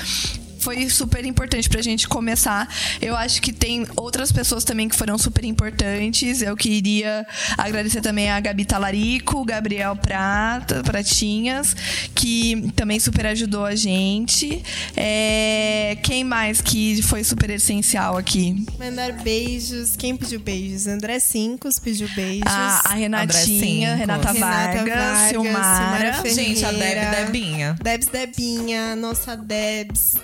foi 0.65 0.89
super 0.89 1.27
importante 1.27 1.69
pra 1.69 1.83
gente 1.83 2.09
começar. 2.09 2.67
Eu 3.01 3.15
acho 3.15 3.43
que 3.43 3.53
tem 3.53 3.87
outras 3.97 4.33
pessoas 4.33 4.65
também 4.65 4.89
que 4.89 4.97
foram 4.97 5.19
super 5.19 5.45
importantes. 5.45 6.41
Eu 6.41 6.57
queria 6.57 7.27
agradecer 7.59 8.01
também 8.01 8.31
a 8.31 8.41
Gabi 8.41 8.65
Talarico, 8.65 9.43
o 9.43 9.45
Gabriel 9.45 9.95
Prata, 9.95 10.83
Pratinhas, 10.83 11.77
que 12.15 12.73
também 12.75 12.99
super 12.99 13.27
ajudou 13.27 13.67
a 13.67 13.75
gente. 13.77 14.65
É, 14.97 15.99
quem 16.03 16.25
mais 16.25 16.63
que 16.63 17.03
foi 17.03 17.23
super 17.23 17.51
essencial 17.51 18.17
aqui? 18.17 18.65
Mandar 18.79 19.13
beijos. 19.13 19.95
Quem 19.97 20.17
pediu 20.17 20.41
beijos? 20.41 20.87
André 20.87 21.21
Cincos 21.21 21.79
pediu 21.79 22.09
beijos. 22.15 22.47
A, 22.47 22.81
a 22.87 22.95
Renatinha. 22.95 23.97
Renata, 23.97 24.33
Renata 24.33 24.41
Vargas, 24.41 24.85
Vargas, 24.89 25.29
Silmara. 25.29 26.13
Silmara 26.15 26.35
Gente, 26.35 26.65
a 26.65 26.73
Deb. 26.73 27.11
Debinha. 27.11 27.77
Debs 27.83 28.07
Debinha, 28.07 28.97
nossa 28.97 29.37
Debs. 29.37 30.15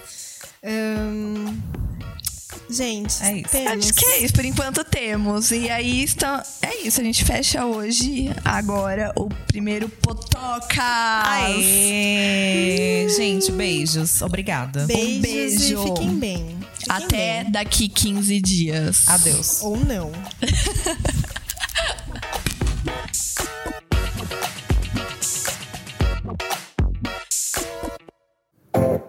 Gente, 2.69 3.21
É 3.23 3.37
isso. 3.39 3.49
temos. 3.51 3.85
Acho 3.87 3.95
que 3.95 4.05
é 4.05 4.19
isso, 4.23 4.33
por 4.35 4.45
enquanto 4.45 4.85
temos. 4.85 5.51
E 5.51 5.69
aí 5.69 6.05
está. 6.05 6.45
É 6.63 6.87
isso, 6.87 7.01
a 7.01 7.05
gente 7.05 7.25
fecha 7.25 7.65
hoje, 7.67 8.31
agora, 8.45 9.13
o 9.17 9.29
primeiro 9.49 9.89
Potoca. 9.89 10.81
Aê! 11.25 13.09
Gente, 13.17 13.51
beijos. 13.53 14.23
Obrigada. 14.23 14.87
Beijos 14.87 15.17
Um 15.17 15.21
beijo. 15.21 15.83
e 15.83 15.85
fiquem 15.89 16.15
bem. 16.19 16.59
Fiquem 16.79 16.95
Até 17.07 17.43
bem. 17.43 17.53
daqui 17.53 17.89
15 17.89 18.41
dias. 18.41 19.09
Adeus. 19.09 19.63
Ou 19.63 19.77
não. 19.77 20.13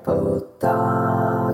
Podcast. 0.03 1.51